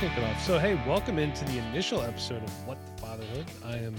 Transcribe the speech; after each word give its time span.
kick 0.00 0.16
it 0.16 0.22
off. 0.24 0.40
So, 0.44 0.58
hey, 0.58 0.74
welcome 0.86 1.18
into 1.18 1.44
the 1.46 1.58
initial 1.58 2.00
episode 2.02 2.42
of 2.42 2.66
What 2.66 2.78
the 2.86 3.02
Fatherhood. 3.02 3.46
I 3.64 3.76
am 3.78 3.94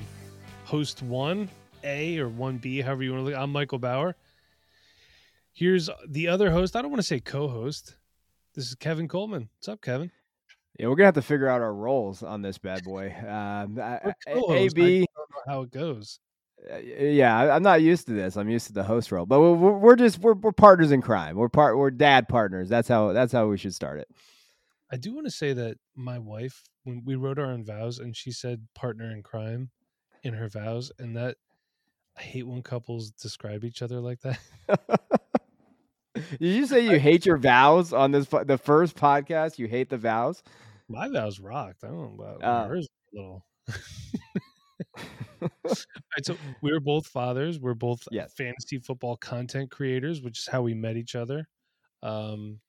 host 0.64 1.02
one 1.04 1.50
A 1.84 2.18
or 2.20 2.30
one 2.30 2.58
B, 2.58 2.80
however 2.82 3.04
you 3.04 3.12
want 3.12 3.26
to 3.26 3.30
look. 3.32 3.38
I'm 3.40 3.52
Michael 3.52 3.80
Bower. 3.80 4.16
Here's 5.52 5.90
the 6.08 6.30
other 6.30 6.52
host. 6.52 6.76
I 6.76 6.82
don't 6.82 6.92
want 6.92 7.02
to 7.02 7.08
say 7.08 7.20
co-host. 7.20 7.98
This 8.56 8.68
is 8.68 8.76
Kevin 8.76 9.08
Coleman. 9.10 9.50
What's 9.58 9.68
up, 9.68 9.82
Kevin? 9.82 10.10
Yeah, 10.80 10.88
we're 10.88 10.96
gonna 10.96 11.08
have 11.08 11.16
to 11.16 11.22
figure 11.22 11.50
out 11.50 11.60
our 11.62 11.74
roles 11.74 12.24
on 12.24 12.42
this 12.42 12.58
bad 12.58 12.84
boy. 12.86 13.14
Um, 13.20 13.78
I- 13.80 14.00
I- 14.06 14.14
Co-host. 14.34 14.78
I 14.78 14.82
AB, 14.82 15.00
don't 15.00 15.30
know 15.48 15.54
how 15.54 15.62
it 15.64 15.72
goes. 15.72 16.20
uh, 16.72 16.78
yeah, 16.78 17.54
I'm 17.54 17.64
not 17.64 17.82
used 17.82 18.08
to 18.08 18.14
this. 18.14 18.38
I'm 18.38 18.50
used 18.50 18.68
to 18.68 18.74
the 18.74 18.84
host 18.84 19.12
role, 19.12 19.26
but 19.26 19.42
we're, 19.42 19.54
we're 19.54 19.78
we're 19.78 19.96
just 19.98 20.20
we're, 20.20 20.36
we're 20.36 20.54
partners 20.54 20.92
in 20.94 21.02
crime. 21.02 21.36
We're 21.36 21.50
part 21.50 21.78
we're 21.78 21.92
dad 21.92 22.30
partners. 22.30 22.70
That's 22.70 22.88
how 22.88 23.12
that's 23.12 23.34
how 23.34 23.48
we 23.48 23.58
should 23.58 23.74
start 23.76 24.00
it. 24.00 24.08
I 24.92 24.98
do 24.98 25.14
want 25.14 25.28
to 25.28 25.32
say 25.32 25.54
that 25.54 25.78
my 25.96 26.18
wife, 26.20 26.64
when 26.84 27.04
we 27.06 27.16
wrote 27.16 27.38
our 27.40 27.52
own 27.52 27.64
vows, 27.64 28.00
and 28.00 28.16
she 28.16 28.32
said 28.32 28.68
partner 28.76 29.12
in 29.12 29.22
crime 29.24 29.70
in 30.24 30.34
her 30.34 30.48
vows, 30.50 30.92
and 31.00 31.16
that 31.16 31.38
I 32.18 32.22
hate 32.22 32.48
when 32.48 32.64
couples 32.64 33.12
describe 33.12 33.64
each 33.64 33.82
other 33.82 34.00
like 34.00 34.20
that. 34.22 34.40
Did 36.16 36.42
you 36.42 36.66
say 36.66 36.80
you 36.92 37.00
hate 37.00 37.26
your 37.26 37.38
vows 37.38 37.94
on 37.94 38.12
this 38.12 38.28
the 38.28 38.58
first 38.58 38.96
podcast? 38.96 39.58
You 39.60 39.68
hate 39.68 39.90
the 39.90 39.98
vows. 39.98 40.42
My 40.90 41.08
vows 41.08 41.40
rocked. 41.40 41.84
I 41.84 41.88
don't 41.88 42.18
know 42.18 42.24
about 42.24 42.42
Oh. 42.44 42.68
hers 42.68 42.88
a 43.14 43.16
little. 43.18 43.46
Right, 45.42 46.26
so 46.26 46.36
we 46.62 46.72
were 46.74 46.80
both 46.82 47.08
fathers. 47.08 47.60
We're 47.60 47.74
both 47.74 48.02
Yes. 48.12 48.34
fantasy 48.34 48.80
football 48.80 49.16
content 49.16 49.72
creators, 49.72 50.22
which 50.22 50.40
is 50.40 50.48
how 50.48 50.62
we 50.64 50.74
met 50.74 50.98
each 50.98 51.16
other. 51.16 51.48
Um, 52.04 52.60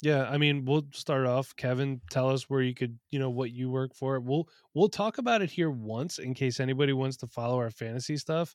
yeah, 0.00 0.28
I 0.28 0.38
mean, 0.38 0.64
we'll 0.64 0.86
start 0.92 1.26
off. 1.26 1.54
Kevin, 1.56 2.00
tell 2.10 2.30
us 2.30 2.50
where 2.50 2.60
you 2.60 2.74
could, 2.74 2.98
you 3.10 3.18
know, 3.18 3.30
what 3.30 3.52
you 3.52 3.70
work 3.70 3.94
for. 3.94 4.20
We'll 4.20 4.48
we'll 4.74 4.88
talk 4.88 5.18
about 5.18 5.42
it 5.42 5.50
here 5.50 5.70
once 5.70 6.18
in 6.18 6.34
case 6.34 6.60
anybody 6.60 6.92
wants 6.92 7.16
to 7.18 7.26
follow 7.26 7.58
our 7.58 7.70
fantasy 7.70 8.16
stuff, 8.16 8.54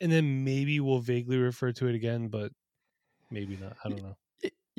and 0.00 0.10
then 0.10 0.44
maybe 0.44 0.80
we'll 0.80 0.98
vaguely 0.98 1.38
refer 1.38 1.72
to 1.72 1.88
it 1.88 1.94
again, 1.94 2.28
but 2.28 2.52
maybe 3.30 3.56
not. 3.56 3.76
I 3.84 3.88
don't 3.88 4.02
know. 4.02 4.16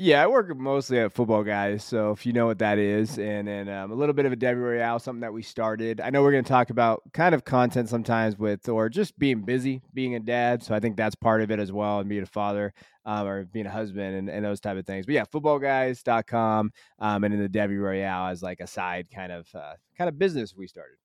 Yeah, 0.00 0.22
I 0.22 0.28
work 0.28 0.56
mostly 0.56 1.00
at 1.00 1.12
Football 1.12 1.42
Guys, 1.42 1.82
so 1.82 2.12
if 2.12 2.24
you 2.24 2.32
know 2.32 2.46
what 2.46 2.60
that 2.60 2.78
is, 2.78 3.18
and 3.18 3.48
then 3.48 3.68
um, 3.68 3.90
a 3.90 3.94
little 3.96 4.12
bit 4.12 4.26
of 4.26 4.32
a 4.32 4.36
Debbie 4.36 4.60
Royale, 4.60 5.00
something 5.00 5.22
that 5.22 5.32
we 5.32 5.42
started. 5.42 6.00
I 6.00 6.10
know 6.10 6.22
we're 6.22 6.30
going 6.30 6.44
to 6.44 6.48
talk 6.48 6.70
about 6.70 7.02
kind 7.12 7.34
of 7.34 7.44
content 7.44 7.88
sometimes 7.88 8.38
with, 8.38 8.68
or 8.68 8.88
just 8.88 9.18
being 9.18 9.40
busy, 9.40 9.82
being 9.92 10.14
a 10.14 10.20
dad. 10.20 10.62
So 10.62 10.72
I 10.72 10.78
think 10.78 10.96
that's 10.96 11.16
part 11.16 11.42
of 11.42 11.50
it 11.50 11.58
as 11.58 11.72
well, 11.72 11.98
and 11.98 12.08
being 12.08 12.22
a 12.22 12.26
father 12.26 12.72
um, 13.06 13.26
or 13.26 13.44
being 13.46 13.66
a 13.66 13.72
husband 13.72 14.14
and, 14.14 14.30
and 14.30 14.44
those 14.44 14.60
type 14.60 14.76
of 14.76 14.86
things. 14.86 15.04
But 15.04 15.16
yeah, 15.16 15.24
footballguys.com, 15.24 16.72
um, 17.00 17.24
and 17.24 17.34
then 17.34 17.42
the 17.42 17.48
Debbie 17.48 17.78
Royale 17.78 18.28
as 18.28 18.40
like 18.40 18.60
a 18.60 18.68
side 18.68 19.08
kind 19.12 19.32
of 19.32 19.48
uh, 19.52 19.72
kind 19.96 20.06
of 20.06 20.16
business 20.16 20.54
we 20.54 20.68
started. 20.68 20.98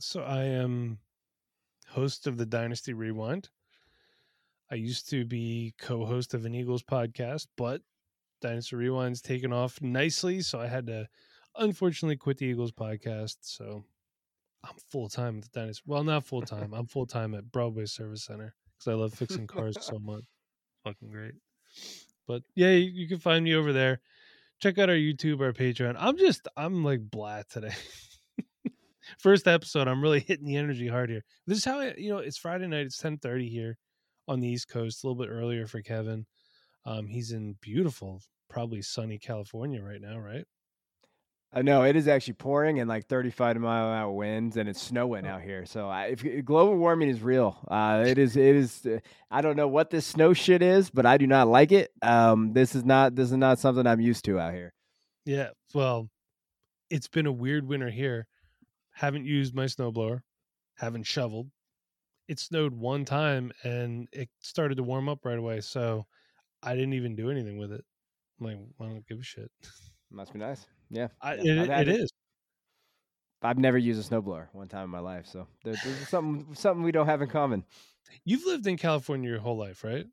So 0.00 0.24
I 0.24 0.42
am 0.42 0.98
host 1.90 2.26
of 2.26 2.38
the 2.38 2.46
Dynasty 2.46 2.92
Rewind. 2.92 3.50
I 4.70 4.76
used 4.76 5.10
to 5.10 5.24
be 5.24 5.74
co-host 5.78 6.34
of 6.34 6.44
an 6.44 6.54
Eagles 6.54 6.82
podcast, 6.82 7.46
but 7.56 7.82
Dynasty 8.40 8.76
Rewind's 8.76 9.20
taken 9.20 9.52
off 9.52 9.80
nicely, 9.82 10.40
so 10.40 10.60
I 10.60 10.66
had 10.66 10.86
to 10.86 11.06
unfortunately 11.56 12.16
quit 12.16 12.38
the 12.38 12.46
Eagles 12.46 12.72
podcast. 12.72 13.36
So 13.42 13.84
I'm 14.64 14.76
full 14.90 15.08
time 15.08 15.38
at 15.38 15.44
the 15.44 15.60
Dynasty. 15.60 15.82
Well, 15.86 16.04
not 16.04 16.24
full 16.24 16.42
time. 16.42 16.72
I'm 16.72 16.86
full 16.86 17.06
time 17.06 17.34
at 17.34 17.52
Broadway 17.52 17.86
Service 17.86 18.24
Center 18.24 18.54
because 18.78 18.92
I 18.92 18.94
love 18.94 19.12
fixing 19.12 19.46
cars 19.46 19.76
so 19.80 19.98
much. 20.02 20.24
Fucking 20.84 21.10
great. 21.10 21.34
But 22.26 22.42
yeah, 22.54 22.70
you, 22.70 22.90
you 22.90 23.08
can 23.08 23.18
find 23.18 23.44
me 23.44 23.54
over 23.54 23.72
there. 23.72 24.00
Check 24.60 24.78
out 24.78 24.88
our 24.88 24.96
YouTube, 24.96 25.40
our 25.40 25.52
Patreon. 25.52 25.96
I'm 25.98 26.16
just 26.16 26.48
I'm 26.56 26.84
like 26.84 27.00
blah 27.10 27.42
today. 27.50 27.74
First 29.18 29.46
episode, 29.46 29.88
I'm 29.88 30.02
really 30.02 30.20
hitting 30.20 30.46
the 30.46 30.56
energy 30.56 30.88
hard 30.88 31.10
here. 31.10 31.22
This 31.46 31.58
is 31.58 31.64
how 31.64 31.80
I, 31.80 31.94
you 31.98 32.10
know, 32.10 32.18
it's 32.18 32.38
Friday 32.38 32.66
night. 32.66 32.86
It's 32.86 33.00
10:30 33.00 33.50
here 33.50 33.78
on 34.28 34.40
the 34.40 34.48
East 34.48 34.68
Coast, 34.68 35.02
a 35.02 35.06
little 35.06 35.22
bit 35.22 35.30
earlier 35.30 35.66
for 35.66 35.82
Kevin. 35.82 36.26
Um, 36.84 37.06
he's 37.06 37.32
in 37.32 37.56
beautiful, 37.60 38.22
probably 38.48 38.82
sunny 38.82 39.18
California 39.18 39.82
right 39.82 40.00
now, 40.00 40.18
right? 40.18 40.44
I 41.56 41.62
know 41.62 41.84
it 41.84 41.94
is 41.94 42.08
actually 42.08 42.34
pouring 42.34 42.80
and 42.80 42.88
like 42.88 43.06
35 43.06 43.56
mile 43.58 43.92
an 43.92 43.98
hour 43.98 44.10
winds, 44.10 44.56
and 44.56 44.68
it's 44.68 44.82
snowing 44.82 45.24
out 45.24 45.40
here. 45.40 45.64
So 45.66 45.88
I, 45.88 46.06
if 46.06 46.44
global 46.44 46.76
warming 46.76 47.08
is 47.08 47.22
real, 47.22 47.56
uh, 47.68 48.04
it 48.04 48.18
is. 48.18 48.36
It 48.44 48.56
is. 48.56 48.84
Uh, 48.84 48.98
I 49.30 49.40
don't 49.40 49.56
know 49.56 49.68
what 49.68 49.90
this 49.90 50.04
snow 50.04 50.32
shit 50.34 50.62
is, 50.62 50.90
but 50.90 51.06
I 51.06 51.16
do 51.16 51.28
not 51.28 51.46
like 51.46 51.70
it. 51.70 51.92
Um, 52.02 52.52
this 52.52 52.74
is 52.74 52.84
not. 52.84 53.14
This 53.14 53.30
is 53.30 53.36
not 53.36 53.60
something 53.60 53.86
I'm 53.86 54.00
used 54.00 54.24
to 54.24 54.40
out 54.40 54.52
here. 54.52 54.74
Yeah. 55.24 55.50
Well, 55.72 56.08
it's 56.90 57.08
been 57.08 57.26
a 57.26 57.32
weird 57.32 57.68
winter 57.68 57.88
here. 57.88 58.26
Haven't 58.92 59.24
used 59.24 59.54
my 59.54 59.66
snowblower, 59.66 60.20
haven't 60.76 61.06
shoveled. 61.06 61.50
It 62.28 62.38
snowed 62.38 62.72
one 62.74 63.04
time 63.04 63.52
and 63.62 64.08
it 64.12 64.28
started 64.40 64.76
to 64.76 64.82
warm 64.82 65.08
up 65.08 65.24
right 65.24 65.38
away. 65.38 65.60
So 65.60 66.06
I 66.62 66.74
didn't 66.74 66.94
even 66.94 67.16
do 67.16 67.30
anything 67.30 67.58
with 67.58 67.72
it. 67.72 67.84
I'm 68.40 68.46
like, 68.46 68.58
I 68.80 68.84
don't 68.84 69.06
give 69.06 69.20
a 69.20 69.22
shit. 69.22 69.50
Must 70.10 70.32
be 70.32 70.38
nice. 70.38 70.66
Yeah, 70.90 71.08
I, 71.20 71.34
it, 71.34 71.46
it 71.46 71.88
it. 71.88 72.00
is. 72.00 72.10
I've 73.42 73.58
never 73.58 73.76
used 73.76 74.00
a 74.00 74.14
snowblower 74.14 74.48
one 74.52 74.68
time 74.68 74.84
in 74.84 74.90
my 74.90 75.00
life, 75.00 75.26
so 75.26 75.46
there, 75.64 75.74
there's 75.74 76.08
something 76.08 76.54
something 76.54 76.82
we 76.82 76.92
don't 76.92 77.06
have 77.06 77.20
in 77.20 77.28
common. 77.28 77.64
You've 78.24 78.46
lived 78.46 78.66
in 78.66 78.78
California 78.78 79.28
your 79.28 79.40
whole 79.40 79.56
life, 79.56 79.84
right? 79.84 80.06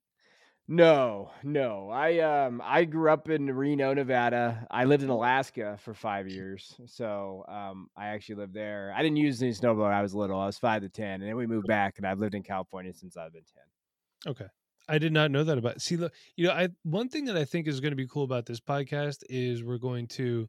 No, 0.72 1.32
no. 1.44 1.90
I 1.90 2.20
um 2.20 2.62
I 2.64 2.86
grew 2.86 3.12
up 3.12 3.28
in 3.28 3.46
Reno, 3.54 3.94
Nevada. 3.94 4.66
I 4.72 4.86
lived 4.86 5.04
in 5.04 5.10
Alaska 5.10 5.78
for 5.82 5.94
five 5.94 6.30
years, 6.30 6.80
so 6.86 7.44
um 7.50 7.90
I 7.98 8.08
actually 8.08 8.36
lived 8.36 8.54
there. 8.54 8.94
I 8.96 9.04
didn't 9.04 9.18
use 9.18 9.42
any 9.42 9.52
snowblower. 9.52 9.84
when 9.84 9.92
I 9.92 10.02
was 10.02 10.16
little. 10.16 10.40
I 10.40 10.46
was 10.46 10.58
five 10.58 10.82
to 10.84 10.88
ten, 10.88 11.20
and 11.20 11.24
then 11.24 11.36
we 11.36 11.46
moved 11.46 11.68
back, 11.68 11.96
and 11.98 12.08
I've 12.08 12.20
lived 12.20 12.36
in 12.36 12.44
California 12.44 12.94
since 12.94 13.18
I've 13.18 13.34
been 13.34 13.44
ten. 13.44 14.32
Okay. 14.32 14.46
I 14.88 14.98
did 14.98 15.12
not 15.12 15.30
know 15.30 15.44
that 15.44 15.58
about. 15.58 15.82
See, 15.82 15.98
look, 15.98 16.14
you 16.38 16.48
know, 16.48 16.54
I 16.54 16.70
one 16.84 17.10
thing 17.10 17.26
that 17.26 17.36
I 17.36 17.44
think 17.44 17.68
is 17.68 17.82
going 17.82 17.92
to 17.92 17.98
be 17.98 18.08
cool 18.08 18.24
about 18.24 18.46
this 18.46 18.62
podcast 18.62 19.24
is 19.30 19.66
we're 19.66 19.78
going 19.78 20.08
to. 20.08 20.48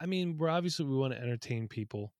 I 0.00 0.06
mean, 0.06 0.38
we're 0.38 0.50
obviously 0.50 0.84
we 0.84 0.94
want 0.94 1.14
to 1.14 1.20
entertain 1.20 1.66
people, 1.66 2.12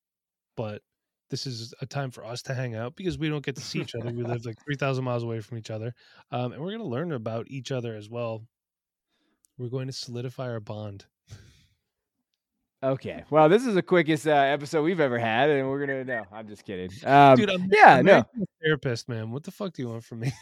but 0.56 0.82
this 1.31 1.47
is 1.47 1.75
a 1.81 1.87
time 1.87 2.10
for 2.10 2.25
us 2.25 2.42
to 2.42 2.54
hang 2.54 2.75
out 2.75 2.97
because 2.97 3.19
we 3.19 3.28
don't 3.28 3.44
get 3.44 3.56
to 3.56 3.62
see 3.62 3.81
each 3.81 3.94
other. 3.94 4.10
We 4.12 4.22
live 4.22 4.44
like 4.44 4.62
three 4.64 4.76
thousand 4.76 5.04
miles 5.04 5.22
away 5.22 5.41
from 5.41 5.59
each 5.59 5.70
other, 5.70 5.94
um, 6.31 6.53
and 6.53 6.60
we're 6.60 6.70
going 6.70 6.81
to 6.81 6.87
learn 6.87 7.12
about 7.12 7.47
each 7.48 7.72
other 7.72 7.94
as 7.97 8.09
well. 8.09 8.44
We're 9.59 9.70
going 9.70 9.86
to 9.86 9.92
solidify 9.92 10.50
our 10.50 10.60
bond. 10.60 11.06
Okay. 12.82 13.25
Well, 13.31 13.48
this 13.48 13.65
is 13.66 13.75
the 13.75 13.82
quickest 13.82 14.26
uh, 14.26 14.32
episode 14.32 14.82
we've 14.82 15.00
ever 15.00 15.19
had, 15.19 15.50
and 15.50 15.69
we're 15.69 15.81
gonna 15.81 16.04
no. 16.04 16.25
I'm 16.31 16.47
just 16.47 16.65
kidding. 16.65 16.91
Um, 17.04 17.36
Dude, 17.36 17.50
I'm, 17.50 17.69
yeah, 17.72 17.97
I'm 17.97 18.04
no. 18.04 18.12
married 18.12 18.26
to 18.34 18.42
a 18.42 18.65
therapist, 18.65 19.09
man. 19.09 19.31
What 19.31 19.44
the 19.44 19.50
fuck 19.50 19.72
do 19.72 19.82
you 19.82 19.88
want 19.88 20.04
from 20.04 20.20
me? 20.20 20.32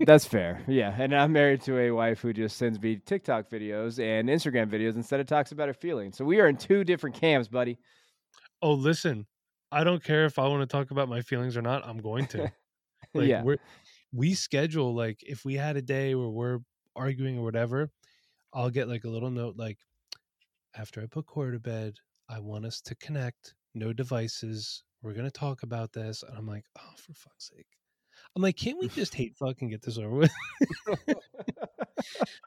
That's 0.00 0.24
fair. 0.24 0.62
Yeah. 0.68 0.94
And 0.98 1.14
I'm 1.14 1.32
married 1.32 1.62
to 1.62 1.78
a 1.78 1.90
wife 1.90 2.20
who 2.20 2.32
just 2.32 2.56
sends 2.56 2.80
me 2.80 2.96
TikTok 2.96 3.48
videos 3.48 3.98
and 3.98 4.28
Instagram 4.28 4.70
videos 4.70 4.96
instead 4.96 5.20
of 5.20 5.26
talks 5.26 5.52
about 5.52 5.68
her 5.68 5.74
feelings. 5.74 6.16
So 6.16 6.24
we 6.24 6.40
are 6.40 6.48
in 6.48 6.56
two 6.56 6.84
different 6.84 7.16
camps, 7.16 7.48
buddy. 7.48 7.78
oh, 8.60 8.72
listen, 8.72 9.26
I 9.72 9.84
don't 9.84 10.04
care 10.04 10.26
if 10.26 10.38
I 10.38 10.46
want 10.46 10.60
to 10.60 10.66
talk 10.66 10.90
about 10.90 11.08
my 11.08 11.22
feelings 11.22 11.56
or 11.56 11.62
not. 11.62 11.86
I'm 11.86 11.98
going 11.98 12.26
to. 12.28 12.52
Like 13.14 13.28
yeah. 13.28 13.42
we're 13.42 13.58
we 14.14 14.32
schedule 14.32 14.94
like 14.94 15.22
if 15.22 15.44
we 15.44 15.54
had 15.54 15.76
a 15.76 15.82
day 15.82 16.14
where 16.14 16.30
we're 16.30 16.60
arguing 16.96 17.36
or 17.36 17.44
whatever, 17.44 17.90
I'll 18.54 18.70
get 18.70 18.88
like 18.88 19.04
a 19.04 19.08
little 19.10 19.30
note 19.30 19.56
like 19.58 19.76
after 20.74 21.02
I 21.02 21.06
put 21.06 21.26
Cora 21.26 21.52
to 21.52 21.58
bed, 21.58 21.96
I 22.30 22.38
want 22.38 22.64
us 22.64 22.80
to 22.82 22.94
connect, 22.94 23.54
no 23.74 23.92
devices. 23.92 24.84
We're 25.02 25.12
gonna 25.12 25.30
talk 25.30 25.62
about 25.62 25.92
this. 25.92 26.22
And 26.22 26.38
I'm 26.38 26.46
like, 26.46 26.64
oh 26.78 26.92
for 26.96 27.12
fuck's 27.12 27.50
sake. 27.54 27.66
I'm 28.34 28.40
like, 28.40 28.56
can't 28.56 28.78
we 28.80 28.88
just 28.88 29.14
hate 29.16 29.36
fuck 29.36 29.60
and 29.60 29.70
get 29.70 29.82
this 29.82 29.98
over 29.98 30.08
with? 30.08 30.32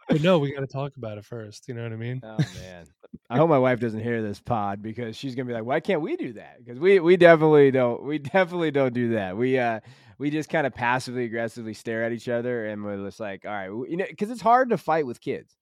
but 0.10 0.22
no, 0.22 0.40
we 0.40 0.54
gotta 0.54 0.68
talk 0.68 0.96
about 0.98 1.18
it 1.18 1.26
first. 1.26 1.68
You 1.68 1.74
know 1.74 1.84
what 1.84 1.94
I 1.94 1.98
mean? 1.98 2.22
Oh 2.24 2.38
man. 2.38 2.86
I 3.30 3.38
hope 3.38 3.50
my 3.50 3.58
wife 3.58 3.80
doesn't 3.80 4.02
hear 4.02 4.22
this 4.22 4.40
pod 4.40 4.82
because 4.82 5.16
she's 5.16 5.36
gonna 5.36 5.48
be 5.48 5.54
like, 5.54 5.66
"Why 5.66 5.80
can't 5.80 6.02
we 6.02 6.16
do 6.16 6.34
that?" 6.34 6.58
Because 6.64 6.80
we 6.80 7.00
we 7.00 7.18
definitely 7.18 7.72
don't 7.72 8.04
we 8.04 8.20
definitely 8.20 8.72
don't 8.72 8.94
do 8.94 9.14
that. 9.14 9.38
We 9.38 9.58
uh 9.58 9.80
we 10.18 10.30
just 10.30 10.50
kind 10.50 10.68
of 10.68 10.74
passively 10.74 11.26
aggressively 11.26 11.74
stare 11.74 12.04
at 12.04 12.12
each 12.12 12.30
other 12.30 12.66
and 12.68 12.84
we're 12.84 13.04
just 13.06 13.20
like, 13.20 13.46
"All 13.46 13.52
right," 13.52 13.90
you 13.90 13.98
know, 13.98 14.06
because 14.08 14.30
it's 14.32 14.42
hard 14.42 14.70
to 14.70 14.78
fight 14.78 15.06
with 15.06 15.22
kids. 15.22 15.56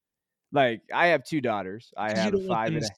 Like 0.51 0.81
I 0.93 1.07
have 1.07 1.23
two 1.23 1.41
daughters. 1.41 1.93
I 1.95 2.11
have 2.11 2.27
a 2.27 2.31
don't 2.31 2.47
want 2.47 2.59
five 2.59 2.73
and 2.73 2.81
to 2.81 2.87
a, 2.87 2.89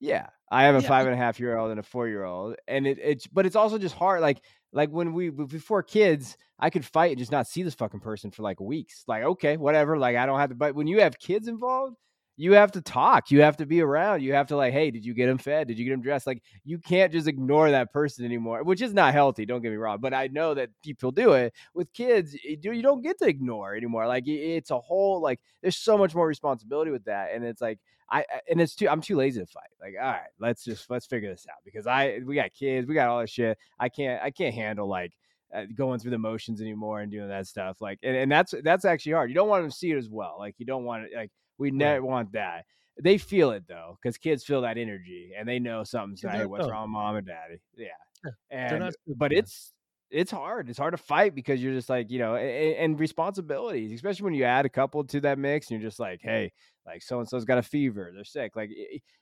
yeah, 0.00 0.28
I 0.50 0.64
have 0.64 0.74
a 0.74 0.82
Yeah, 0.82 0.88
five 0.88 1.06
and 1.06 1.14
a 1.14 1.18
half 1.18 1.40
year 1.40 1.56
old 1.56 1.70
and 1.70 1.80
a 1.80 1.82
four 1.82 2.08
year 2.08 2.24
old, 2.24 2.56
and 2.66 2.86
it 2.86 2.98
it's 3.02 3.26
but 3.26 3.46
it's 3.46 3.56
also 3.56 3.78
just 3.78 3.94
hard. 3.94 4.20
Like 4.20 4.40
like 4.72 4.90
when 4.90 5.12
we 5.12 5.30
before 5.30 5.82
kids, 5.82 6.36
I 6.58 6.70
could 6.70 6.84
fight 6.84 7.12
and 7.12 7.18
just 7.18 7.32
not 7.32 7.46
see 7.46 7.62
this 7.62 7.74
fucking 7.74 8.00
person 8.00 8.30
for 8.30 8.42
like 8.42 8.60
weeks. 8.60 9.04
Like 9.06 9.24
okay, 9.24 9.56
whatever. 9.56 9.98
Like 9.98 10.16
I 10.16 10.26
don't 10.26 10.38
have 10.38 10.50
to. 10.50 10.54
But 10.54 10.74
when 10.74 10.86
you 10.86 11.00
have 11.00 11.18
kids 11.18 11.48
involved, 11.48 11.96
you 12.36 12.52
have 12.52 12.70
to 12.72 12.80
talk. 12.80 13.30
You 13.30 13.42
have 13.42 13.56
to 13.56 13.66
be 13.66 13.80
around. 13.80 14.22
You 14.22 14.34
have 14.34 14.46
to 14.48 14.56
like, 14.56 14.72
hey, 14.72 14.90
did 14.90 15.04
you 15.04 15.12
get 15.12 15.28
him 15.28 15.38
fed? 15.38 15.66
Did 15.66 15.78
you 15.78 15.84
get 15.84 15.92
him 15.92 16.02
dressed? 16.02 16.26
Like 16.26 16.42
you 16.64 16.78
can't 16.78 17.12
just 17.12 17.26
ignore 17.26 17.70
that 17.70 17.92
person 17.92 18.24
anymore, 18.24 18.62
which 18.62 18.80
is 18.80 18.94
not 18.94 19.12
healthy. 19.12 19.44
Don't 19.44 19.62
get 19.62 19.70
me 19.70 19.76
wrong, 19.76 19.98
but 20.00 20.14
I 20.14 20.28
know 20.28 20.54
that 20.54 20.70
people 20.82 21.10
do 21.10 21.32
it 21.32 21.52
with 21.74 21.92
kids. 21.92 22.34
You 22.44 22.82
don't 22.82 23.02
get 23.02 23.18
to 23.18 23.26
ignore 23.26 23.74
anymore. 23.74 24.06
Like 24.06 24.24
it's 24.26 24.70
a 24.70 24.78
whole 24.78 25.20
like 25.20 25.40
there's 25.62 25.76
so 25.76 25.98
much 25.98 26.14
more 26.14 26.26
responsibility 26.26 26.90
with 26.90 27.04
that, 27.04 27.32
and 27.34 27.44
it's 27.44 27.60
like 27.60 27.78
I 28.10 28.24
and 28.50 28.60
it's 28.60 28.74
too 28.74 28.88
I'm 28.88 29.00
too 29.00 29.16
lazy 29.16 29.40
to 29.40 29.46
fight. 29.46 29.70
Like 29.80 29.94
all 30.00 30.10
right, 30.10 30.30
let's 30.38 30.64
just 30.64 30.90
let's 30.90 31.06
figure 31.06 31.30
this 31.30 31.46
out 31.50 31.58
because 31.64 31.86
I 31.86 32.20
we 32.24 32.34
got 32.34 32.54
kids, 32.54 32.86
we 32.88 32.94
got 32.94 33.08
all 33.08 33.20
this 33.20 33.30
shit. 33.30 33.58
I 33.78 33.88
can't 33.88 34.22
I 34.22 34.30
can't 34.30 34.54
handle 34.54 34.88
like 34.88 35.12
uh, 35.54 35.64
going 35.74 35.98
through 35.98 36.10
the 36.10 36.18
motions 36.18 36.60
anymore 36.60 37.00
and 37.00 37.10
doing 37.10 37.28
that 37.28 37.46
stuff. 37.46 37.80
Like, 37.80 37.98
and, 38.02 38.16
and 38.16 38.30
that's 38.30 38.54
that's 38.62 38.84
actually 38.84 39.12
hard. 39.12 39.30
You 39.30 39.34
don't 39.34 39.48
want 39.48 39.62
them 39.62 39.70
to 39.70 39.76
see 39.76 39.90
it 39.90 39.96
as 39.96 40.08
well. 40.08 40.36
Like, 40.38 40.54
you 40.58 40.66
don't 40.66 40.84
want 40.84 41.04
it. 41.04 41.10
Like, 41.14 41.30
we 41.58 41.70
never 41.70 42.04
want 42.04 42.32
that. 42.32 42.64
They 43.00 43.16
feel 43.16 43.52
it 43.52 43.64
though, 43.68 43.96
because 44.02 44.18
kids 44.18 44.44
feel 44.44 44.62
that 44.62 44.76
energy 44.76 45.32
and 45.38 45.48
they 45.48 45.58
know 45.58 45.84
something's. 45.84 46.20
Hey, 46.20 46.46
what's 46.46 46.66
know. 46.66 46.72
wrong, 46.72 46.90
mom 46.90 47.16
and 47.16 47.26
daddy? 47.26 47.60
Yeah, 47.76 47.86
yeah. 48.24 48.30
and 48.74 48.94
but 49.16 49.32
it's 49.32 49.72
it's 50.10 50.32
hard. 50.32 50.68
It's 50.68 50.78
hard 50.78 50.94
to 50.94 50.98
fight 50.98 51.34
because 51.34 51.62
you're 51.62 51.74
just 51.74 51.88
like 51.88 52.10
you 52.10 52.18
know, 52.18 52.34
and, 52.34 52.74
and 52.76 53.00
responsibilities, 53.00 53.92
especially 53.92 54.24
when 54.24 54.34
you 54.34 54.44
add 54.44 54.66
a 54.66 54.68
couple 54.68 55.04
to 55.04 55.20
that 55.20 55.38
mix, 55.38 55.70
and 55.70 55.80
you're 55.80 55.88
just 55.88 56.00
like, 56.00 56.20
hey, 56.22 56.52
like 56.88 57.02
so 57.02 57.20
and 57.20 57.28
so's 57.28 57.44
got 57.44 57.58
a 57.58 57.62
fever, 57.62 58.10
they're 58.14 58.24
sick. 58.24 58.56
Like 58.56 58.70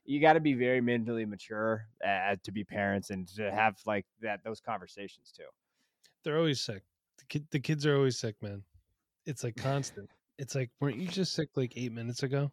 you 0.05 0.21
got 0.21 0.35
to 0.35 0.41
be 0.41 0.55
very 0.55 0.81
mentally 0.81 1.27
mature 1.27 1.87
uh, 2.07 2.37
to 2.43 2.53
be 2.53 2.65
parents 2.65 3.11
and 3.11 3.27
to 3.37 3.51
have 3.51 3.77
like 3.87 4.07
that 4.23 4.41
those 4.45 4.61
conversations 4.61 5.33
too. 5.37 5.45
They're 6.25 6.39
always 6.39 6.61
sick. 6.61 6.83
The 7.31 7.43
the 7.51 7.61
kids 7.61 7.85
are 7.85 7.97
always 7.97 8.19
sick, 8.19 8.37
man. 8.41 8.63
It's 9.27 9.43
like 9.43 9.57
constant. 9.57 10.09
it's 10.39 10.55
like, 10.55 10.71
weren't 10.81 10.99
you 10.99 11.09
just 11.09 11.35
sick 11.35 11.51
like 11.57 11.73
eight 11.77 11.93
minutes 11.93 12.23
ago? 12.23 12.53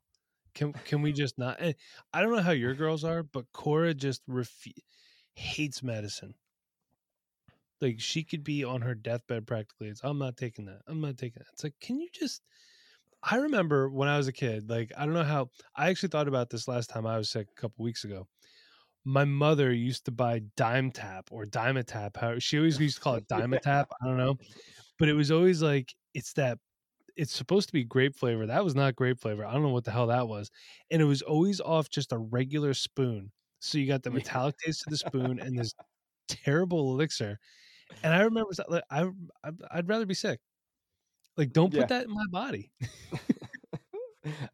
Can 0.55 0.73
can 0.85 1.01
we 1.01 1.13
just 1.13 1.37
not? 1.37 1.57
Eh, 1.59 1.73
I 2.11 2.21
don't 2.21 2.31
know 2.31 2.41
how 2.41 2.51
your 2.51 2.73
girls 2.73 3.03
are, 3.03 3.23
but 3.23 3.45
Cora 3.53 3.93
just 3.93 4.27
refu- 4.27 4.73
hates 5.35 5.81
medicine. 5.81 6.33
Like 7.81 7.99
she 7.99 8.23
could 8.23 8.43
be 8.43 8.63
on 8.63 8.81
her 8.81 8.95
deathbed 8.95 9.45
practically. 9.45 9.89
It's 9.89 10.01
I'm 10.03 10.19
not 10.19 10.37
taking 10.37 10.65
that. 10.65 10.81
I'm 10.87 11.01
not 11.01 11.17
taking 11.17 11.39
that. 11.39 11.47
It's 11.53 11.63
like, 11.63 11.73
can 11.79 11.99
you 11.99 12.09
just? 12.13 12.41
I 13.23 13.37
remember 13.37 13.89
when 13.89 14.09
I 14.09 14.17
was 14.17 14.27
a 14.27 14.33
kid. 14.33 14.69
Like 14.69 14.91
I 14.97 15.05
don't 15.05 15.13
know 15.13 15.23
how. 15.23 15.49
I 15.75 15.89
actually 15.89 16.09
thought 16.09 16.27
about 16.27 16.49
this 16.49 16.67
last 16.67 16.89
time 16.89 17.05
I 17.07 17.17
was 17.17 17.29
sick 17.29 17.47
a 17.49 17.61
couple 17.61 17.83
weeks 17.83 18.03
ago 18.03 18.27
my 19.05 19.25
mother 19.25 19.71
used 19.73 20.05
to 20.05 20.11
buy 20.11 20.41
dime 20.55 20.91
tap 20.91 21.29
or 21.31 21.45
Dimetap. 21.45 22.17
How 22.17 22.39
she 22.39 22.57
always 22.57 22.79
used 22.79 22.97
to 22.97 23.01
call 23.01 23.15
it 23.15 23.27
Dimetap. 23.27 23.87
I 24.01 24.05
don't 24.05 24.17
know, 24.17 24.37
but 24.97 25.09
it 25.09 25.13
was 25.13 25.31
always 25.31 25.61
like 25.61 25.93
it's 26.13 26.33
that. 26.33 26.57
It's 27.15 27.33
supposed 27.33 27.67
to 27.67 27.73
be 27.73 27.83
grape 27.83 28.15
flavor. 28.15 28.47
That 28.47 28.63
was 28.63 28.73
not 28.73 28.95
grape 28.95 29.19
flavor. 29.19 29.45
I 29.45 29.53
don't 29.53 29.61
know 29.61 29.69
what 29.69 29.83
the 29.83 29.91
hell 29.91 30.07
that 30.07 30.27
was, 30.27 30.49
and 30.89 31.01
it 31.01 31.05
was 31.05 31.21
always 31.21 31.61
off 31.61 31.89
just 31.89 32.11
a 32.11 32.17
regular 32.17 32.73
spoon. 32.73 33.31
So 33.59 33.77
you 33.77 33.87
got 33.87 34.03
the 34.03 34.11
metallic 34.11 34.55
taste 34.57 34.83
of 34.87 34.91
the 34.91 34.97
spoon 34.97 35.39
and 35.39 35.57
this 35.57 35.73
terrible 36.27 36.91
elixir. 36.93 37.39
And 38.03 38.13
I 38.13 38.21
remember, 38.23 38.49
like, 38.67 38.83
I 38.89 39.05
I'd 39.71 39.87
rather 39.87 40.05
be 40.05 40.15
sick. 40.15 40.39
Like, 41.37 41.51
don't 41.51 41.71
put 41.71 41.81
yeah. 41.81 41.85
that 41.87 42.05
in 42.05 42.13
my 42.13 42.25
body. 42.29 42.71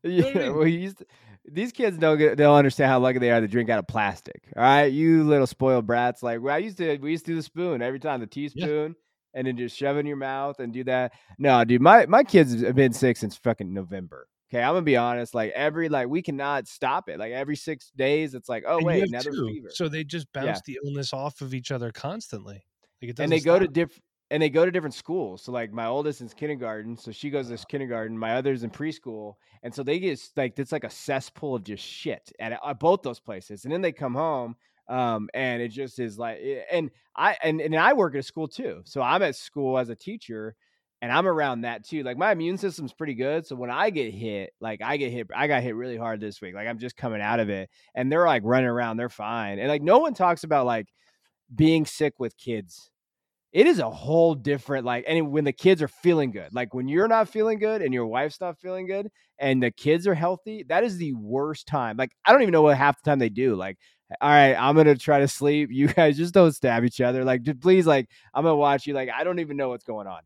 yeah, 0.03 0.25
I 0.25 0.33
mean? 0.33 0.55
well, 0.55 0.63
he 0.63 0.77
used 0.77 0.99
to, 0.99 1.05
these 1.45 1.71
kids 1.71 1.97
don't 1.97 2.17
get, 2.17 2.37
they'll 2.37 2.53
understand 2.53 2.89
how 2.89 2.99
lucky 2.99 3.19
they 3.19 3.31
are 3.31 3.41
to 3.41 3.47
drink 3.47 3.69
out 3.69 3.79
of 3.79 3.87
plastic. 3.87 4.43
All 4.55 4.63
right, 4.63 4.85
you 4.85 5.23
little 5.23 5.47
spoiled 5.47 5.85
brats. 5.85 6.23
Like 6.23 6.39
I 6.45 6.57
used 6.57 6.77
to, 6.77 6.97
we 6.97 7.11
used 7.11 7.25
to 7.25 7.31
do 7.31 7.35
the 7.35 7.43
spoon 7.43 7.81
every 7.81 7.99
time, 7.99 8.19
the 8.19 8.27
teaspoon, 8.27 8.95
yeah. 8.97 9.39
and 9.39 9.47
then 9.47 9.57
just 9.57 9.75
shove 9.75 9.97
in 9.97 10.05
your 10.05 10.17
mouth 10.17 10.59
and 10.59 10.71
do 10.73 10.83
that. 10.85 11.13
No, 11.37 11.63
dude, 11.63 11.81
my 11.81 12.05
my 12.05 12.23
kids 12.23 12.61
have 12.61 12.75
been 12.75 12.93
sick 12.93 13.17
since 13.17 13.35
fucking 13.35 13.73
November. 13.73 14.27
Okay, 14.51 14.63
I'm 14.63 14.73
gonna 14.73 14.81
be 14.81 14.97
honest. 14.97 15.35
Like 15.35 15.51
every 15.51 15.89
like 15.89 16.07
we 16.07 16.21
cannot 16.21 16.67
stop 16.67 17.09
it. 17.09 17.19
Like 17.19 17.31
every 17.31 17.55
six 17.55 17.91
days, 17.95 18.33
it's 18.33 18.49
like, 18.49 18.63
oh 18.67 18.77
and 18.77 18.85
wait, 18.85 19.07
another 19.07 19.31
fever. 19.31 19.69
So 19.71 19.87
they 19.89 20.03
just 20.03 20.31
bounce 20.33 20.61
yeah. 20.67 20.73
the 20.73 20.79
illness 20.85 21.13
off 21.13 21.41
of 21.41 21.53
each 21.53 21.71
other 21.71 21.91
constantly. 21.91 22.63
Like 23.01 23.13
and 23.19 23.31
they 23.31 23.39
stop. 23.39 23.59
go 23.59 23.59
to 23.59 23.67
different 23.67 24.03
and 24.31 24.41
they 24.41 24.49
go 24.49 24.65
to 24.65 24.71
different 24.71 24.93
schools. 24.93 25.43
So 25.43 25.51
like 25.51 25.71
my 25.71 25.85
oldest 25.85 26.21
is 26.21 26.33
kindergarten, 26.33 26.97
so 26.97 27.11
she 27.11 27.29
goes 27.29 27.45
to 27.45 27.51
this 27.51 27.65
kindergarten. 27.65 28.17
My 28.17 28.35
other's 28.35 28.63
in 28.63 28.69
preschool, 28.69 29.35
and 29.63 29.73
so 29.73 29.83
they 29.83 29.99
get 29.99 30.19
like 30.35 30.57
it's 30.57 30.71
like 30.71 30.83
a 30.83 30.89
cesspool 30.89 31.55
of 31.55 31.63
just 31.63 31.83
shit 31.83 32.31
at, 32.39 32.59
at 32.65 32.79
both 32.79 33.01
those 33.01 33.19
places. 33.19 33.65
And 33.65 33.73
then 33.73 33.81
they 33.81 33.91
come 33.91 34.13
home, 34.13 34.55
um, 34.87 35.29
and 35.33 35.61
it 35.61 35.69
just 35.69 35.99
is 35.99 36.17
like, 36.19 36.39
eh, 36.41 36.61
and 36.71 36.91
I 37.15 37.37
and 37.43 37.59
and 37.61 37.75
I 37.75 37.93
work 37.93 38.13
at 38.13 38.19
a 38.19 38.23
school 38.23 38.47
too, 38.47 38.81
so 38.85 39.01
I'm 39.01 39.23
at 39.23 39.35
school 39.35 39.77
as 39.77 39.89
a 39.89 39.95
teacher. 39.95 40.55
And 41.01 41.13
I'm 41.13 41.27
around 41.27 41.61
that 41.61 41.85
too. 41.85 42.03
Like 42.03 42.17
my 42.17 42.33
immune 42.33 42.57
system's 42.57 42.91
pretty 42.91 43.13
good. 43.13 43.47
So 43.47 43.55
when 43.55 43.69
I 43.69 43.89
get 43.89 44.13
hit, 44.13 44.51
like 44.59 44.81
I 44.81 44.97
get 44.97 45.13
hit, 45.13 45.27
I 45.33 45.47
got 45.47 45.63
hit 45.63 45.73
really 45.73 45.95
hard 45.95 46.19
this 46.19 46.41
week. 46.41 46.55
Like 46.55 46.67
I'm 46.67 46.77
just 46.77 46.97
coming 46.97 47.21
out 47.21 47.39
of 47.39 47.47
it. 47.49 47.69
And 47.95 48.11
they're 48.11 48.25
like 48.25 48.41
running 48.43 48.67
around, 48.67 48.97
they're 48.97 49.07
fine. 49.07 49.59
And 49.59 49.69
like 49.69 49.81
no 49.81 49.99
one 49.99 50.13
talks 50.13 50.43
about 50.43 50.65
like 50.65 50.89
being 51.55 51.85
sick 51.85 52.15
with 52.19 52.35
kids 52.35 52.91
it 53.51 53.65
is 53.65 53.79
a 53.79 53.89
whole 53.89 54.35
different 54.35 54.85
like 54.85 55.03
and 55.07 55.31
when 55.31 55.43
the 55.43 55.51
kids 55.51 55.81
are 55.81 55.87
feeling 55.87 56.31
good 56.31 56.53
like 56.53 56.73
when 56.73 56.87
you're 56.87 57.07
not 57.07 57.29
feeling 57.29 57.59
good 57.59 57.81
and 57.81 57.93
your 57.93 58.05
wife's 58.05 58.39
not 58.39 58.59
feeling 58.59 58.85
good 58.85 59.09
and 59.39 59.61
the 59.61 59.71
kids 59.71 60.05
are 60.07 60.13
healthy 60.13 60.63
that 60.69 60.83
is 60.83 60.97
the 60.97 61.13
worst 61.13 61.67
time 61.67 61.97
like 61.97 62.11
i 62.25 62.31
don't 62.31 62.41
even 62.41 62.51
know 62.51 62.61
what 62.61 62.77
half 62.77 63.01
the 63.01 63.09
time 63.09 63.19
they 63.19 63.29
do 63.29 63.55
like 63.55 63.77
all 64.21 64.29
right 64.29 64.55
i'm 64.55 64.75
gonna 64.75 64.95
try 64.95 65.19
to 65.19 65.27
sleep 65.27 65.69
you 65.71 65.87
guys 65.87 66.17
just 66.17 66.33
don't 66.33 66.53
stab 66.53 66.83
each 66.83 67.01
other 67.01 67.23
like 67.23 67.41
please 67.61 67.87
like 67.87 68.07
i'm 68.33 68.43
gonna 68.43 68.55
watch 68.55 68.85
you 68.85 68.93
like 68.93 69.09
i 69.15 69.23
don't 69.23 69.39
even 69.39 69.57
know 69.57 69.69
what's 69.69 69.85
going 69.85 70.07
on 70.07 70.21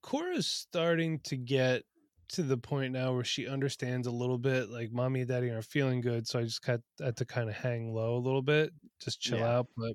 cora's 0.00 0.46
starting 0.46 1.18
to 1.20 1.36
get 1.36 1.82
to 2.28 2.42
the 2.42 2.56
point 2.56 2.92
now 2.92 3.12
where 3.12 3.24
she 3.24 3.46
understands 3.46 4.06
a 4.06 4.10
little 4.10 4.38
bit 4.38 4.70
like 4.70 4.90
mommy 4.90 5.20
and 5.20 5.28
daddy 5.28 5.50
are 5.50 5.60
feeling 5.60 6.00
good 6.00 6.26
so 6.26 6.38
i 6.38 6.42
just 6.42 6.64
got 6.64 6.80
had 7.00 7.16
to 7.16 7.24
kind 7.24 7.48
of 7.48 7.54
hang 7.54 7.92
low 7.92 8.16
a 8.16 8.18
little 8.18 8.40
bit 8.40 8.72
just 9.02 9.20
chill 9.20 9.38
yeah. 9.38 9.56
out 9.56 9.66
but 9.76 9.92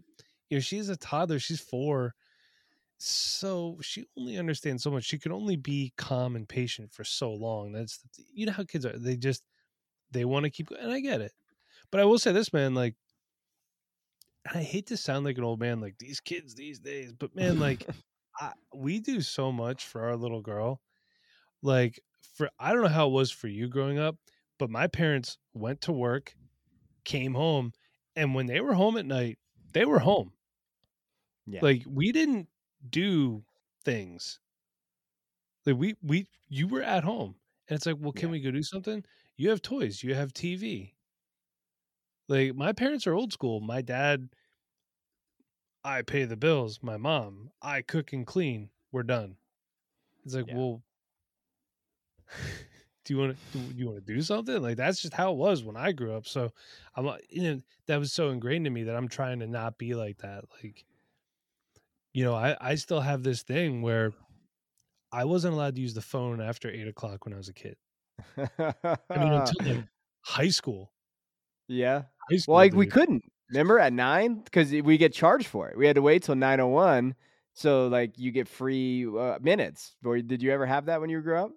you 0.50 0.58
know 0.58 0.62
she's 0.62 0.90
a 0.90 0.98
toddler 0.98 1.40
she's 1.40 1.60
four 1.60 2.14
so 2.98 3.78
she 3.82 4.06
only 4.18 4.38
understands 4.38 4.82
so 4.82 4.90
much 4.90 5.04
she 5.04 5.20
can 5.20 5.32
only 5.32 5.56
be 5.56 5.94
calm 5.98 6.36
and 6.36 6.50
patient 6.50 6.92
for 6.92 7.04
so 7.04 7.32
long 7.32 7.72
that's 7.72 8.00
you 8.34 8.46
know 8.46 8.52
how 8.52 8.64
kids 8.64 8.86
are 8.86 8.98
they 8.98 9.16
just 9.16 9.44
they 10.12 10.26
want 10.26 10.44
to 10.44 10.50
keep 10.50 10.70
going. 10.70 10.82
and 10.82 10.92
i 10.92 11.00
get 11.00 11.22
it 11.22 11.32
but 11.92 12.02
i 12.02 12.06
will 12.06 12.18
say 12.18 12.32
this 12.32 12.52
man 12.54 12.74
like 12.74 12.96
i 14.54 14.64
hate 14.64 14.88
to 14.88 14.98
sound 14.98 15.26
like 15.26 15.38
an 15.38 15.44
old 15.44 15.60
man 15.60 15.80
like 15.80 15.96
these 16.00 16.20
kids 16.20 16.56
these 16.56 16.80
days 16.80 17.14
but 17.14 17.36
man 17.36 17.60
like 17.60 17.86
I, 18.40 18.52
we 18.74 19.00
do 19.00 19.22
so 19.22 19.52
much 19.52 19.86
for 19.86 20.06
our 20.06 20.16
little 20.16 20.42
girl 20.42 20.82
like 21.62 22.00
for 22.36 22.50
i 22.60 22.74
don't 22.74 22.82
know 22.82 22.88
how 22.88 23.08
it 23.08 23.14
was 23.14 23.30
for 23.30 23.48
you 23.48 23.68
growing 23.68 24.00
up 24.00 24.16
but 24.58 24.72
my 24.72 24.88
parents 24.88 25.38
went 25.54 25.82
to 25.82 25.92
work 25.92 26.34
came 27.06 27.36
home 27.36 27.74
and 28.16 28.34
when 28.34 28.48
they 28.48 28.60
were 28.60 28.74
home 28.74 28.98
at 28.98 29.06
night 29.06 29.38
they 29.74 29.86
were 29.86 30.00
home 30.00 30.32
yeah. 31.48 31.60
Like 31.62 31.84
we 31.88 32.12
didn't 32.12 32.48
do 32.90 33.44
things. 33.84 34.40
Like 35.66 35.78
we 35.78 35.96
we 36.04 36.28
you 36.50 36.68
were 36.68 36.84
at 36.84 37.04
home. 37.04 37.36
And 37.70 37.76
it's 37.76 37.86
like, 37.86 37.98
well, 38.00 38.14
can 38.14 38.30
yeah. 38.30 38.34
we 38.34 38.40
go 38.42 38.52
do 38.52 38.64
something? 38.64 39.04
You 39.36 39.50
have 39.50 39.62
toys, 39.62 40.04
you 40.04 40.14
have 40.14 40.34
TV. 40.34 40.94
Like 42.28 42.56
my 42.56 42.74
parents 42.74 43.08
are 43.08 43.14
old 43.14 43.34
school. 43.34 43.60
My 43.62 43.82
dad 43.82 44.30
I 45.84 46.02
pay 46.02 46.26
the 46.26 46.36
bills. 46.36 46.80
My 46.82 46.98
mom, 46.98 47.52
I 47.62 47.82
cook 47.82 48.12
and 48.12 48.28
clean. 48.28 48.70
We're 48.92 49.04
done. 49.04 49.38
It's 50.26 50.36
like, 50.36 50.48
yeah. 50.48 50.56
well, 50.56 50.82
do 53.06 53.14
you 53.14 53.20
want 53.20 53.38
to 53.54 53.58
do 53.58 53.74
you 53.74 53.86
want 53.86 54.06
to 54.06 54.14
do 54.14 54.22
something 54.22 54.62
like 54.62 54.76
that's 54.76 55.02
just 55.02 55.14
how 55.14 55.32
it 55.32 55.38
was 55.38 55.64
when 55.64 55.78
I 55.78 55.94
grew 55.94 56.14
up. 56.14 56.28
So 56.28 56.52
I'm 56.96 57.06
like, 57.06 57.26
you 57.30 57.42
know 57.42 57.62
that 57.86 58.00
was 58.00 58.12
so 58.12 58.30
ingrained 58.30 58.68
in 58.68 58.74
me 58.74 58.84
that 58.84 58.96
I'm 58.98 59.08
trying 59.08 59.40
to 59.40 59.48
not 59.48 59.78
be 59.78 59.96
like 59.96 60.18
that. 60.18 60.44
Like 60.62 60.84
you 62.18 62.24
know, 62.24 62.34
I, 62.34 62.58
I 62.60 62.74
still 62.74 63.00
have 63.00 63.22
this 63.22 63.44
thing 63.44 63.84
where 63.84 64.12
I 65.12 65.26
wasn't 65.26 65.54
allowed 65.54 65.76
to 65.76 65.82
use 65.82 65.94
the 65.94 66.02
phone 66.02 66.42
after 66.42 66.68
eight 66.68 66.88
o'clock 66.88 67.26
when 67.26 67.34
I 67.36 67.38
was 67.38 67.48
a 67.48 67.54
kid. 67.54 67.76
I 68.36 68.48
mean, 68.58 68.74
until 69.10 69.44
like 69.64 69.86
high 70.26 70.50
school. 70.50 70.92
Yeah. 71.68 72.06
High 72.28 72.38
school, 72.38 72.56
well, 72.56 72.64
like 72.64 72.72
dude. 72.72 72.80
we 72.80 72.88
couldn't. 72.88 73.24
Remember 73.52 73.78
at 73.78 73.94
nine 73.94 74.42
because 74.44 74.72
we 74.72 74.98
get 74.98 75.14
charged 75.14 75.46
for 75.46 75.70
it. 75.70 75.78
We 75.78 75.86
had 75.86 75.96
to 75.96 76.02
wait 76.02 76.24
till 76.24 76.34
nine 76.34 76.60
oh 76.60 76.70
one. 76.70 77.14
So 77.54 77.88
like 77.88 78.18
you 78.18 78.32
get 78.32 78.48
free 78.48 79.06
uh, 79.06 79.38
minutes. 79.40 79.96
Or 80.04 80.18
did 80.20 80.42
you 80.42 80.52
ever 80.52 80.66
have 80.66 80.88
that 80.88 81.00
when 81.00 81.12
you 81.12 81.22
grew 81.22 81.38
up? 81.38 81.52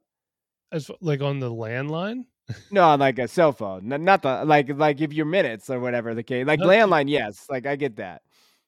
As 0.71 0.91
like 1.01 1.23
on 1.23 1.41
the 1.41 1.51
landline? 1.51 2.27
no, 2.71 2.85
on 2.85 3.01
like 3.01 3.19
a 3.19 3.29
cell 3.29 3.53
phone. 3.53 3.89
Not 3.89 4.21
the 4.21 4.45
like 4.45 4.69
like 4.77 5.01
if 5.01 5.15
your 5.15 5.25
minutes 5.25 5.71
or 5.71 5.81
whatever 5.81 6.15
the 6.15 6.23
case. 6.23 6.47
Like 6.47 6.61
landline, 6.61 7.09
yes. 7.09 7.47
Like 7.49 7.65
I 7.65 7.77
get 7.77 7.97
that. 7.97 8.21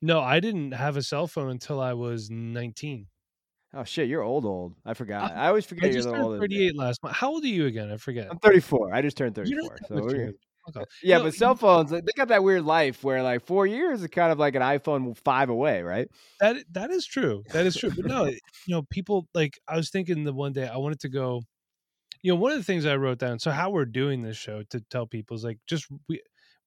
No, 0.03 0.21
I 0.21 0.41
didn't 0.41 0.73
have 0.73 0.97
a 0.97 1.03
cell 1.03 1.29
phone 1.29 1.51
until 1.51 1.81
I 1.81 1.93
was 1.93 2.29
19. 2.29 3.07
Oh 3.75 3.85
shit, 3.85 4.09
you're 4.09 4.23
old, 4.23 4.45
old. 4.45 4.75
I 4.85 4.95
forgot. 4.95 5.33
I, 5.33 5.45
I 5.45 5.49
always 5.49 5.65
forget 5.65 5.91
I 5.91 5.93
just 5.93 6.09
you're 6.09 6.17
turned 6.17 6.41
38 6.41 6.77
last 6.77 7.03
month. 7.03 7.17
How 7.17 7.31
old 7.31 7.45
are 7.45 7.47
you 7.47 7.67
again? 7.67 7.91
I 7.91 7.97
forget. 7.97 8.29
I'm 8.31 8.39
34. 8.39 8.93
I 8.93 9.01
just 9.01 9.17
turned 9.17 9.35
34. 9.35 10.33
So. 10.73 10.85
Yeah, 11.03 11.19
no, 11.19 11.25
but 11.25 11.35
cell 11.35 11.57
phones 11.57 11.91
they 11.91 12.01
got 12.17 12.29
that 12.29 12.45
weird 12.45 12.65
life 12.65 13.03
where 13.03 13.23
like 13.23 13.45
four 13.45 13.67
years 13.67 14.01
is 14.01 14.09
kind 14.09 14.31
of 14.31 14.39
like 14.39 14.55
an 14.55 14.63
iPhone 14.63 15.17
five 15.19 15.49
away, 15.49 15.83
right? 15.83 16.09
That 16.39 16.57
that 16.73 16.91
is 16.91 17.05
true. 17.07 17.43
That 17.53 17.67
is 17.67 17.77
true. 17.77 17.91
But 17.95 18.07
no, 18.07 18.27
you 18.27 18.39
know, 18.69 18.83
people 18.83 19.27
like 19.35 19.59
I 19.67 19.77
was 19.77 19.91
thinking 19.91 20.23
the 20.25 20.33
one 20.33 20.53
day 20.53 20.69
I 20.69 20.77
wanted 20.77 21.01
to 21.01 21.09
go. 21.09 21.43
you 22.23 22.33
know, 22.33 22.37
one 22.37 22.53
of 22.53 22.59
the 22.59 22.65
things 22.65 22.87
I 22.87 22.97
wrote 22.97 23.19
down. 23.19 23.39
So 23.41 23.51
how 23.51 23.71
we're 23.71 23.87
doing 23.87 24.23
this 24.23 24.37
show 24.37 24.63
to 24.71 24.81
tell 24.91 25.07
people 25.07 25.37
is 25.37 25.45
like 25.45 25.59
just 25.67 25.87
we 26.09 26.21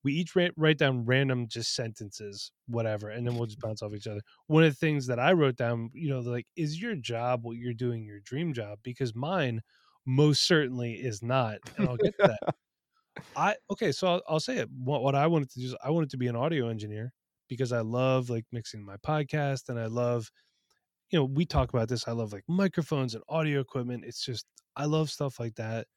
we 0.05 0.13
each 0.13 0.35
write, 0.35 0.51
write 0.55 0.77
down 0.77 1.03
random 1.03 1.47
just 1.47 1.73
sentences, 1.75 2.51
whatever, 2.67 3.09
and 3.09 3.25
then 3.25 3.35
we'll 3.35 3.47
just 3.47 3.59
bounce 3.61 3.81
off 3.81 3.93
each 3.93 4.07
other. 4.07 4.21
One 4.45 4.63
of 4.63 4.71
the 4.71 4.77
things 4.77 5.07
that 5.07 5.19
I 5.19 5.33
wrote 5.33 5.57
down, 5.57 5.89
you 5.93 6.09
know, 6.09 6.19
like 6.19 6.45
is 6.55 6.79
your 6.79 6.95
job 6.95 7.41
what 7.43 7.57
you're 7.57 7.73
doing 7.73 8.05
your 8.05 8.19
dream 8.19 8.53
job? 8.53 8.77
Because 8.83 9.15
mine 9.15 9.61
most 10.05 10.47
certainly 10.47 10.93
is 10.93 11.23
not, 11.23 11.57
and 11.75 11.89
I'll 11.89 11.97
get 11.97 12.15
to 12.19 12.27
that. 12.27 12.55
I 13.35 13.55
okay, 13.71 13.91
so 13.91 14.07
I'll, 14.07 14.21
I'll 14.29 14.39
say 14.39 14.57
it. 14.57 14.69
What, 14.77 15.01
what 15.01 15.15
I 15.15 15.25
wanted 15.25 15.49
to 15.51 15.59
do 15.59 15.65
is 15.65 15.75
I 15.83 15.89
wanted 15.89 16.11
to 16.11 16.17
be 16.17 16.27
an 16.27 16.35
audio 16.35 16.69
engineer 16.69 17.11
because 17.49 17.71
I 17.71 17.79
love 17.79 18.29
like 18.29 18.45
mixing 18.51 18.85
my 18.85 18.97
podcast 18.97 19.69
and 19.69 19.79
I 19.79 19.87
love, 19.87 20.29
you 21.09 21.17
know, 21.17 21.25
we 21.25 21.45
talk 21.45 21.73
about 21.73 21.89
this. 21.89 22.07
I 22.07 22.11
love 22.11 22.31
like 22.31 22.43
microphones 22.47 23.15
and 23.15 23.23
audio 23.27 23.59
equipment. 23.59 24.03
It's 24.05 24.23
just 24.23 24.45
I 24.75 24.85
love 24.85 25.09
stuff 25.09 25.39
like 25.39 25.55
that. 25.55 25.87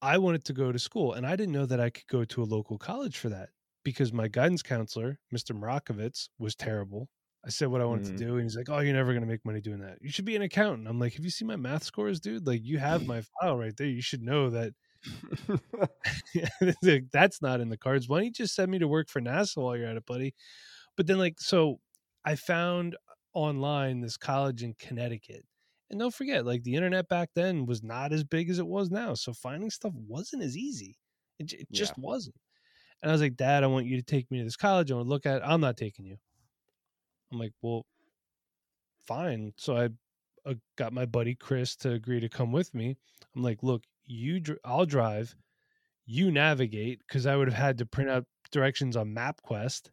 I 0.00 0.18
wanted 0.18 0.44
to 0.44 0.52
go 0.52 0.70
to 0.72 0.78
school 0.78 1.12
and 1.12 1.26
I 1.26 1.36
didn't 1.36 1.52
know 1.52 1.66
that 1.66 1.80
I 1.80 1.90
could 1.90 2.06
go 2.06 2.24
to 2.24 2.42
a 2.42 2.44
local 2.44 2.78
college 2.78 3.18
for 3.18 3.28
that 3.30 3.50
because 3.84 4.12
my 4.12 4.28
guidance 4.28 4.62
counselor, 4.62 5.18
Mr. 5.32 5.54
Marakovitz, 5.54 6.28
was 6.38 6.54
terrible. 6.54 7.08
I 7.44 7.50
said 7.50 7.68
what 7.68 7.80
I 7.80 7.84
wanted 7.84 8.04
Mhm. 8.04 8.16
to 8.16 8.24
do, 8.24 8.34
and 8.34 8.42
he's 8.42 8.56
like, 8.56 8.68
"Oh, 8.68 8.80
you're 8.80 8.92
never 8.92 9.14
gonna 9.14 9.26
make 9.26 9.44
money 9.44 9.60
doing 9.60 9.80
that. 9.80 9.98
You 10.02 10.10
should 10.10 10.24
be 10.24 10.36
an 10.36 10.42
accountant." 10.42 10.88
I'm 10.88 10.98
like, 10.98 11.14
"Have 11.14 11.24
you 11.24 11.30
seen 11.30 11.46
my 11.48 11.56
math 11.56 11.84
scores, 11.84 12.20
dude? 12.20 12.46
Like, 12.46 12.62
you 12.64 12.78
have 12.78 13.06
my 13.06 13.22
file 13.40 13.56
right 13.56 13.76
there. 13.76 13.86
You 13.86 14.02
should 14.02 14.22
know 14.22 14.50
that 14.50 14.74
that's 17.12 17.42
not 17.42 17.60
in 17.60 17.68
the 17.68 17.76
cards. 17.78 18.08
Why 18.08 18.18
don't 18.18 18.24
you 18.26 18.32
just 18.32 18.54
send 18.54 18.70
me 18.70 18.78
to 18.78 18.88
work 18.88 19.08
for 19.08 19.20
NASA 19.20 19.62
while 19.62 19.76
you're 19.76 19.86
at 19.88 19.96
it, 19.96 20.06
buddy?" 20.06 20.34
But 20.96 21.06
then, 21.06 21.18
like, 21.18 21.40
so 21.40 21.80
I 22.24 22.36
found 22.36 22.96
online 23.34 24.00
this 24.00 24.16
college 24.16 24.62
in 24.62 24.74
Connecticut, 24.74 25.46
and 25.90 25.98
don't 25.98 26.14
forget, 26.14 26.44
like, 26.44 26.62
the 26.64 26.74
internet 26.74 27.08
back 27.08 27.30
then 27.34 27.66
was 27.66 27.82
not 27.82 28.12
as 28.12 28.24
big 28.24 28.50
as 28.50 28.58
it 28.58 28.66
was 28.66 28.90
now, 28.90 29.14
so 29.14 29.32
finding 29.32 29.70
stuff 29.70 29.92
wasn't 29.94 30.42
as 30.42 30.56
easy. 30.56 30.96
It, 31.38 31.52
it 31.52 31.66
Yeah. 31.70 31.78
just 31.78 31.96
wasn't. 31.98 32.36
And 33.02 33.10
I 33.10 33.14
was 33.14 33.22
like, 33.22 33.36
Dad, 33.36 33.62
I 33.62 33.68
want 33.68 33.86
you 33.86 33.96
to 33.96 34.02
take 34.02 34.30
me 34.30 34.38
to 34.38 34.44
this 34.44 34.56
college. 34.56 34.90
I 34.90 34.94
want 34.94 35.06
to 35.06 35.10
look 35.10 35.24
at. 35.26 35.36
It. 35.36 35.42
I'm 35.44 35.60
not 35.60 35.76
taking 35.76 36.04
you. 36.04 36.16
I'm 37.30 37.38
like, 37.38 37.52
well, 37.62 37.86
fine. 39.06 39.52
So 39.56 39.76
I 39.76 39.88
uh, 40.48 40.54
got 40.76 40.92
my 40.92 41.06
buddy 41.06 41.34
Chris 41.34 41.76
to 41.76 41.92
agree 41.92 42.20
to 42.20 42.28
come 42.28 42.52
with 42.52 42.74
me. 42.74 42.96
I'm 43.36 43.42
like, 43.42 43.62
look, 43.62 43.84
you, 44.04 44.40
dr- 44.40 44.58
I'll 44.64 44.86
drive, 44.86 45.36
you 46.06 46.30
navigate, 46.30 47.00
because 47.06 47.26
I 47.26 47.36
would 47.36 47.48
have 47.48 47.56
had 47.58 47.78
to 47.78 47.86
print 47.86 48.10
out 48.10 48.24
directions 48.50 48.96
on 48.96 49.14
MapQuest, 49.14 49.90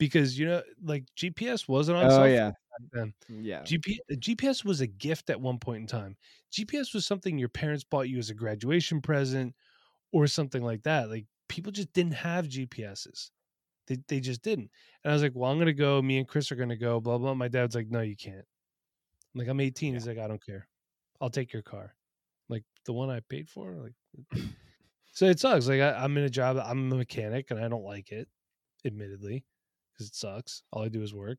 because 0.00 0.36
you 0.36 0.46
know, 0.46 0.62
like 0.82 1.04
GPS 1.14 1.68
wasn't 1.68 1.98
on. 1.98 2.10
oh 2.10 2.24
yeah, 2.24 2.52
then. 2.92 3.12
yeah. 3.28 3.60
GP, 3.60 3.98
GPS 4.14 4.64
was 4.64 4.80
a 4.80 4.86
gift 4.86 5.28
at 5.28 5.40
one 5.40 5.58
point 5.58 5.82
in 5.82 5.86
time. 5.86 6.16
GPS 6.50 6.94
was 6.94 7.06
something 7.06 7.38
your 7.38 7.50
parents 7.50 7.84
bought 7.84 8.08
you 8.08 8.18
as 8.18 8.30
a 8.30 8.34
graduation 8.34 9.02
present 9.02 9.54
or 10.10 10.26
something 10.26 10.62
like 10.62 10.82
that. 10.84 11.10
Like 11.10 11.26
people 11.48 11.70
just 11.70 11.92
didn't 11.92 12.14
have 12.14 12.48
GPSs. 12.48 13.30
They 13.86 13.98
they 14.08 14.20
just 14.20 14.42
didn't. 14.42 14.70
And 15.04 15.10
I 15.10 15.14
was 15.14 15.22
like, 15.22 15.32
well, 15.34 15.50
I'm 15.50 15.58
gonna 15.58 15.74
go. 15.74 16.00
Me 16.00 16.16
and 16.16 16.26
Chris 16.26 16.50
are 16.50 16.56
gonna 16.56 16.76
go. 16.76 16.98
Blah 16.98 17.18
blah. 17.18 17.34
My 17.34 17.48
dad's 17.48 17.74
like, 17.74 17.90
no, 17.90 18.00
you 18.00 18.16
can't. 18.16 18.36
I'm 19.34 19.38
like, 19.38 19.48
I'm 19.48 19.60
18. 19.60 19.94
He's 19.94 20.08
like, 20.08 20.18
I 20.18 20.26
don't 20.26 20.44
care. 20.44 20.66
I'll 21.20 21.30
take 21.30 21.52
your 21.52 21.62
car. 21.62 21.94
Like 22.48 22.64
the 22.86 22.94
one 22.94 23.10
I 23.10 23.20
paid 23.28 23.50
for. 23.50 23.76
Like, 23.76 24.42
so 25.12 25.26
it 25.26 25.38
sucks. 25.38 25.68
Like 25.68 25.82
I, 25.82 25.92
I'm 25.92 26.16
in 26.16 26.24
a 26.24 26.30
job. 26.30 26.56
I'm 26.56 26.90
a 26.90 26.96
mechanic, 26.96 27.50
and 27.50 27.62
I 27.62 27.68
don't 27.68 27.84
like 27.84 28.12
it, 28.12 28.28
admittedly, 28.86 29.44
because 30.00 30.08
it 30.08 30.16
sucks. 30.16 30.62
All 30.72 30.82
I 30.82 30.88
do 30.88 31.02
is 31.02 31.14
work. 31.14 31.38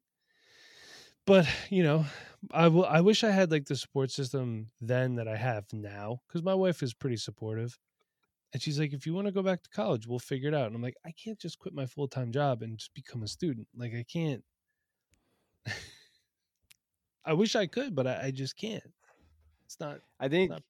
But 1.26 1.48
you 1.70 1.84
know 1.84 2.06
I 2.52 2.68
will 2.68 2.86
i 2.86 3.02
wish 3.02 3.24
i 3.24 3.30
had 3.32 3.52
like 3.52 3.66
the 3.66 3.76
support 3.76 4.10
system 4.12 4.72
then 4.82 5.16
that 5.16 5.28
i 5.28 5.36
have 5.36 5.66
now 5.72 6.22
because 6.28 6.42
my 6.44 6.56
wife 6.56 6.82
is 6.84 6.94
pretty 6.94 7.18
supportive. 7.18 7.78
And 8.54 8.62
she's 8.62 8.80
like 8.80 8.94
if 8.94 9.06
you 9.08 9.14
want 9.14 9.28
to 9.28 9.34
go 9.34 9.44
back 9.44 9.64
to 9.64 9.70
college 9.72 10.08
we'll 10.08 10.20
figure 10.20 10.50
it 10.50 10.56
out. 10.56 10.68
And 10.68 10.76
i'm 10.76 10.82
like 10.84 10.98
i 11.06 11.12
can't 11.14 11.40
just 11.40 11.60
quit 11.60 11.74
my 11.76 11.86
full-time 11.88 12.32
job 12.32 12.64
and 12.64 12.78
just 12.78 12.94
become 12.96 13.24
a 13.24 13.28
student. 13.28 13.68
Like 13.76 13.94
i 13.96 14.04
can't. 14.12 14.44
I 17.26 17.34
wish 17.34 17.56
i 17.56 17.68
could 17.68 17.96
but 17.96 18.08
i, 18.08 18.26
I 18.26 18.32
just 18.32 18.58
can't. 18.58 18.84
It's 19.66 19.80
not 19.80 20.02
I 20.20 20.30
think 20.30 20.52
not 20.52 20.64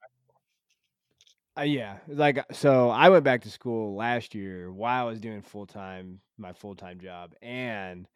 Uh, 1.62 1.64
yeah, 1.64 1.98
like 2.08 2.44
so 2.52 2.90
I 2.90 3.10
went 3.10 3.24
back 3.24 3.44
to 3.44 3.52
school 3.52 3.96
last 3.96 4.34
year 4.34 4.72
while 4.72 5.06
I 5.06 5.08
was 5.08 5.20
doing 5.20 5.44
full 5.44 5.68
time 5.68 6.20
my 6.40 6.54
full 6.54 6.74
time 6.74 7.00
job 7.00 7.36
and 7.40 8.08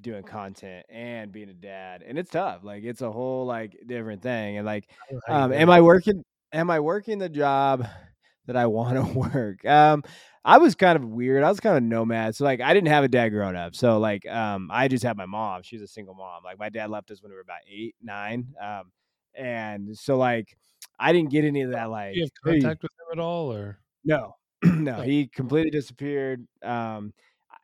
doing 0.00 0.24
content 0.24 0.84
and 0.88 1.30
being 1.30 1.50
a 1.50 1.54
dad, 1.54 2.02
and 2.04 2.18
it's 2.18 2.30
tough. 2.30 2.64
Like 2.64 2.82
it's 2.82 3.00
a 3.00 3.12
whole 3.12 3.46
like 3.46 3.76
different 3.86 4.22
thing. 4.22 4.56
And 4.56 4.66
like, 4.66 4.88
I 4.90 5.12
don't 5.12 5.14
know 5.14 5.20
how 5.28 5.38
you 5.38 5.44
um, 5.44 5.52
am. 5.52 5.70
I 5.70 5.82
working? 5.82 6.24
Am 6.52 6.68
I 6.68 6.80
working 6.80 7.18
the 7.18 7.28
job 7.28 7.86
that 8.46 8.56
I 8.56 8.66
want 8.66 8.96
to 8.96 9.18
work? 9.18 9.64
Um, 9.64 10.02
I 10.44 10.58
was 10.58 10.74
kind 10.74 10.96
of 10.96 11.04
weird. 11.04 11.44
I 11.44 11.50
was 11.50 11.60
kind 11.60 11.76
of 11.76 11.84
nomad. 11.84 12.34
So 12.34 12.44
like, 12.44 12.60
I 12.60 12.74
didn't 12.74 12.88
have 12.88 13.04
a 13.04 13.08
dad 13.08 13.28
growing 13.28 13.54
up. 13.54 13.76
So 13.76 13.98
like, 13.98 14.26
um, 14.26 14.68
I 14.72 14.88
just 14.88 15.04
had 15.04 15.16
my 15.16 15.26
mom. 15.26 15.62
She's 15.62 15.80
a 15.80 15.86
single 15.86 16.14
mom. 16.14 16.42
Like 16.44 16.58
my 16.58 16.70
dad 16.70 16.90
left 16.90 17.12
us 17.12 17.22
when 17.22 17.30
we 17.30 17.36
were 17.36 17.40
about 17.40 17.60
eight, 17.70 17.94
nine. 18.02 18.48
Um, 18.60 18.90
and 19.36 19.96
so 19.96 20.16
like, 20.16 20.56
I 20.98 21.12
didn't 21.12 21.30
get 21.30 21.44
any 21.44 21.62
of 21.62 21.72
that. 21.72 21.86
Like, 21.90 22.16
you 22.16 22.22
have 22.24 22.30
"Hey, 22.44 22.52
contact 22.62 22.82
with 22.82 22.92
him 22.92 23.18
at 23.18 23.22
all 23.22 23.52
or 23.52 23.80
no, 24.04 24.36
no, 24.64 25.02
he 25.02 25.28
completely 25.28 25.70
disappeared. 25.70 26.46
Um, 26.62 27.12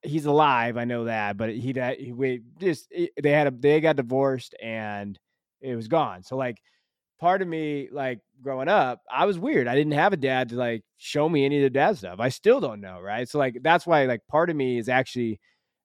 he's 0.03 0.27
alive, 0.27 0.77
I 0.77 0.85
know 0.85 1.05
that, 1.05 1.37
but 1.37 1.51
he 1.55 1.73
that 1.75 2.01
he 2.01 2.13
we 2.13 2.43
just 2.59 2.89
he- 2.93 3.13
they 3.23 3.33
had 3.33 3.49
a 3.49 3.51
they 3.53 3.81
got 3.81 3.97
divorced 3.97 4.55
and 4.63 5.19
it 5.61 5.77
was 5.77 5.89
gone. 5.89 6.23
So 6.25 6.37
like, 6.37 6.59
part 7.21 7.43
of 7.43 7.49
me 7.49 7.89
like 7.93 8.21
growing 8.43 8.69
up, 8.69 9.03
I 9.11 9.27
was 9.27 9.39
weird. 9.39 9.69
I 9.69 9.75
didn't 9.77 9.95
have 9.95 10.13
a 10.13 10.17
dad 10.19 10.51
to 10.51 10.57
like 10.57 10.85
show 10.99 11.29
me 11.29 11.45
any 11.45 11.59
of 11.59 11.65
the 11.65 11.71
dad 11.71 11.99
stuff. 11.99 12.21
I 12.21 12.31
still 12.31 12.61
don't 12.61 12.81
know, 12.81 13.01
right? 13.01 13.29
So 13.29 13.39
like 13.39 13.59
that's 13.63 13.87
why 13.87 14.07
like 14.07 14.27
part 14.29 14.51
of 14.51 14.57
me 14.57 14.79
is 14.79 14.89
actually 14.89 15.41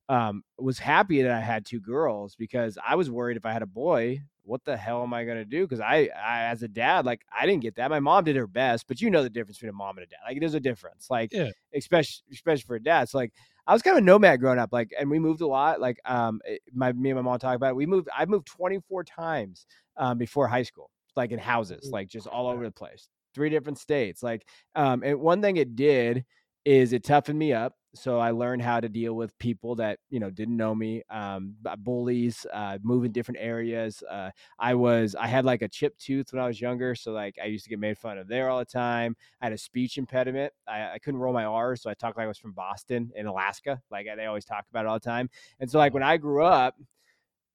um 0.10 0.44
was 0.60 0.80
happy 0.80 1.22
that 1.24 1.32
I 1.32 1.40
had 1.42 1.66
two 1.66 1.82
girls 1.82 2.36
because 2.36 2.78
I 2.86 2.96
was 2.96 3.10
worried 3.12 3.38
if 3.38 3.46
I 3.46 3.54
had 3.54 3.64
a 3.64 3.68
boy, 3.68 4.22
what 4.46 4.64
the 4.64 4.78
hell 4.78 5.04
am 5.04 5.14
I 5.14 5.25
gonna 5.25 5.46
do? 5.46 5.64
Because 5.66 5.80
I, 5.80 6.10
I 6.16 6.44
as 6.44 6.64
a 6.64 6.68
dad, 6.68 7.06
like 7.06 7.25
I 7.32 7.46
didn't 7.46 7.62
get 7.64 7.75
that. 7.75 7.90
My 7.90 8.00
mom 8.00 8.24
did 8.24 8.36
her 8.36 8.48
best, 8.48 8.88
but 8.88 9.02
you 9.02 9.10
know 9.10 9.24
the 9.24 9.30
difference 9.30 9.58
between 9.58 9.70
a 9.72 9.74
mom 9.74 9.98
and 9.98 10.04
a 10.06 10.08
dad. 10.10 10.20
Like 10.28 10.40
there's 10.40 10.54
a 10.54 10.60
difference. 10.60 11.10
Like 11.10 11.32
Yeah. 11.34 11.50
especially 11.74 12.24
especially 12.32 12.64
for 12.64 12.75
a 12.75 12.84
dad. 12.84 13.10
So 13.10 13.18
like 13.18 13.34
I 13.68 13.74
was 13.74 13.82
kind 13.82 13.98
of 13.98 14.04
a 14.04 14.06
nomad 14.06 14.40
growing 14.40 14.60
up, 14.60 14.72
like, 14.72 14.94
and 14.98 15.10
we 15.10 15.18
moved 15.18 15.42
a 15.42 15.48
lot. 15.48 15.82
Like, 15.82 16.00
um, 16.06 16.40
it- 16.46 16.62
my 16.74 16.94
me 16.94 17.10
and 17.10 17.18
my 17.18 17.24
mom 17.24 17.40
talk 17.40 17.56
about 17.56 17.72
it. 17.72 17.75
We 17.75 17.88
moved. 17.88 18.10
I 18.16 18.25
moved 18.25 18.48
24 18.48 19.04
times 19.04 19.66
um, 19.98 20.18
before 20.18 20.48
high 20.48 20.64
school, 20.64 20.92
like 21.16 21.32
in 21.32 21.40
houses, 21.40 21.90
like 21.92 22.08
just 22.08 22.28
all 22.28 22.48
over 22.48 22.64
the 22.64 22.72
place, 22.72 23.08
three 23.34 23.50
different 23.50 23.80
states. 23.80 24.22
Like, 24.22 24.48
um, 24.75 25.02
and 25.04 25.20
one 25.20 25.42
thing 25.42 25.58
it 25.58 25.75
did 25.75 26.25
is 26.64 26.94
it 26.94 27.04
toughened 27.04 27.40
me 27.40 27.54
up. 27.54 27.75
So 27.96 28.20
I 28.20 28.32
learned 28.32 28.62
how 28.62 28.80
to 28.80 28.90
deal 28.90 29.14
with 29.16 29.38
people 29.40 29.75
that 29.75 30.00
you 30.10 30.20
know 30.20 30.30
didn't 30.30 30.58
know 30.58 30.75
me, 30.75 31.04
um, 31.10 31.56
bullies, 31.80 32.46
uh, 32.54 32.78
move 32.84 33.06
in 33.06 33.12
different 33.12 33.40
areas. 33.42 34.04
Uh, 34.10 34.32
I 34.60 34.75
was 34.75 35.16
I 35.16 35.28
had 35.28 35.46
like 35.46 35.62
a 35.62 35.68
chipped 35.68 36.00
tooth 36.00 36.32
when 36.32 36.42
I 36.42 36.48
was 36.48 36.60
younger, 36.62 36.96
so 36.96 37.12
like 37.12 37.36
I 37.42 37.46
used 37.46 37.64
to 37.66 37.70
get 37.70 37.80
made 37.80 37.98
fun 37.98 38.18
of 38.18 38.28
there 38.28 38.50
all 38.50 38.60
the 38.60 38.66
time. 38.66 39.16
I 39.42 39.46
had 39.46 39.54
a 39.54 39.58
speech 39.58 39.98
impediment. 39.98 40.54
I, 40.68 40.94
I 40.94 41.00
couldn't 41.00 41.20
roll 41.20 41.34
my 41.34 41.46
R's, 41.46 41.82
so 41.82 41.90
I 41.90 41.94
talked 41.94 42.18
like 42.18 42.25
I 42.25 42.28
was 42.28 42.38
from 42.38 42.54
Boston 42.54 43.12
in 43.16 43.25
Alaska. 43.28 43.82
Like 43.90 44.08
they 44.16 44.25
always 44.25 44.46
talk 44.46 44.66
about 44.70 44.86
it 44.86 44.88
all 44.88 45.00
the 45.00 45.06
time. 45.06 45.30
And 45.60 45.70
so 45.70 45.78
like 45.80 45.94
when 45.94 46.04
I 46.04 46.18
grew 46.18 46.44
up, 46.44 46.75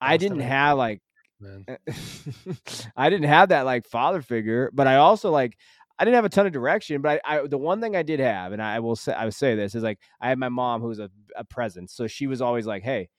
I 0.01 0.17
didn't 0.17 0.41
have 0.41 0.79
like 0.79 1.01
man 1.41 1.65
I 2.97 3.11
didn't 3.11 3.29
have 3.29 3.51
that 3.51 3.63
like 3.67 3.87
father 3.87 4.23
figure, 4.23 4.71
but 4.73 4.87
I 4.87 4.97
also 4.97 5.31
like 5.31 5.57
I 6.01 6.05
didn't 6.05 6.17
have 6.17 6.25
a 6.25 6.31
ton 6.31 6.47
of 6.47 6.53
direction. 6.53 7.03
But 7.03 7.21
I, 7.25 7.39
I 7.41 7.47
the 7.47 7.59
one 7.59 7.81
thing 7.81 7.95
I 7.97 8.03
did 8.03 8.21
have, 8.21 8.53
and 8.53 8.63
I 8.63 8.81
will 8.81 8.97
say 8.97 9.13
I 9.13 9.25
would 9.27 9.35
say 9.35 9.55
this 9.55 9.75
is 9.75 9.83
like 9.83 10.01
I 10.21 10.29
had 10.31 10.39
my 10.39 10.49
mom 10.49 10.81
who's 10.83 10.99
a, 10.99 11.11
a 11.37 11.45
presence, 11.45 11.93
so 11.93 12.07
she 12.07 12.27
was 12.27 12.41
always 12.43 12.67
like, 12.67 12.83
"Hey, 12.83 13.11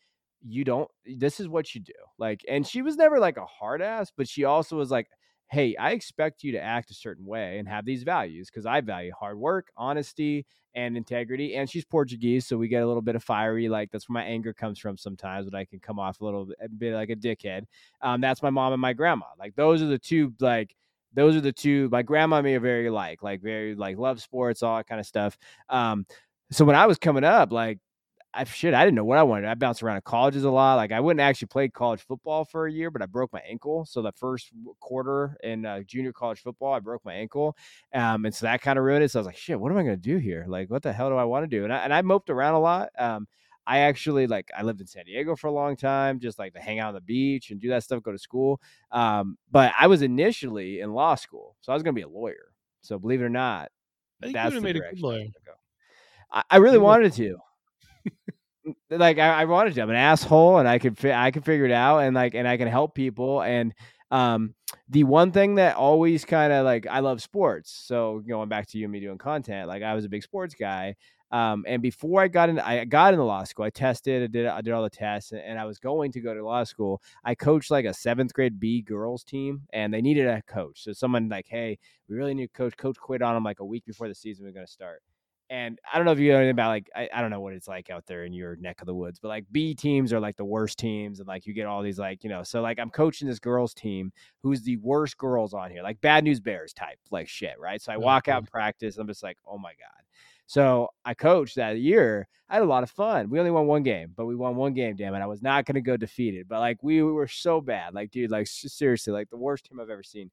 you 0.43 0.63
don't. 0.63 0.89
This 1.05 1.39
is 1.39 1.47
what 1.47 1.75
you 1.75 1.81
do." 1.81 1.93
Like, 2.17 2.43
and 2.49 2.65
she 2.67 2.81
was 2.81 2.97
never 2.97 3.19
like 3.19 3.37
a 3.37 3.45
hard 3.45 3.81
ass, 3.81 4.11
but 4.15 4.27
she 4.27 4.45
also 4.45 4.75
was 4.77 4.91
like, 4.91 5.07
"Hey, 5.49 5.75
I 5.77 5.91
expect 5.91 6.43
you 6.43 6.51
to 6.53 6.61
act 6.61 6.91
a 6.91 6.95
certain 6.95 7.25
way 7.25 7.59
and 7.59 7.67
have 7.67 7.85
these 7.85 8.03
values 8.03 8.49
because 8.49 8.65
I 8.65 8.81
value 8.81 9.11
hard 9.17 9.37
work, 9.37 9.67
honesty." 9.77 10.45
And 10.73 10.95
integrity, 10.95 11.55
and 11.55 11.69
she's 11.69 11.83
Portuguese, 11.83 12.47
so 12.47 12.57
we 12.57 12.69
get 12.69 12.81
a 12.81 12.87
little 12.87 13.01
bit 13.01 13.17
of 13.17 13.23
fiery. 13.23 13.67
Like 13.67 13.91
that's 13.91 14.07
where 14.07 14.13
my 14.13 14.23
anger 14.23 14.53
comes 14.53 14.79
from 14.79 14.97
sometimes, 14.97 15.45
when 15.45 15.53
I 15.55 15.65
can 15.65 15.79
come 15.81 15.99
off 15.99 16.21
a 16.21 16.25
little 16.25 16.47
bit 16.77 16.93
like 16.93 17.09
a 17.09 17.15
dickhead 17.15 17.65
um, 18.01 18.21
that's 18.21 18.41
my 18.41 18.49
mom 18.49 18.71
and 18.73 18.81
my 18.81 18.93
grandma. 18.93 19.25
Like 19.37 19.55
those 19.55 19.81
are 19.81 19.87
the 19.87 19.99
two 19.99 20.33
like 20.39 20.73
those 21.13 21.35
are 21.35 21.41
the 21.41 21.51
two 21.51 21.89
my 21.89 22.01
grandma 22.01 22.37
and 22.37 22.45
me 22.45 22.55
are 22.55 22.59
very 22.59 22.89
like 22.89 23.21
like 23.23 23.41
very 23.41 23.75
like 23.75 23.97
love 23.97 24.21
sports 24.21 24.63
all 24.63 24.77
that 24.77 24.87
kind 24.87 24.99
of 24.99 25.05
stuff 25.05 25.37
um 25.69 26.05
so 26.51 26.65
when 26.65 26.75
i 26.75 26.85
was 26.85 26.97
coming 26.97 27.23
up 27.23 27.51
like 27.51 27.79
I 28.33 28.45
shit, 28.45 28.73
I 28.73 28.85
didn't 28.85 28.95
know 28.95 29.03
what 29.03 29.17
I 29.17 29.23
wanted. 29.23 29.49
I 29.49 29.55
bounced 29.55 29.83
around 29.83 29.97
at 29.97 30.03
colleges 30.05 30.43
a 30.45 30.49
lot. 30.49 30.75
Like 30.75 30.91
I 30.91 30.99
wouldn't 30.99 31.19
actually 31.19 31.49
play 31.49 31.67
college 31.67 32.01
football 32.01 32.45
for 32.45 32.65
a 32.65 32.71
year, 32.71 32.89
but 32.89 33.01
I 33.01 33.05
broke 33.05 33.33
my 33.33 33.41
ankle. 33.47 33.85
So 33.85 34.01
the 34.01 34.13
first 34.13 34.51
quarter 34.79 35.37
in 35.43 35.65
uh, 35.65 35.81
junior 35.81 36.13
college 36.13 36.39
football, 36.39 36.73
I 36.73 36.79
broke 36.79 37.03
my 37.03 37.13
ankle, 37.13 37.57
um, 37.93 38.25
and 38.25 38.33
so 38.33 38.45
that 38.45 38.61
kind 38.61 38.79
of 38.79 38.85
ruined 38.85 39.03
it. 39.03 39.11
So 39.11 39.19
I 39.19 39.21
was 39.21 39.27
like, 39.27 39.37
shit, 39.37 39.59
what 39.59 39.71
am 39.71 39.77
I 39.77 39.83
going 39.83 39.95
to 39.95 40.01
do 40.01 40.17
here? 40.17 40.45
Like, 40.47 40.69
what 40.69 40.81
the 40.81 40.93
hell 40.93 41.09
do 41.09 41.15
I 41.17 41.25
want 41.25 41.43
to 41.43 41.47
do? 41.47 41.65
And 41.65 41.73
I, 41.73 41.77
and 41.79 41.93
I 41.93 42.01
moped 42.01 42.29
around 42.29 42.53
a 42.53 42.59
lot. 42.59 42.89
Um, 42.97 43.27
I 43.71 43.79
actually 43.79 44.27
like 44.27 44.51
I 44.55 44.63
lived 44.63 44.81
in 44.81 44.87
San 44.87 45.05
Diego 45.05 45.33
for 45.33 45.47
a 45.47 45.51
long 45.51 45.77
time, 45.77 46.19
just 46.19 46.37
like 46.37 46.53
to 46.55 46.59
hang 46.59 46.79
out 46.79 46.89
on 46.89 46.93
the 46.93 46.99
beach 46.99 47.51
and 47.51 47.61
do 47.61 47.69
that 47.69 47.85
stuff, 47.85 48.03
go 48.03 48.11
to 48.11 48.17
school. 48.17 48.59
Um, 48.91 49.37
but 49.49 49.71
I 49.79 49.87
was 49.87 50.01
initially 50.01 50.81
in 50.81 50.91
law 50.93 51.15
school, 51.15 51.55
so 51.61 51.71
I 51.71 51.75
was 51.75 51.81
going 51.81 51.95
to 51.95 51.99
be 51.99 52.03
a 52.03 52.09
lawyer. 52.09 52.51
So 52.81 52.99
believe 52.99 53.21
it 53.21 53.23
or 53.23 53.29
not, 53.29 53.71
I 54.21 54.33
that's 54.33 54.55
the 54.55 54.59
made 54.59 54.75
a 54.75 54.79
good 54.79 54.79
direction 54.79 55.05
I 55.05 55.07
was 55.07 55.19
lawyer. 55.19 55.27
go. 55.45 55.51
I, 56.33 56.43
I 56.49 56.57
really 56.57 56.75
You 56.75 56.81
wanted 56.81 57.13
to. 57.13 57.37
like 58.89 59.19
I, 59.19 59.41
I 59.41 59.45
wanted 59.45 59.73
to. 59.75 59.81
I'm 59.81 59.89
an 59.89 59.95
asshole, 59.95 60.57
and 60.57 60.67
I 60.67 60.77
could 60.77 60.97
fi- 60.97 61.13
I 61.13 61.31
could 61.31 61.45
figure 61.45 61.65
it 61.65 61.71
out, 61.71 61.99
and 61.99 62.13
like 62.13 62.33
and 62.35 62.45
I 62.45 62.57
can 62.57 62.67
help 62.67 62.93
people. 62.93 63.41
And 63.41 63.73
um, 64.11 64.53
the 64.89 65.05
one 65.05 65.31
thing 65.31 65.55
that 65.55 65.77
always 65.77 66.25
kind 66.25 66.51
of 66.51 66.65
like 66.65 66.87
I 66.87 66.99
love 66.99 67.21
sports. 67.21 67.71
So 67.85 68.21
going 68.27 68.49
back 68.49 68.67
to 68.67 68.77
you 68.77 68.83
and 68.83 68.91
me 68.91 68.99
doing 68.99 69.17
content, 69.17 69.69
like 69.69 69.81
I 69.81 69.93
was 69.93 70.03
a 70.03 70.09
big 70.09 70.23
sports 70.23 70.55
guy. 70.55 70.97
Um, 71.31 71.63
and 71.67 71.81
before 71.81 72.21
I 72.21 72.27
got 72.27 72.49
in, 72.49 72.59
I 72.59 72.83
got 72.85 73.13
into 73.13 73.23
law 73.23 73.43
school. 73.45 73.65
I 73.65 73.69
tested, 73.69 74.23
I 74.23 74.27
did, 74.27 74.45
I 74.47 74.61
did 74.61 74.73
all 74.73 74.83
the 74.83 74.89
tests, 74.89 75.31
and 75.31 75.57
I 75.59 75.65
was 75.65 75.79
going 75.79 76.11
to 76.13 76.19
go 76.21 76.33
to 76.33 76.43
law 76.45 76.63
school. 76.63 77.01
I 77.23 77.35
coached 77.35 77.71
like 77.71 77.85
a 77.85 77.93
seventh 77.93 78.33
grade 78.33 78.59
B 78.59 78.81
girls 78.81 79.23
team, 79.23 79.61
and 79.71 79.93
they 79.93 80.01
needed 80.01 80.27
a 80.27 80.41
coach. 80.43 80.83
So 80.83 80.93
someone 80.93 81.29
like, 81.29 81.47
hey, 81.47 81.79
we 82.09 82.15
really 82.15 82.33
need 82.33 82.45
a 82.53 82.57
coach. 82.57 82.75
Coach 82.77 82.97
quit 82.97 83.21
on 83.21 83.33
them 83.35 83.43
like 83.43 83.59
a 83.61 83.65
week 83.65 83.85
before 83.85 84.07
the 84.07 84.15
season 84.15 84.45
was 84.45 84.53
going 84.53 84.65
to 84.65 84.71
start. 84.71 85.01
And 85.49 85.79
I 85.91 85.97
don't 85.97 86.05
know 86.05 86.13
if 86.13 86.19
you 86.19 86.31
know 86.31 86.37
anything 86.37 86.51
about 86.51 86.69
like 86.69 86.89
I, 86.95 87.09
I 87.13 87.19
don't 87.19 87.29
know 87.29 87.41
what 87.41 87.53
it's 87.53 87.67
like 87.67 87.89
out 87.89 88.05
there 88.05 88.23
in 88.23 88.31
your 88.31 88.55
neck 88.55 88.79
of 88.79 88.85
the 88.87 88.95
woods, 88.95 89.19
but 89.19 89.27
like 89.27 89.45
B 89.51 89.75
teams 89.75 90.13
are 90.13 90.19
like 90.21 90.37
the 90.37 90.45
worst 90.45 90.77
teams, 90.79 91.19
and 91.19 91.27
like 91.27 91.45
you 91.45 91.53
get 91.53 91.65
all 91.67 91.81
these 91.81 91.99
like 91.99 92.23
you 92.23 92.29
know. 92.29 92.41
So 92.43 92.61
like 92.61 92.79
I'm 92.79 92.89
coaching 92.89 93.27
this 93.27 93.39
girls 93.39 93.73
team 93.73 94.13
who's 94.43 94.61
the 94.61 94.77
worst 94.77 95.17
girls 95.17 95.53
on 95.53 95.69
here, 95.69 95.83
like 95.83 95.99
bad 95.99 96.23
news 96.23 96.39
bears 96.39 96.71
type 96.71 96.99
like 97.11 97.27
shit, 97.27 97.59
right? 97.59 97.81
So 97.81 97.91
I 97.91 97.97
Oh, 97.97 97.97
walk 97.97 98.29
out 98.29 98.45
boy. 98.49 98.49
practice, 98.49 98.97
I'm 98.97 99.07
just 99.07 99.23
like, 99.23 99.37
oh 99.45 99.57
my 99.57 99.71
god. 99.71 100.03
So 100.51 100.89
I 101.05 101.13
coached 101.13 101.55
that 101.55 101.77
year. 101.77 102.27
I 102.49 102.55
had 102.55 102.63
a 102.63 102.65
lot 102.65 102.83
of 102.83 102.91
fun. 102.91 103.29
We 103.29 103.39
only 103.39 103.51
won 103.51 103.67
one 103.67 103.83
game, 103.83 104.11
but 104.17 104.25
we 104.25 104.35
won 104.35 104.57
one 104.57 104.73
game. 104.73 104.97
Damn 104.97 105.15
it! 105.15 105.21
I 105.21 105.25
was 105.25 105.41
not 105.41 105.63
going 105.63 105.75
to 105.75 105.81
go 105.81 105.95
defeated, 105.95 106.49
but 106.49 106.59
like 106.59 106.83
we 106.83 107.01
were 107.01 107.29
so 107.29 107.61
bad, 107.61 107.93
like 107.93 108.11
dude, 108.11 108.31
like 108.31 108.47
seriously, 108.47 109.13
like 109.13 109.29
the 109.29 109.37
worst 109.37 109.63
team 109.63 109.79
I've 109.79 109.89
ever 109.89 110.03
seen. 110.03 110.29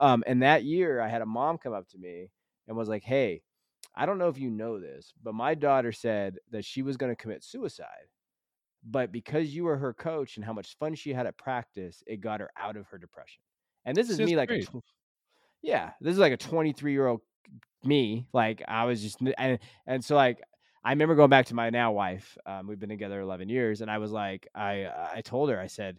Um, 0.00 0.24
and 0.26 0.42
that 0.42 0.64
year, 0.64 1.00
I 1.00 1.06
had 1.06 1.22
a 1.22 1.26
mom 1.26 1.56
come 1.56 1.72
up 1.72 1.86
to 1.90 1.98
me 1.98 2.30
and 2.66 2.76
was 2.76 2.88
like, 2.88 3.04
"Hey, 3.04 3.42
I 3.94 4.06
don't 4.06 4.18
know 4.18 4.26
if 4.26 4.38
you 4.38 4.50
know 4.50 4.80
this, 4.80 5.12
but 5.22 5.36
my 5.36 5.54
daughter 5.54 5.92
said 5.92 6.38
that 6.50 6.64
she 6.64 6.82
was 6.82 6.96
going 6.96 7.12
to 7.12 7.22
commit 7.22 7.44
suicide, 7.44 8.08
but 8.82 9.12
because 9.12 9.54
you 9.54 9.62
were 9.62 9.76
her 9.76 9.94
coach 9.94 10.34
and 10.34 10.44
how 10.44 10.52
much 10.52 10.76
fun 10.78 10.96
she 10.96 11.12
had 11.12 11.28
at 11.28 11.38
practice, 11.38 12.02
it 12.08 12.20
got 12.20 12.40
her 12.40 12.50
out 12.58 12.76
of 12.76 12.88
her 12.88 12.98
depression." 12.98 13.44
And 13.84 13.96
this 13.96 14.10
is 14.10 14.18
that's 14.18 14.28
me, 14.28 14.36
like 14.36 14.50
yeah, 15.62 15.90
this 16.00 16.12
is 16.12 16.18
like 16.18 16.32
a 16.32 16.36
23 16.36 16.90
year 16.90 17.06
old 17.06 17.20
me. 17.84 18.26
Like 18.32 18.62
I 18.68 18.84
was 18.84 19.02
just 19.02 19.20
and 19.38 19.58
and 19.86 20.04
so 20.04 20.16
like 20.16 20.40
I 20.84 20.90
remember 20.90 21.14
going 21.14 21.30
back 21.30 21.46
to 21.46 21.54
my 21.54 21.70
now 21.70 21.92
wife. 21.92 22.38
Um, 22.46 22.66
we've 22.66 22.80
been 22.80 22.88
together 22.88 23.20
11 23.20 23.48
years, 23.48 23.80
and 23.82 23.90
I 23.90 23.98
was 23.98 24.12
like, 24.12 24.48
I 24.54 24.88
I 25.16 25.22
told 25.22 25.50
her, 25.50 25.60
I 25.60 25.66
said, 25.66 25.98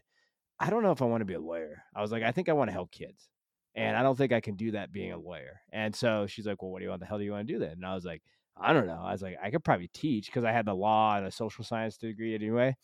I 0.60 0.70
don't 0.70 0.84
know 0.84 0.92
if 0.92 1.02
I 1.02 1.06
want 1.06 1.22
to 1.22 1.26
be 1.26 1.34
a 1.36 1.40
lawyer. 1.40 1.84
I 1.96 2.02
was 2.02 2.12
like, 2.12 2.24
I 2.24 2.32
think 2.32 2.50
I 2.50 2.54
want 2.54 2.70
to 2.70 2.74
help 2.74 2.92
kids, 2.92 3.30
and 3.76 3.96
I 3.98 4.04
don't 4.04 4.18
think 4.18 4.34
I 4.34 4.42
can 4.42 4.56
do 4.56 4.72
that 4.72 4.92
being 4.92 5.12
a 5.14 5.18
lawyer. 5.18 5.62
And 5.72 5.96
so 5.96 6.28
she's 6.28 6.46
like, 6.48 6.62
Well, 6.62 6.72
what 6.72 6.80
do 6.80 6.86
you 6.86 6.90
want? 6.90 7.02
The 7.02 7.08
hell 7.08 7.18
do 7.18 7.24
you 7.24 7.32
want 7.32 7.48
to 7.48 7.54
do 7.54 7.60
then? 7.60 7.72
And 7.74 7.86
I 7.86 7.96
was 7.96 8.06
like, 8.06 8.22
I 8.58 8.74
don't 8.74 8.88
know. 8.88 9.02
I 9.04 9.12
was 9.12 9.22
like, 9.22 9.38
I 9.42 9.50
could 9.52 9.64
probably 9.64 9.90
teach 9.94 10.28
because 10.28 10.44
I 10.44 10.52
had 10.52 10.66
the 10.66 10.74
law 10.76 11.18
and 11.18 11.26
a 11.26 11.32
social 11.32 11.64
science 11.64 11.98
degree 11.98 12.36
anyway. 12.36 12.76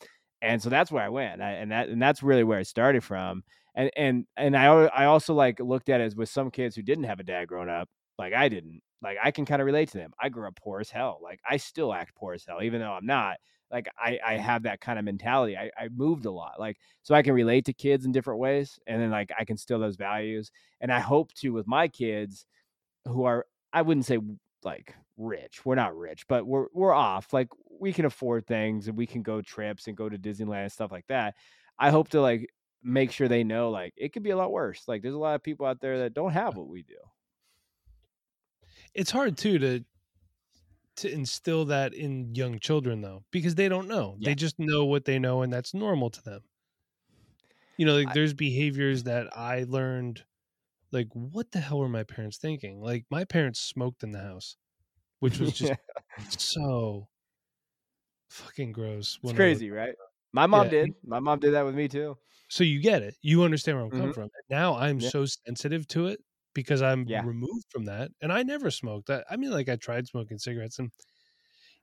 And 0.42 0.62
so 0.62 0.70
that's 0.70 0.92
where 0.92 1.04
I 1.04 1.10
went, 1.10 1.42
I, 1.42 1.54
and 1.54 1.72
that 1.72 1.90
and 1.90 2.02
that's 2.02 2.22
really 2.24 2.44
where 2.44 2.60
it 2.60 2.68
started 2.68 3.04
from. 3.04 3.44
And 3.76 3.92
and 3.96 4.26
and 4.38 4.56
I 4.56 4.66
I 4.66 5.06
also 5.06 5.34
like 5.34 5.60
looked 5.60 5.90
at 5.90 6.02
it 6.02 6.06
as 6.06 6.16
with 6.16 6.30
some 6.30 6.52
kids 6.52 6.76
who 6.76 6.84
didn't 6.84 7.06
have 7.06 7.20
a 7.20 7.24
dad 7.24 7.48
growing 7.48 7.70
up, 7.70 7.90
like 8.18 8.34
I 8.34 8.50
didn't. 8.50 8.82
Like 9.02 9.18
I 9.24 9.32
can 9.32 9.46
kind 9.46 9.62
of 9.62 9.66
relate 9.66 9.90
to 9.90 9.98
them. 9.98 10.12
I 10.20 10.30
grew 10.30 10.48
up 10.48 10.56
poor 10.62 10.80
as 10.80 10.90
hell. 10.90 11.20
Like 11.22 11.40
I 11.48 11.58
still 11.58 11.94
act 11.94 12.16
poor 12.16 12.34
as 12.34 12.46
hell, 12.46 12.62
even 12.64 12.82
though 12.82 12.92
I'm 12.94 13.06
not. 13.06 13.38
Like 13.72 13.88
I 14.00 14.20
I 14.26 14.34
have 14.38 14.64
that 14.64 14.82
kind 14.82 14.98
of 14.98 15.06
mentality. 15.06 15.58
I 15.58 15.72
I 15.78 15.90
moved 15.90 16.26
a 16.26 16.32
lot. 16.32 16.60
Like 16.60 16.78
so 17.04 17.14
I 17.16 17.22
can 17.22 17.34
relate 17.34 17.66
to 17.66 17.74
kids 17.74 18.06
in 18.06 18.12
different 18.12 18.40
ways, 18.40 18.80
and 18.88 19.02
then 19.02 19.12
like 19.12 19.32
I 19.38 19.46
can 19.46 19.58
still 19.58 19.80
those 19.80 19.98
values. 19.98 20.52
And 20.82 20.92
I 20.92 21.00
hope 21.00 21.34
to 21.36 21.50
with 21.52 21.68
my 21.68 21.88
kids, 21.88 22.46
who 23.06 23.26
are 23.26 23.46
I 23.74 23.82
wouldn't 23.84 24.06
say 24.06 24.20
like 24.64 24.96
rich. 25.18 25.66
We're 25.66 25.76
not 25.76 25.98
rich, 25.98 26.28
but 26.28 26.46
we're 26.46 26.68
we're 26.74 26.94
off. 26.94 27.34
Like 27.34 27.50
we 27.80 27.94
can 27.94 28.06
afford 28.06 28.48
things 28.48 28.88
and 28.88 28.98
we 28.98 29.08
can 29.08 29.22
go 29.24 29.42
trips 29.42 29.88
and 29.88 29.98
go 29.98 30.10
to 30.10 30.18
Disneyland 30.18 30.64
and 30.64 30.72
stuff 30.72 30.92
like 30.92 31.08
that. 31.08 31.36
I 31.80 31.92
hope 31.92 32.10
to 32.10 32.22
like 32.22 32.50
make 32.84 33.12
sure 33.12 33.28
they 33.28 33.44
know 33.44 33.70
like 33.72 33.94
it 33.98 34.14
could 34.14 34.24
be 34.24 34.32
a 34.32 34.38
lot 34.38 34.52
worse. 34.52 34.84
Like 34.88 35.02
there's 35.02 35.14
a 35.16 35.20
lot 35.20 35.36
of 35.36 35.44
people 35.44 35.66
out 35.66 35.82
there 35.82 36.00
that 36.00 36.14
don't 36.14 36.32
have 36.32 36.56
what 36.58 36.68
we 36.68 36.84
do. 36.84 36.96
It's 38.94 39.12
hard 39.12 39.38
too 39.38 39.60
to 39.60 39.86
to 40.98 41.10
instill 41.12 41.66
that 41.66 41.94
in 41.94 42.34
young 42.36 42.60
children 42.60 43.02
though, 43.02 43.24
because 43.32 43.56
they 43.56 43.70
don't 43.70 43.88
know. 43.88 44.18
Yeah. 44.18 44.30
They 44.30 44.36
just 44.36 44.56
know 44.58 44.86
what 44.86 45.06
they 45.06 45.20
know, 45.20 45.42
and 45.42 45.54
that's 45.54 45.74
normal 45.74 46.10
to 46.12 46.22
them. 46.22 46.42
You 47.78 47.86
know, 47.86 47.96
like 47.96 48.12
I- 48.12 48.14
there's 48.14 48.34
behaviors 48.34 49.04
that 49.04 49.36
I 49.38 49.64
learned. 49.64 50.26
Like, 50.92 51.10
what 51.14 51.52
the 51.52 51.60
hell 51.62 51.80
were 51.80 51.90
my 51.90 52.04
parents 52.04 52.38
thinking? 52.38 52.82
Like, 52.82 53.06
my 53.12 53.26
parents 53.26 53.60
smoked 53.62 54.04
in 54.04 54.12
the 54.14 54.22
house, 54.22 54.58
which 55.20 55.40
was 55.40 55.54
just 55.54 55.74
so 56.38 57.10
fucking 58.30 58.72
gross. 58.72 59.20
it's 59.24 59.32
when 59.32 59.38
I 59.38 59.46
look 59.46 59.64
crazy, 59.64 59.70
right? 59.72 59.96
My 60.34 60.46
mom 60.48 60.68
Yeah, 60.68 60.70
did. 60.70 60.94
My 61.04 61.20
mom 61.20 61.40
did 61.40 61.52
that 61.54 61.66
with 61.66 61.76
me 61.76 61.88
too. 61.88 62.18
so 62.50 62.64
you 62.64 62.80
get 62.82 63.02
it 63.04 63.16
you 63.22 63.44
understand 63.44 63.78
where 63.78 63.86
i'm 63.86 63.92
coming 63.92 64.10
Mhm. 64.10 64.14
from 64.14 64.30
now 64.50 64.76
i'm 64.76 65.00
Yeah. 65.00 65.12
so 65.12 65.26
sensitive 65.26 65.88
to 65.88 66.08
it 66.08 66.20
because 66.58 66.82
i'm 66.82 67.08
Yeah. 67.08 67.22
removed 67.22 67.68
from 67.70 67.86
that 67.86 68.12
and 68.22 68.34
i 68.34 68.44
never 68.44 68.72
smoked 68.72 69.12
I, 69.12 69.24
I 69.30 69.38
mean 69.38 69.52
like 69.52 69.70
i 69.70 69.76
tried 69.78 70.08
smoking 70.08 70.40
cigarettes 70.40 70.80
and 70.80 70.92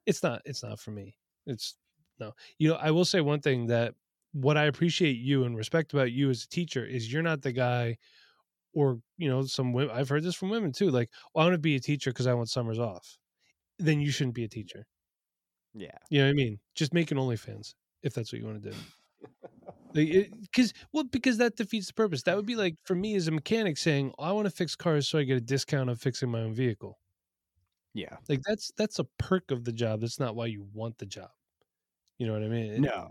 it's 0.06 0.22
not 0.22 0.42
it's 0.44 0.62
not 0.62 0.80
for 0.80 0.90
me 0.90 1.16
it's 1.46 1.76
no. 2.20 2.32
You 2.58 2.70
know 2.70 2.76
i 2.76 2.90
will 2.90 3.04
say 3.04 3.20
one 3.20 3.40
thing 3.40 3.66
that 3.68 3.94
what 4.32 4.56
i 4.56 4.64
appreciate 4.64 5.16
you 5.16 5.44
and 5.44 5.56
respect 5.56 5.92
about 5.92 6.12
you 6.12 6.30
as 6.30 6.44
a 6.44 6.48
teacher 6.48 6.84
is 6.84 7.12
you're 7.12 7.22
not 7.22 7.42
the 7.42 7.52
guy 7.52 7.98
or 8.74 9.00
you 9.18 9.28
know 9.28 9.44
some 9.44 9.72
women 9.72 9.94
i've 9.96 10.08
heard 10.10 10.24
this 10.24 10.34
from 10.36 10.50
women 10.50 10.72
too 10.72 10.90
like 10.90 11.10
well, 11.34 11.44
i 11.44 11.48
want 11.48 11.54
to 11.54 11.58
be 11.60 11.76
a 11.76 11.80
teacher 11.80 12.10
because 12.10 12.26
i 12.28 12.34
want 12.34 12.50
summers 12.50 12.78
off. 12.80 13.18
Then 13.78 14.00
you 14.00 14.10
shouldn't 14.12 14.36
be 14.36 14.44
a 14.44 14.48
teacher. 14.48 14.86
Yeah. 15.74 15.98
you 16.10 16.20
know 16.20 16.26
what 16.26 16.30
i 16.30 16.34
mean? 16.34 16.60
Just 16.74 16.92
make 16.94 17.10
an 17.10 17.18
onlyfans 17.18 17.74
if 18.02 18.14
that's 18.14 18.32
what 18.32 18.40
you 18.40 18.46
want 18.46 18.62
to 18.62 18.70
do 18.70 18.76
because 19.94 20.72
well 20.92 21.04
because 21.04 21.38
that 21.38 21.56
defeats 21.56 21.86
the 21.86 21.94
purpose 21.94 22.22
that 22.24 22.36
would 22.36 22.46
be 22.46 22.56
like 22.56 22.74
for 22.84 22.94
me 22.94 23.14
as 23.14 23.28
a 23.28 23.30
mechanic 23.30 23.78
saying 23.78 24.12
i 24.18 24.32
want 24.32 24.44
to 24.46 24.50
fix 24.50 24.74
cars 24.76 25.08
so 25.08 25.18
i 25.18 25.22
get 25.22 25.36
a 25.36 25.40
discount 25.40 25.88
on 25.88 25.96
fixing 25.96 26.30
my 26.30 26.40
own 26.40 26.52
vehicle 26.52 26.98
Yeah. 27.94 28.16
like 28.28 28.40
that's 28.46 28.72
that's 28.76 28.98
a 28.98 29.04
perk 29.18 29.50
of 29.52 29.64
the 29.64 29.72
job 29.72 30.00
that's 30.00 30.18
not 30.18 30.34
why 30.34 30.46
you 30.46 30.66
want 30.74 30.98
the 30.98 31.06
job 31.06 31.30
you 32.18 32.26
know 32.26 32.32
what 32.32 32.42
i 32.42 32.48
mean 32.48 32.82
No. 32.82 33.10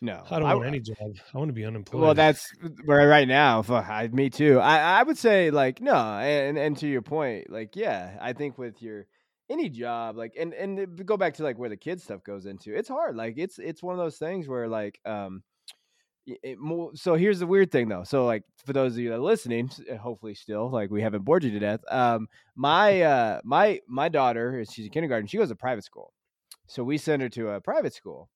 No. 0.00 0.22
i 0.30 0.38
don't 0.38 0.48
I- 0.48 0.54
want 0.54 0.66
any 0.68 0.80
job 0.80 0.96
i 1.34 1.38
want 1.38 1.48
to 1.48 1.52
be 1.54 1.64
unemployed 1.64 2.02
Well, 2.02 2.14
that's 2.14 2.46
uh, 2.64 2.68
where 2.84 3.08
right 3.08 3.26
now. 3.26 3.62
fuck, 3.62 3.88
I, 3.88 4.08
me 4.08 4.30
too. 4.30 4.60
I, 4.60 5.00
I 5.00 5.02
would 5.02 5.18
say 5.18 5.50
like 5.50 5.80
no, 5.80 5.94
and 5.94 6.58
and 6.58 6.76
to 6.78 6.86
your 6.86 7.02
point, 7.02 7.50
like 7.50 7.74
yeah, 7.76 8.16
I 8.20 8.32
think 8.32 8.58
with 8.58 8.82
your 8.82 9.06
any 9.50 9.68
job, 9.68 10.16
like 10.16 10.32
and 10.38 10.52
and 10.54 11.04
go 11.06 11.16
back 11.16 11.34
to 11.34 11.42
like 11.42 11.58
where 11.58 11.68
the 11.68 11.76
kid 11.76 12.00
stuff 12.00 12.22
goes 12.24 12.46
into. 12.46 12.74
It's 12.76 12.88
hard. 12.88 13.16
Like 13.16 13.34
it's 13.38 13.58
it's 13.58 13.82
one 13.82 13.94
of 13.94 13.98
those 13.98 14.16
things 14.18 14.48
where 14.48 14.68
like 14.68 15.00
um. 15.06 15.42
y- 16.26 16.36
It 16.42 16.58
so 16.94 17.14
here's 17.14 17.38
the 17.40 17.46
weird 17.46 17.70
thing 17.72 17.88
though. 17.88 18.04
So 18.04 18.26
like 18.26 18.42
for 18.64 18.72
those 18.72 18.92
of 18.94 18.98
you 18.98 19.10
that 19.10 19.16
are 19.16 19.20
listening, 19.20 19.70
hopefully 20.00 20.34
still 20.34 20.70
like 20.70 20.90
we 20.90 21.02
haven't 21.02 21.24
bored 21.24 21.44
you 21.44 21.50
to 21.52 21.58
death. 21.60 21.80
Um, 21.90 22.28
my 22.56 23.02
uh 23.02 23.40
my 23.44 23.80
my 23.88 24.08
daughter, 24.08 24.64
she's 24.70 24.86
in 24.86 24.92
kindergarten. 24.92 25.26
She 25.28 25.38
goes 25.38 25.48
to 25.50 25.56
private 25.56 25.84
school, 25.84 26.12
so 26.68 26.84
we 26.84 26.98
send 26.98 27.22
her 27.22 27.28
to 27.30 27.50
a 27.50 27.60
private 27.60 27.94
school. 27.94 28.28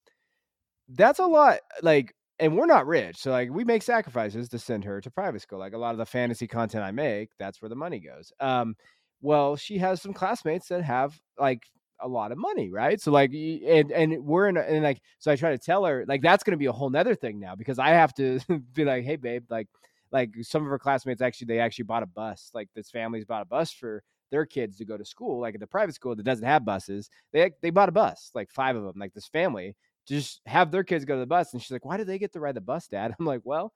That's 0.88 1.18
a 1.18 1.27
lot. 1.27 1.61
Like 1.83 2.14
and 2.38 2.57
we're 2.57 2.66
not 2.66 2.87
rich, 2.87 3.18
so 3.18 3.31
like 3.31 3.51
we 3.51 3.64
make 3.64 3.83
sacrifices 3.83 4.49
to 4.49 4.59
send 4.59 4.85
her 4.85 5.01
to 5.03 5.11
private 5.11 5.42
school. 5.42 5.59
Like 5.59 5.75
a 5.75 5.79
lot 5.79 5.92
of 5.92 5.99
the 5.99 6.07
fantasy 6.07 6.46
content 6.46 6.85
I 6.85 6.90
make, 6.90 7.31
that's 7.38 7.61
where 7.61 7.68
the 7.68 7.77
money 7.77 8.01
goes. 8.01 8.33
Um, 8.40 8.77
well, 9.20 9.56
she 9.56 9.78
has 9.78 10.00
some 10.02 10.12
classmates 10.12 10.68
that 10.68 10.83
have 10.83 11.18
like 11.38 11.64
a 12.00 12.09
lot 12.09 12.33
of 12.33 12.38
money, 12.38 12.70
right? 12.70 13.00
So 13.00 13.12
like, 13.12 13.33
and 13.33 13.92
and 13.92 14.24
we're 14.24 14.48
in, 14.48 14.56
a, 14.56 14.61
and 14.61 14.83
like, 14.83 15.00
so 15.18 15.30
I 15.30 15.37
try 15.37 15.50
to 15.50 15.59
tell 15.59 15.85
her 15.85 16.04
like 16.09 16.22
that's 16.22 16.42
going 16.42 16.52
to 16.52 16.59
be 16.59 16.66
a 16.66 16.72
whole 16.72 16.90
nother 16.90 17.14
thing 17.14 17.38
now 17.38 17.54
because 17.54 17.78
I 17.78 17.90
have 17.90 18.14
to 18.14 18.40
be 18.74 18.85
like, 18.85 19.04
hey, 19.04 19.16
babe, 19.16 19.44
like, 19.50 19.68
like 20.12 20.30
some 20.42 20.62
of 20.62 20.68
her 20.68 20.78
classmates 20.78 21.22
actually 21.22 21.46
they 21.46 21.61
actually 21.61 21.85
bought 21.85 22.02
a 22.02 22.06
bus. 22.06 22.50
Like 22.54 22.68
this 22.74 22.90
family's 22.90 23.24
bought 23.24 23.42
a 23.42 23.46
bus 23.46 23.72
for 23.72 24.02
their 24.30 24.46
kids 24.46 24.76
to 24.78 24.85
go 24.85 24.96
to 24.96 25.04
school. 25.04 25.40
Like 25.40 25.54
at 25.54 25.61
the 25.61 25.66
private 25.66 25.94
school 25.94 26.16
that 26.16 26.22
doesn't 26.22 26.44
have 26.44 26.64
buses, 26.64 27.11
they 27.33 27.50
they 27.62 27.70
bought 27.70 27.88
a 27.88 27.92
bus, 27.92 28.30
like 28.35 28.50
five 28.50 28.76
of 28.76 28.85
them. 28.85 28.94
Like 28.98 29.14
this 29.14 29.28
family 29.28 29.76
just 30.09 30.40
have 30.46 30.70
their 30.70 30.85
kids 30.85 31.04
go 31.04 31.14
to 31.14 31.20
the 31.20 31.26
bus. 31.26 31.52
And 31.52 31.62
she's 31.62 31.70
like, 31.70 31.85
why 31.85 31.96
do 31.96 32.04
they 32.04 32.18
get 32.18 32.33
to 32.33 32.40
ride 32.40 32.56
the 32.56 32.61
bus, 32.61 32.88
dad? 32.88 33.14
I'm 33.20 33.26
like, 33.26 33.42
well, 33.44 33.72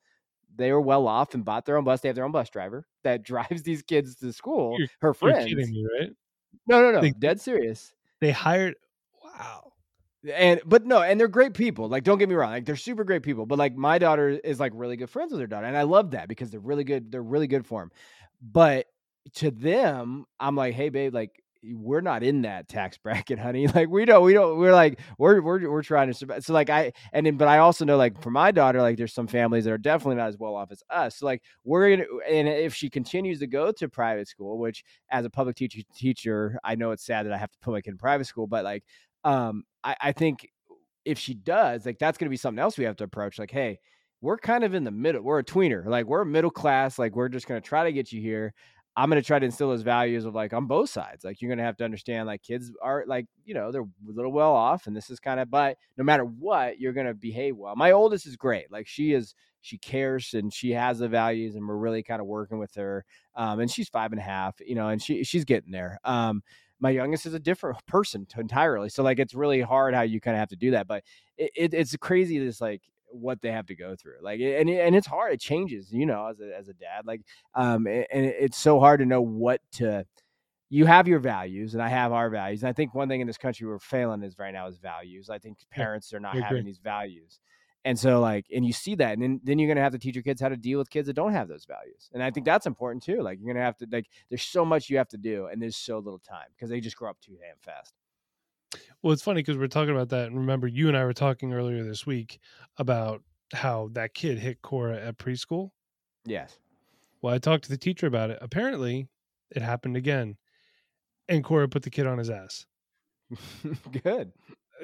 they 0.56 0.72
were 0.72 0.80
well 0.80 1.06
off 1.08 1.34
and 1.34 1.44
bought 1.44 1.66
their 1.66 1.76
own 1.76 1.84
bus. 1.84 2.00
They 2.00 2.08
have 2.08 2.16
their 2.16 2.24
own 2.24 2.32
bus 2.32 2.50
driver 2.50 2.86
that 3.02 3.22
drives 3.30 3.62
these 3.62 3.82
kids 3.82 4.14
to 4.16 4.32
school. 4.32 4.76
You're- 4.78 4.88
her 5.00 5.08
you're 5.08 5.14
friends. 5.14 5.46
kidding 5.48 5.70
me 5.70 5.86
right 6.00 6.10
No, 6.66 6.80
no, 6.82 6.92
no. 6.92 7.00
They- 7.00 7.10
dead 7.12 7.40
serious. 7.40 7.92
they 8.20 8.30
hired 8.30 8.74
wow 9.22 9.72
And 10.34 10.60
but 10.64 10.86
no, 10.86 11.02
and 11.02 11.20
they're 11.20 11.28
great 11.28 11.52
people. 11.54 11.88
Like, 11.88 12.02
don't 12.04 12.16
get 12.18 12.28
me 12.28 12.34
wrong, 12.34 12.50
like 12.50 12.64
they're 12.64 12.76
super 12.76 13.04
great 13.04 13.22
people. 13.22 13.44
But 13.46 13.58
like 13.58 13.76
my 13.76 13.98
daughter 13.98 14.30
is 14.30 14.58
like 14.58 14.72
really 14.74 14.96
good 14.96 15.10
friends 15.10 15.32
with 15.32 15.40
her 15.40 15.46
daughter, 15.46 15.66
and 15.66 15.76
I 15.76 15.82
love 15.82 16.12
that 16.12 16.28
because 16.28 16.50
they're 16.50 16.60
really 16.60 16.84
good. 16.84 17.12
They're 17.12 17.22
really 17.22 17.46
good 17.46 17.66
for 17.66 17.82
him. 17.82 17.90
But 18.40 18.86
to 19.36 19.50
them, 19.50 20.24
I'm 20.40 20.56
like, 20.56 20.74
hey, 20.74 20.88
babe, 20.88 21.12
like 21.14 21.42
we're 21.72 22.00
not 22.00 22.22
in 22.22 22.42
that 22.42 22.68
tax 22.68 22.98
bracket, 23.02 23.38
honey. 23.38 23.66
Like 23.66 23.88
we 23.88 24.04
don't, 24.04 24.24
we 24.24 24.34
don't, 24.34 24.58
we're 24.58 24.72
like, 24.72 25.00
we're, 25.18 25.40
we're, 25.40 25.70
we're 25.70 25.82
trying 25.82 26.08
to 26.08 26.14
survive. 26.14 26.44
So 26.44 26.52
like 26.52 26.70
I, 26.70 26.92
and 27.12 27.26
then, 27.26 27.36
but 27.36 27.48
I 27.48 27.58
also 27.58 27.84
know 27.84 27.96
like 27.96 28.20
for 28.20 28.30
my 28.30 28.50
daughter, 28.50 28.80
like 28.82 28.96
there's 28.96 29.12
some 29.12 29.26
families 29.26 29.64
that 29.64 29.72
are 29.72 29.78
definitely 29.78 30.16
not 30.16 30.28
as 30.28 30.38
well 30.38 30.54
off 30.54 30.70
as 30.70 30.82
us. 30.90 31.16
So 31.16 31.26
like 31.26 31.42
we're 31.64 31.96
going 31.96 32.08
to, 32.08 32.20
and 32.28 32.48
if 32.48 32.74
she 32.74 32.90
continues 32.90 33.38
to 33.40 33.46
go 33.46 33.72
to 33.72 33.88
private 33.88 34.28
school, 34.28 34.58
which 34.58 34.84
as 35.10 35.24
a 35.24 35.30
public 35.30 35.56
teacher, 35.56 35.80
teacher, 35.94 36.58
I 36.64 36.74
know 36.74 36.90
it's 36.90 37.04
sad 37.04 37.26
that 37.26 37.32
I 37.32 37.38
have 37.38 37.50
to 37.50 37.58
put 37.60 37.72
my 37.72 37.80
kid 37.80 37.90
in 37.90 37.98
private 37.98 38.26
school, 38.26 38.46
but 38.46 38.64
like, 38.64 38.84
um, 39.24 39.64
I, 39.82 39.96
I 40.00 40.12
think 40.12 40.48
if 41.04 41.18
she 41.18 41.34
does, 41.34 41.86
like 41.86 41.98
that's 41.98 42.18
going 42.18 42.26
to 42.26 42.30
be 42.30 42.36
something 42.36 42.60
else 42.60 42.78
we 42.78 42.84
have 42.84 42.96
to 42.96 43.04
approach. 43.04 43.38
Like, 43.38 43.50
hey, 43.50 43.78
we're 44.20 44.38
kind 44.38 44.64
of 44.64 44.74
in 44.74 44.84
the 44.84 44.90
middle. 44.90 45.22
We're 45.22 45.40
a 45.40 45.44
tweener. 45.44 45.84
Like 45.86 46.06
we're 46.06 46.24
middle 46.24 46.50
class. 46.50 46.98
Like 46.98 47.14
we're 47.14 47.28
just 47.28 47.46
going 47.46 47.60
to 47.60 47.66
try 47.66 47.84
to 47.84 47.92
get 47.92 48.10
you 48.10 48.22
here. 48.22 48.54
I'm 48.96 49.10
going 49.10 49.20
to 49.20 49.26
try 49.26 49.40
to 49.40 49.44
instill 49.44 49.70
those 49.70 49.82
values 49.82 50.24
of 50.24 50.34
like 50.34 50.52
on 50.52 50.66
both 50.66 50.88
sides. 50.88 51.24
Like 51.24 51.42
you're 51.42 51.48
going 51.48 51.58
to 51.58 51.64
have 51.64 51.76
to 51.78 51.84
understand 51.84 52.26
like 52.26 52.42
kids 52.42 52.70
are 52.80 53.04
like, 53.08 53.26
you 53.44 53.52
know, 53.52 53.72
they're 53.72 53.82
a 53.82 54.12
little 54.12 54.30
well 54.30 54.52
off 54.52 54.86
and 54.86 54.96
this 54.96 55.10
is 55.10 55.18
kind 55.18 55.40
of, 55.40 55.50
but 55.50 55.76
no 55.96 56.04
matter 56.04 56.24
what, 56.24 56.78
you're 56.78 56.92
going 56.92 57.08
to 57.08 57.14
behave 57.14 57.56
well. 57.56 57.74
My 57.74 57.90
oldest 57.90 58.26
is 58.26 58.36
great. 58.36 58.70
Like 58.70 58.86
she 58.86 59.12
is, 59.12 59.34
she 59.62 59.78
cares 59.78 60.32
and 60.34 60.52
she 60.52 60.70
has 60.70 61.00
the 61.00 61.08
values 61.08 61.56
and 61.56 61.66
we're 61.66 61.76
really 61.76 62.04
kind 62.04 62.20
of 62.20 62.28
working 62.28 62.58
with 62.58 62.72
her. 62.76 63.04
Um, 63.34 63.58
and 63.58 63.70
she's 63.70 63.88
five 63.88 64.12
and 64.12 64.20
a 64.20 64.24
half, 64.24 64.54
you 64.64 64.76
know, 64.76 64.88
and 64.88 65.02
she, 65.02 65.24
she's 65.24 65.44
getting 65.44 65.72
there. 65.72 65.98
Um, 66.04 66.42
my 66.78 66.90
youngest 66.90 67.26
is 67.26 67.34
a 67.34 67.40
different 67.40 67.84
person 67.86 68.26
entirely. 68.36 68.90
So 68.90 69.02
like, 69.02 69.18
it's 69.18 69.34
really 69.34 69.60
hard 69.60 69.94
how 69.94 70.02
you 70.02 70.20
kind 70.20 70.36
of 70.36 70.38
have 70.38 70.50
to 70.50 70.56
do 70.56 70.70
that, 70.72 70.86
but 70.86 71.02
it, 71.36 71.50
it, 71.56 71.74
it's 71.74 71.96
crazy. 71.96 72.38
This 72.38 72.60
like, 72.60 72.82
what 73.14 73.40
they 73.40 73.50
have 73.50 73.66
to 73.66 73.74
go 73.74 73.94
through 73.94 74.16
like 74.22 74.40
and 74.40 74.68
and 74.68 74.96
it's 74.96 75.06
hard 75.06 75.32
it 75.32 75.40
changes 75.40 75.92
you 75.92 76.04
know 76.04 76.26
as 76.26 76.40
a, 76.40 76.56
as 76.56 76.68
a 76.68 76.72
dad 76.74 77.06
like 77.06 77.20
um 77.54 77.86
and 77.86 78.06
it's 78.12 78.58
so 78.58 78.80
hard 78.80 79.00
to 79.00 79.06
know 79.06 79.20
what 79.20 79.60
to 79.72 80.04
you 80.74 80.86
have 80.86 81.06
your 81.06 81.20
values 81.20 81.74
and 81.74 81.82
I 81.82 81.88
have 81.88 82.10
our 82.10 82.28
values. 82.30 82.62
And 82.62 82.68
I 82.68 82.72
think 82.72 82.94
one 82.94 83.08
thing 83.08 83.20
in 83.20 83.28
this 83.28 83.38
country 83.38 83.64
we're 83.64 83.78
failing 83.78 84.24
is 84.24 84.38
right 84.40 84.52
now 84.52 84.66
is 84.66 84.78
values. 84.78 85.30
I 85.30 85.38
think 85.38 85.58
parents 85.70 86.12
are 86.12 86.18
not 86.18 86.34
having 86.34 86.64
these 86.64 86.78
values. 86.78 87.38
And 87.84 87.96
so 87.96 88.18
like 88.20 88.46
and 88.52 88.64
you 88.66 88.72
see 88.72 88.96
that 88.96 89.12
and 89.12 89.22
then, 89.22 89.40
then 89.44 89.58
you're 89.60 89.68
gonna 89.68 89.82
have 89.82 89.92
to 89.92 89.98
teach 89.98 90.16
your 90.16 90.24
kids 90.24 90.40
how 90.40 90.48
to 90.48 90.56
deal 90.56 90.78
with 90.78 90.90
kids 90.90 91.06
that 91.06 91.14
don't 91.14 91.32
have 91.32 91.46
those 91.46 91.64
values. 91.64 92.10
And 92.12 92.22
I 92.24 92.32
think 92.32 92.44
that's 92.44 92.66
important 92.66 93.04
too. 93.04 93.20
Like 93.20 93.38
you're 93.40 93.54
gonna 93.54 93.64
have 93.64 93.76
to 93.78 93.86
like 93.92 94.06
there's 94.30 94.42
so 94.42 94.64
much 94.64 94.90
you 94.90 94.96
have 94.96 95.08
to 95.10 95.18
do 95.18 95.46
and 95.46 95.62
there's 95.62 95.76
so 95.76 95.98
little 95.98 96.18
time 96.18 96.48
because 96.56 96.70
they 96.70 96.80
just 96.80 96.96
grow 96.96 97.10
up 97.10 97.20
too 97.20 97.36
damn 97.40 97.56
fast. 97.60 97.94
Well, 99.02 99.12
it's 99.12 99.22
funny 99.22 99.42
because 99.42 99.58
we're 99.58 99.66
talking 99.66 99.94
about 99.94 100.08
that. 100.10 100.26
And 100.26 100.36
remember, 100.36 100.66
you 100.66 100.88
and 100.88 100.96
I 100.96 101.04
were 101.04 101.12
talking 101.12 101.52
earlier 101.52 101.84
this 101.84 102.06
week 102.06 102.38
about 102.78 103.22
how 103.52 103.90
that 103.92 104.14
kid 104.14 104.38
hit 104.38 104.62
Cora 104.62 104.96
at 104.96 105.18
preschool. 105.18 105.70
Yes. 106.24 106.58
Well, 107.22 107.34
I 107.34 107.38
talked 107.38 107.64
to 107.64 107.70
the 107.70 107.78
teacher 107.78 108.06
about 108.06 108.30
it. 108.30 108.38
Apparently, 108.40 109.08
it 109.50 109.62
happened 109.62 109.96
again. 109.96 110.36
And 111.28 111.44
Cora 111.44 111.68
put 111.68 111.82
the 111.82 111.90
kid 111.90 112.06
on 112.06 112.18
his 112.18 112.30
ass. 112.30 112.66
Good. 114.02 114.32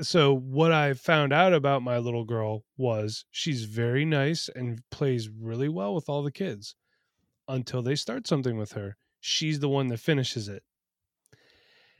So, 0.00 0.34
what 0.34 0.72
I 0.72 0.94
found 0.94 1.32
out 1.32 1.52
about 1.52 1.82
my 1.82 1.98
little 1.98 2.24
girl 2.24 2.64
was 2.76 3.24
she's 3.30 3.64
very 3.64 4.04
nice 4.04 4.48
and 4.54 4.80
plays 4.90 5.28
really 5.28 5.68
well 5.68 5.94
with 5.94 6.08
all 6.08 6.22
the 6.22 6.32
kids 6.32 6.76
until 7.48 7.82
they 7.82 7.96
start 7.96 8.26
something 8.26 8.56
with 8.56 8.72
her. 8.72 8.96
She's 9.20 9.60
the 9.60 9.68
one 9.68 9.88
that 9.88 10.00
finishes 10.00 10.48
it. 10.48 10.62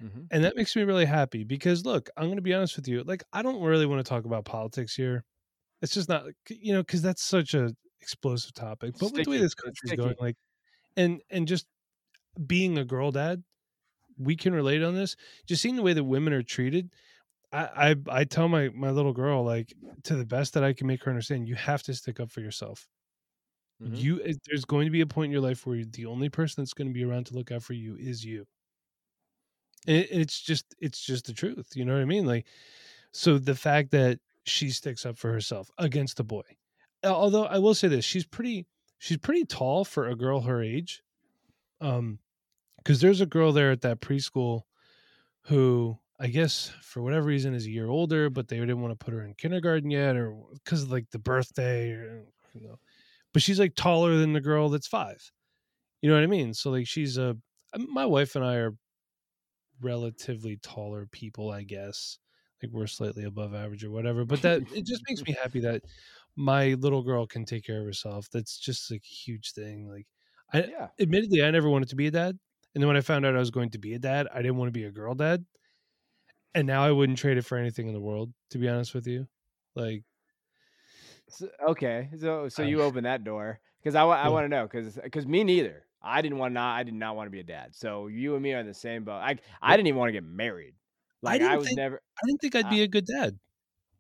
Mm-hmm. 0.03 0.21
And 0.31 0.45
that 0.45 0.57
makes 0.57 0.75
me 0.75 0.83
really 0.83 1.05
happy 1.05 1.45
because 1.45 1.85
look, 1.85 2.09
I'm 2.17 2.25
going 2.25 2.37
to 2.37 2.43
be 2.43 2.55
honest 2.55 2.77
with 2.77 2.89
you. 2.89 3.03
Like, 3.03 3.23
I 3.33 3.43
don't 3.43 3.63
really 3.63 3.87
want 3.87 4.05
to 4.05 4.09
talk 4.09 4.25
about 4.25 4.45
politics 4.45 4.95
here. 4.95 5.25
It's 5.83 5.95
just 5.95 6.09
not, 6.09 6.25
you 6.49 6.73
know, 6.73 6.83
because 6.83 7.03
that's 7.03 7.23
such 7.23 7.55
a 7.55 7.75
explosive 8.01 8.55
topic. 8.55 8.95
But 8.99 9.09
sticky. 9.09 9.19
with 9.19 9.25
the 9.25 9.31
way 9.31 9.39
this 9.39 9.55
country's 9.55 9.93
going, 9.93 10.17
like, 10.21 10.37
and 10.97 11.21
and 11.31 11.47
just 11.47 11.67
being 12.47 12.79
a 12.79 12.85
girl 12.85 13.11
dad, 13.11 13.43
we 14.19 14.37
can 14.37 14.55
relate 14.55 14.83
on 14.83 14.95
this. 14.95 15.17
Just 15.47 15.63
seeing 15.63 15.77
the 15.77 15.83
way 15.83 15.93
that 15.93 16.05
women 16.05 16.33
are 16.33 16.43
treated, 16.43 16.91
I 17.53 17.95
I, 18.09 18.21
I 18.21 18.25
tell 18.25 18.49
my 18.49 18.69
my 18.71 18.91
little 18.91 19.13
girl 19.13 19.45
like 19.45 19.73
to 20.05 20.17
the 20.17 20.27
best 20.27 20.55
that 20.55 20.65
I 20.65 20.73
can 20.73 20.87
make 20.87 21.05
her 21.05 21.11
understand, 21.11 21.49
you 21.49 21.55
have 21.55 21.83
to 21.85 21.95
stick 21.95 22.21
up 22.21 22.31
for 22.31 22.41
yourself. 22.41 22.89
Mm-hmm. 23.83 23.95
You 23.95 24.35
there's 24.47 24.65
going 24.65 24.87
to 24.87 24.91
be 24.91 25.01
a 25.01 25.07
point 25.07 25.27
in 25.27 25.33
your 25.33 25.41
life 25.41 25.67
where 25.67 25.83
the 25.85 26.07
only 26.07 26.29
person 26.29 26.63
that's 26.63 26.75
going 26.75 26.89
to 26.89 26.95
be 26.95 27.05
around 27.05 27.27
to 27.27 27.35
look 27.35 27.51
out 27.51 27.63
for 27.63 27.73
you 27.73 27.97
is 27.97 28.25
you 28.25 28.47
it, 29.87 30.09
it's 30.11 30.41
just 30.41 30.75
it's 30.81 31.05
just 31.05 31.27
the 31.27 31.33
truth 31.33 31.71
you 31.75 31.85
know 31.85 31.95
what 31.95 32.03
i 32.03 32.07
mean? 32.07 32.27
Like 32.27 32.47
so 33.13 33.39
the 33.39 33.55
fact 33.55 33.91
that 33.91 34.19
she 34.45 34.71
sticks 34.71 35.05
up 35.05 35.19
for 35.19 35.33
herself 35.33 35.71
against 35.79 36.17
the 36.17 36.25
boy 36.25 36.43
although 37.05 37.45
i 37.45 37.59
will 37.59 37.75
say 37.75 37.89
this 37.89 38.05
she's 38.05 38.27
pretty 38.27 38.67
she's 38.99 39.19
pretty 39.19 39.45
tall 39.45 39.85
for 39.85 40.09
a 40.09 40.17
girl 40.17 40.41
her 40.41 40.63
age 40.63 41.03
um 41.81 42.19
because 42.79 43.01
there's 43.01 43.21
a 43.21 43.27
girl 43.27 43.53
there 43.53 43.71
at 43.71 43.83
that 43.83 44.01
preschool 44.01 44.63
who 45.43 45.99
i 46.19 46.27
guess 46.27 46.73
for 46.83 47.03
whatever 47.03 47.27
reason 47.27 47.55
is 47.55 47.67
a 47.67 47.71
year 47.71 47.89
older 47.89 48.31
but 48.31 48.49
they 48.49 48.59
didn't 48.59 48.81
want 48.81 48.99
to 48.99 49.05
put 49.05 49.15
her 49.15 49.23
in 49.23 49.35
kindergarten 49.35 49.91
yet 49.91 50.17
or 50.17 50.35
because 50.55 50.83
of 50.83 50.91
like 50.91 51.09
the 51.11 51.19
birthday 51.19 51.91
or 51.91 52.25
you 52.55 52.67
know 52.67 52.79
but 53.33 53.43
she's 53.43 53.61
like 53.61 53.75
taller 53.75 54.17
than 54.17 54.33
the 54.33 54.41
girl 54.41 54.69
that's 54.69 54.87
five 54.87 55.31
you 56.03 56.09
know 56.09 56.17
what 56.17 56.25
i 56.25 56.27
mean? 56.27 56.55
So 56.55 56.71
like 56.71 56.87
she's 56.87 57.19
a 57.19 57.37
my 57.77 58.07
wife 58.07 58.37
and 58.37 58.45
i 58.45 58.55
are 58.55 58.75
relatively 59.81 60.57
taller 60.57 61.07
people, 61.07 61.51
I 61.51 61.63
guess. 61.63 62.19
Like 62.63 62.73
we're 62.73 62.87
slightly 62.87 63.25
above 63.25 63.55
average 63.55 63.85
or 63.85 63.91
whatever. 63.91 64.25
But 64.25 64.43
that 64.43 64.63
it 64.75 64.85
just 64.85 65.03
makes 65.09 65.23
me 65.23 65.35
happy 65.41 65.61
that 65.61 65.83
my 66.37 66.75
little 66.75 67.03
girl 67.03 67.27
can 67.27 67.45
take 67.45 67.65
care 67.65 67.81
of 67.81 67.87
herself. 67.87 68.29
That's 68.31 68.59
just 68.59 68.91
like 68.91 69.03
a 69.03 69.15
huge 69.15 69.53
thing. 69.53 69.89
Like 69.89 70.07
I 70.53 70.71
yeah. 70.71 70.89
admittedly 71.01 71.43
I 71.43 71.51
never 71.51 71.71
wanted 71.71 71.89
to 71.91 71.97
be 71.97 72.07
a 72.07 72.11
dad. 72.11 72.39
And 72.75 72.83
then 72.83 72.87
when 72.87 72.97
I 72.97 73.01
found 73.01 73.27
out 73.27 73.35
I 73.35 73.41
was 73.41 73.51
going 73.51 73.71
to 73.71 73.79
be 73.79 73.95
a 73.95 73.99
dad, 73.99 74.29
I 74.33 74.43
didn't 74.43 74.57
want 74.57 74.69
to 74.69 74.79
be 74.79 74.85
a 74.85 74.91
girl 74.91 75.15
dad. 75.15 75.45
And 76.55 76.67
now 76.67 76.85
I 76.85 76.93
wouldn't 76.93 77.19
trade 77.19 77.39
it 77.39 77.45
for 77.45 77.57
anything 77.57 77.89
in 77.89 77.95
the 77.95 78.01
world, 78.01 78.33
to 78.51 78.59
be 78.59 78.69
honest 78.69 78.95
with 78.95 79.07
you. 79.07 79.27
Like 79.75 80.05
okay. 81.69 82.11
So 82.19 82.49
so 82.49 82.63
you 82.63 82.83
open 82.83 83.05
that 83.05 83.25
door 83.25 83.61
because 83.83 83.95
I, 83.95 84.03
I 84.03 84.29
want 84.29 84.45
to 84.45 84.49
know 84.49 84.65
because 84.65 84.99
because 85.03 85.27
me 85.27 85.45
neither. 85.45 85.85
I 86.03 86.23
didn't 86.23 86.39
want 86.39 86.55
not 86.55 86.79
I 86.79 86.83
did 86.83 86.95
not 86.95 87.17
want 87.17 87.27
to 87.27 87.31
be 87.31 87.41
a 87.41 87.45
dad. 87.45 87.75
So 87.75 88.07
you 88.07 88.35
and 88.35 88.43
me 88.43 88.55
are 88.55 88.61
in 88.61 88.67
the 88.67 88.75
same 88.75 89.05
boat. 89.05 89.21
I 89.21 89.37
I 89.61 89.77
didn't 89.77 89.89
even 89.89 89.99
want 89.99 90.09
to 90.09 90.13
get 90.13 90.25
married. 90.25 90.75
Like 91.23 91.43
I, 91.43 91.55
I 91.55 91.57
was 91.57 91.67
think, 91.67 91.79
never 91.79 91.97
I 91.97 92.27
didn't 92.27 92.41
think 92.41 92.55
I'd 92.57 92.71
be 92.71 92.83
a 92.83 92.89
good 92.89 93.07
dad. 93.07 93.39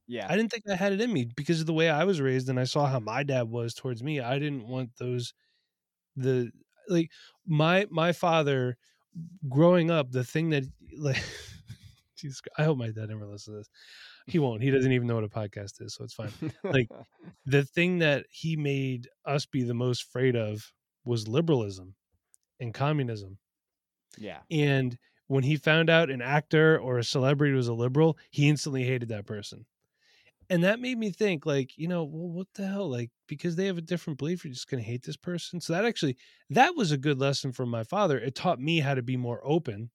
Yeah. 0.06 0.26
I 0.28 0.36
didn't 0.36 0.50
think 0.50 0.64
I 0.68 0.74
had 0.74 0.92
it 0.92 1.00
in 1.00 1.12
me 1.12 1.30
because 1.36 1.60
of 1.60 1.66
the 1.66 1.72
way 1.72 1.88
I 1.88 2.04
was 2.04 2.20
raised 2.20 2.48
and 2.48 2.58
I 2.58 2.64
saw 2.64 2.86
how 2.86 2.98
my 2.98 3.22
dad 3.22 3.48
was 3.48 3.74
towards 3.74 4.02
me. 4.02 4.20
I 4.20 4.38
didn't 4.38 4.66
want 4.66 4.90
those 4.98 5.34
the 6.16 6.50
like 6.88 7.10
my 7.46 7.86
my 7.90 8.12
father 8.12 8.76
growing 9.48 9.90
up, 9.90 10.10
the 10.10 10.24
thing 10.24 10.50
that 10.50 10.64
like 10.96 11.22
Jesus, 12.16 12.42
I 12.58 12.64
hope 12.64 12.78
my 12.78 12.90
dad 12.90 13.08
never 13.08 13.26
listens 13.26 13.44
to 13.44 13.52
this. 13.52 13.68
He 14.26 14.38
won't. 14.40 14.62
He 14.62 14.70
doesn't 14.70 14.92
even 14.92 15.06
know 15.06 15.14
what 15.14 15.24
a 15.24 15.28
podcast 15.28 15.80
is, 15.80 15.94
so 15.94 16.04
it's 16.04 16.14
fine. 16.14 16.32
like 16.64 16.88
the 17.46 17.64
thing 17.64 17.98
that 17.98 18.26
he 18.30 18.56
made 18.56 19.08
us 19.24 19.46
be 19.46 19.62
the 19.62 19.74
most 19.74 20.02
afraid 20.02 20.36
of 20.36 20.70
was 21.04 21.28
liberalism 21.28 21.94
and 22.58 22.74
communism. 22.74 23.38
Yeah. 24.18 24.40
And 24.50 24.98
when 25.28 25.44
he 25.44 25.56
found 25.56 25.90
out 25.90 26.10
an 26.10 26.22
actor 26.22 26.78
or 26.78 26.98
a 26.98 27.04
celebrity 27.04 27.54
was 27.54 27.68
a 27.68 27.74
liberal, 27.74 28.18
he 28.30 28.48
instantly 28.48 28.84
hated 28.84 29.08
that 29.10 29.26
person. 29.26 29.64
And 30.50 30.64
that 30.64 30.80
made 30.80 30.98
me 30.98 31.10
think, 31.12 31.46
like, 31.46 31.78
you 31.78 31.86
know, 31.86 32.02
well, 32.02 32.28
what 32.28 32.48
the 32.54 32.66
hell? 32.66 32.90
Like, 32.90 33.10
because 33.28 33.54
they 33.54 33.66
have 33.66 33.78
a 33.78 33.82
different 33.82 34.18
belief, 34.18 34.44
you're 34.44 34.52
just 34.52 34.68
going 34.68 34.82
to 34.82 34.88
hate 34.88 35.04
this 35.04 35.16
person. 35.16 35.60
So 35.60 35.72
that 35.72 35.84
actually, 35.84 36.16
that 36.50 36.74
was 36.74 36.90
a 36.90 36.98
good 36.98 37.20
lesson 37.20 37.52
from 37.52 37.68
my 37.68 37.84
father. 37.84 38.18
It 38.18 38.34
taught 38.34 38.58
me 38.58 38.80
how 38.80 38.94
to 38.94 39.02
be 39.02 39.16
more 39.16 39.40
open. 39.44 39.90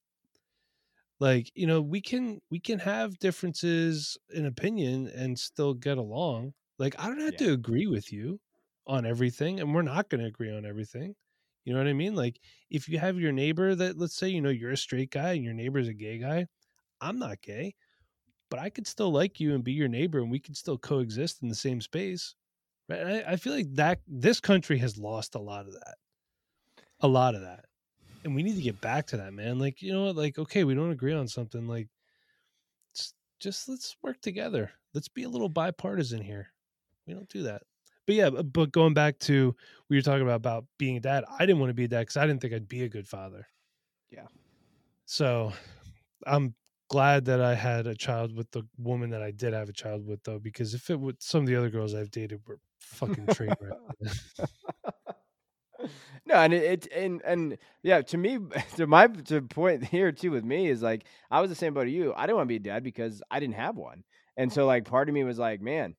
Like, 1.20 1.52
you 1.56 1.68
know, 1.68 1.82
we 1.82 2.00
can 2.00 2.40
we 2.50 2.60
can 2.60 2.80
have 2.80 3.20
differences 3.20 4.18
in 4.34 4.46
opinion 4.46 5.08
and 5.08 5.38
still 5.38 5.74
get 5.74 5.98
along. 5.98 6.54
Like, 6.80 6.96
I 6.98 7.08
don't 7.08 7.20
have 7.20 7.36
yeah. 7.40 7.48
to 7.48 7.54
agree 7.54 7.88
with 7.88 8.14
you 8.14 8.40
on 8.88 9.06
everything 9.06 9.60
and 9.60 9.74
we're 9.74 9.82
not 9.82 10.10
going 10.10 10.22
to 10.22 10.28
agree 10.28 10.56
on 10.56 10.66
everything 10.66 11.16
you 11.66 11.74
know 11.74 11.80
what 11.80 11.88
i 11.88 11.94
mean? 11.94 12.16
Like 12.16 12.40
if 12.70 12.88
you 12.88 13.00
have 13.00 13.20
your 13.20 13.32
neighbor 13.32 13.74
that 13.76 13.98
let's 13.98 14.16
say 14.16 14.30
you 14.30 14.42
know 14.42 14.50
you're 14.50 14.72
a 14.72 14.78
straight 14.78 15.12
guy 15.12 15.34
and 15.34 15.44
your 15.44 15.54
neighbor's 15.54 15.88
a 15.88 15.94
gay 15.94 16.20
guy 16.20 16.48
i'm 17.02 17.20
not 17.20 17.42
gay 17.42 17.76
but 18.50 18.60
i 18.60 18.70
could 18.70 18.88
still 18.88 19.12
like 19.12 19.40
you 19.40 19.54
and 19.54 19.64
be 19.64 19.74
your 19.74 19.88
neighbor 19.88 20.20
and 20.20 20.32
we 20.32 20.40
could 20.40 20.56
still 20.56 20.78
coexist 20.78 21.42
in 21.42 21.50
the 21.50 21.56
same 21.56 21.82
space 21.82 22.36
right? 22.88 23.24
I, 23.28 23.34
I 23.34 23.36
feel 23.36 23.54
like 23.54 23.74
that 23.76 24.00
this 24.08 24.40
country 24.40 24.78
has 24.78 24.98
lost 24.98 25.36
a 25.36 25.40
lot 25.40 25.66
of 25.66 25.74
that 25.74 25.96
a 27.02 27.08
lot 27.08 27.36
of 27.36 27.42
that 27.42 27.66
and 28.24 28.36
we 28.36 28.44
need 28.44 28.56
to 28.56 28.62
get 28.62 28.82
back 28.82 29.06
to 29.08 29.18
that 29.18 29.34
man. 29.34 29.60
Like 29.60 29.82
you 29.82 29.94
know 29.94 30.06
what? 30.06 30.16
Like 30.16 30.38
okay 30.38 30.64
we 30.64 30.74
don't 30.76 30.92
agree 30.92 31.14
on 31.14 31.28
something 31.28 31.68
like 31.68 31.88
just 33.40 33.68
let's 33.68 33.96
work 34.02 34.20
together. 34.22 34.72
Let's 34.94 35.10
be 35.10 35.24
a 35.24 35.30
little 35.30 35.50
bipartisan 35.50 36.22
here. 36.22 36.48
We 37.06 37.14
don't 37.14 37.30
do 37.30 37.44
that 37.44 37.62
but 38.06 38.16
yeah, 38.16 38.30
but 38.30 38.72
going 38.72 38.94
back 38.94 39.20
to 39.20 39.56
we 39.90 39.98
were 39.98 40.02
talking 40.02 40.22
about 40.22 40.36
about 40.36 40.66
being 40.78 40.98
a 40.98 41.00
dad, 41.00 41.24
I 41.40 41.46
didn't 41.46 41.60
want 41.60 41.70
to 41.70 41.76
be 41.76 41.86
a 41.86 41.88
dad 41.88 42.02
because 42.02 42.18
I 42.18 42.28
didn't 42.28 42.42
think 42.42 42.54
I'd 42.54 42.68
be 42.68 42.84
a 42.84 42.90
good 42.90 43.08
father. 43.08 43.48
Yeah. 44.10 44.28
So 45.06 45.54
I'm 46.26 46.56
glad 46.90 47.26
that 47.26 47.42
I 47.42 47.56
had 47.56 47.88
a 47.88 47.96
child 47.96 48.36
with 48.36 48.52
the 48.52 48.64
woman 48.78 49.10
that 49.12 49.22
I 49.22 49.32
did 49.32 49.54
have 49.54 49.70
a 49.70 49.74
child 49.74 50.06
with, 50.06 50.24
though, 50.24 50.40
because 50.40 50.74
if 50.74 50.90
it 50.90 51.00
would 51.00 51.22
some 51.22 51.42
of 51.42 51.48
the 51.48 51.56
other 51.56 51.70
girls 51.70 51.94
I've 51.94 52.12
dated 52.12 52.42
were 52.46 52.60
fucking 52.80 53.28
train 53.28 53.54
wreck. 53.60 53.78
no, 56.26 56.36
and 56.36 56.54
it, 56.54 56.86
it 56.86 56.94
and 56.94 57.22
and 57.24 57.58
yeah, 57.84 58.02
to 58.02 58.18
me, 58.18 58.40
to 58.76 58.88
my 58.88 59.08
to 59.08 59.42
point 59.42 59.84
here 59.86 60.12
too 60.12 60.32
with 60.32 60.44
me 60.44 60.68
is 60.68 60.82
like 60.82 61.06
I 61.32 61.42
was 61.42 61.50
the 61.50 61.56
same 61.56 61.74
about 61.74 61.90
you. 61.90 62.14
I 62.16 62.22
didn't 62.26 62.38
want 62.38 62.48
to 62.48 62.60
be 62.60 62.68
a 62.68 62.72
dad 62.74 62.84
because 62.84 63.22
I 63.32 63.40
didn't 63.40 63.56
have 63.56 63.76
one, 63.76 64.04
and 64.38 64.52
so 64.52 64.66
like 64.66 64.86
part 64.86 65.10
of 65.10 65.16
me 65.16 65.24
was 65.24 65.40
like, 65.40 65.62
man, 65.62 65.96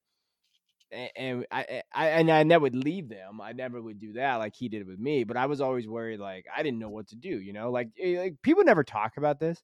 and, 0.93 1.11
and 1.17 1.47
I, 1.51 1.83
I 1.95 2.09
and 2.09 2.31
I 2.31 2.43
never 2.45 2.63
would 2.63 2.77
leave 2.77 3.09
them. 3.09 3.41
I 3.41 3.53
never 3.53 3.81
would 3.83 3.99
do 3.99 4.15
that 4.15 4.37
like 4.37 4.55
he 4.57 4.69
did 4.69 4.87
with 4.87 4.99
me. 4.99 5.25
But 5.25 5.37
I 5.37 5.47
was 5.47 5.61
always 5.61 5.87
worried, 5.89 6.21
like 6.21 6.47
I 6.55 6.63
didn't 6.63 6.79
know 6.79 6.91
what 6.91 7.09
to 7.09 7.17
do. 7.17 7.41
You 7.41 7.53
know, 7.53 7.71
like 7.71 7.89
eh, 8.01 8.19
like 8.19 8.37
people 8.43 8.65
never 8.65 8.85
talk 8.85 9.17
about 9.17 9.41
this. 9.41 9.63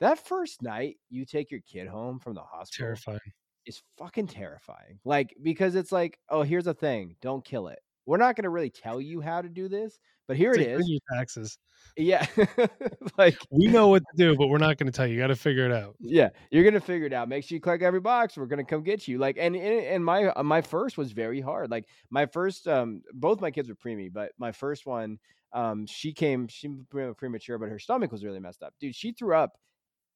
That 0.00 0.26
first 0.26 0.62
night 0.62 0.96
you 1.10 1.24
take 1.26 1.50
your 1.50 1.60
kid 1.60 1.88
home 1.88 2.20
from 2.20 2.34
the 2.34 2.42
hospital, 2.42 2.86
Terrifying. 2.86 3.20
is 3.66 3.82
fucking 3.98 4.28
terrifying. 4.28 5.00
Like 5.04 5.34
because 5.42 5.74
it's 5.74 5.92
like, 5.92 6.18
oh, 6.28 6.42
here's 6.42 6.66
a 6.66 6.74
thing, 6.74 7.16
don't 7.20 7.44
kill 7.44 7.68
it. 7.68 7.80
We're 8.06 8.16
not 8.16 8.36
going 8.36 8.44
to 8.44 8.50
really 8.50 8.70
tell 8.70 9.00
you 9.00 9.20
how 9.20 9.42
to 9.42 9.48
do 9.48 9.68
this, 9.68 9.98
but 10.30 10.36
here 10.36 10.52
It's 10.52 10.60
it 10.60 10.74
like 10.76 10.80
is. 10.82 10.88
your 10.88 11.00
taxes. 11.12 11.58
Yeah, 11.96 12.24
like 13.18 13.36
We 13.50 13.66
know 13.66 13.88
what 13.88 14.02
to 14.02 14.16
do, 14.16 14.36
but 14.36 14.46
we're 14.46 14.58
not 14.58 14.78
going 14.78 14.86
to 14.86 14.92
tell 14.96 15.08
you. 15.08 15.14
You 15.14 15.20
got 15.20 15.26
to 15.26 15.34
figure 15.34 15.66
it 15.66 15.72
out. 15.72 15.96
yeah, 15.98 16.28
you're 16.52 16.62
gonna 16.62 16.78
figure 16.80 17.06
it 17.08 17.12
out. 17.12 17.28
Make 17.28 17.42
sure 17.42 17.56
you 17.56 17.60
click 17.60 17.82
every 17.82 17.98
box. 17.98 18.36
We're 18.36 18.46
gonna 18.46 18.64
come 18.64 18.84
get 18.84 19.08
you. 19.08 19.18
Like, 19.18 19.36
and 19.40 19.56
and, 19.56 20.04
my 20.04 20.26
uh, 20.26 20.42
my 20.44 20.60
first 20.60 20.96
was 20.96 21.10
very 21.10 21.40
hard. 21.40 21.68
Like 21.68 21.86
my 22.10 22.26
first, 22.26 22.68
um, 22.68 23.02
both 23.12 23.40
my 23.40 23.50
kids 23.50 23.68
were 23.68 23.74
preemie, 23.74 24.12
but 24.12 24.30
my 24.38 24.52
first 24.52 24.86
one, 24.86 25.18
um, 25.52 25.84
she 25.86 26.12
came, 26.12 26.46
she 26.46 26.68
was 26.68 27.14
premature, 27.16 27.58
but 27.58 27.68
her 27.70 27.80
stomach 27.80 28.12
was 28.12 28.24
really 28.24 28.38
messed 28.40 28.62
up. 28.62 28.72
Dude, 28.78 28.94
she 28.94 29.10
threw 29.10 29.34
up 29.34 29.56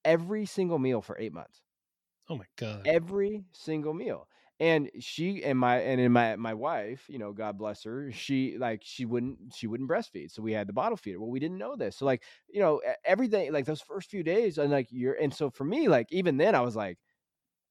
every 0.05 0.47
single 0.47 0.79
meal 0.79 1.03
for 1.03 1.19
eight 1.19 1.33
months. 1.33 1.61
Oh 2.31 2.37
my 2.37 2.47
god. 2.57 2.83
every 2.87 3.45
single 3.53 3.93
meal 3.95 4.29
and 4.61 4.89
she 5.01 5.43
and 5.43 5.59
my 5.59 5.81
and 5.81 6.01
in 6.01 6.13
my 6.13 6.37
my 6.37 6.55
wife 6.55 7.05
you 7.09 7.19
know 7.19 7.33
god 7.33 7.59
bless 7.59 7.83
her 7.83 8.13
she 8.13 8.57
like 8.59 8.81
she 8.85 9.05
wouldn't 9.05 9.37
she 9.55 9.67
wouldn't 9.67 9.91
breastfeed 9.91 10.31
so 10.31 10.43
we 10.43 10.53
had 10.53 10.69
the 10.69 10.73
bottle 10.73 10.97
feeder. 10.97 11.21
Well 11.21 11.31
we 11.31 11.41
didn't 11.41 11.59
know 11.59 11.75
this 11.77 11.97
so 11.97 12.05
like 12.05 12.23
you 12.53 12.61
know 12.61 12.81
everything 13.05 13.53
like 13.53 13.67
those 13.67 13.81
first 13.81 14.11
few 14.11 14.23
days 14.23 14.59
and 14.59 14.71
like 14.71 14.89
you're 14.91 15.15
and 15.15 15.35
so 15.35 15.51
for 15.51 15.65
me 15.65 15.89
like 15.89 16.07
even 16.13 16.37
then 16.37 16.55
i 16.55 16.61
was 16.61 16.77
like 16.77 16.99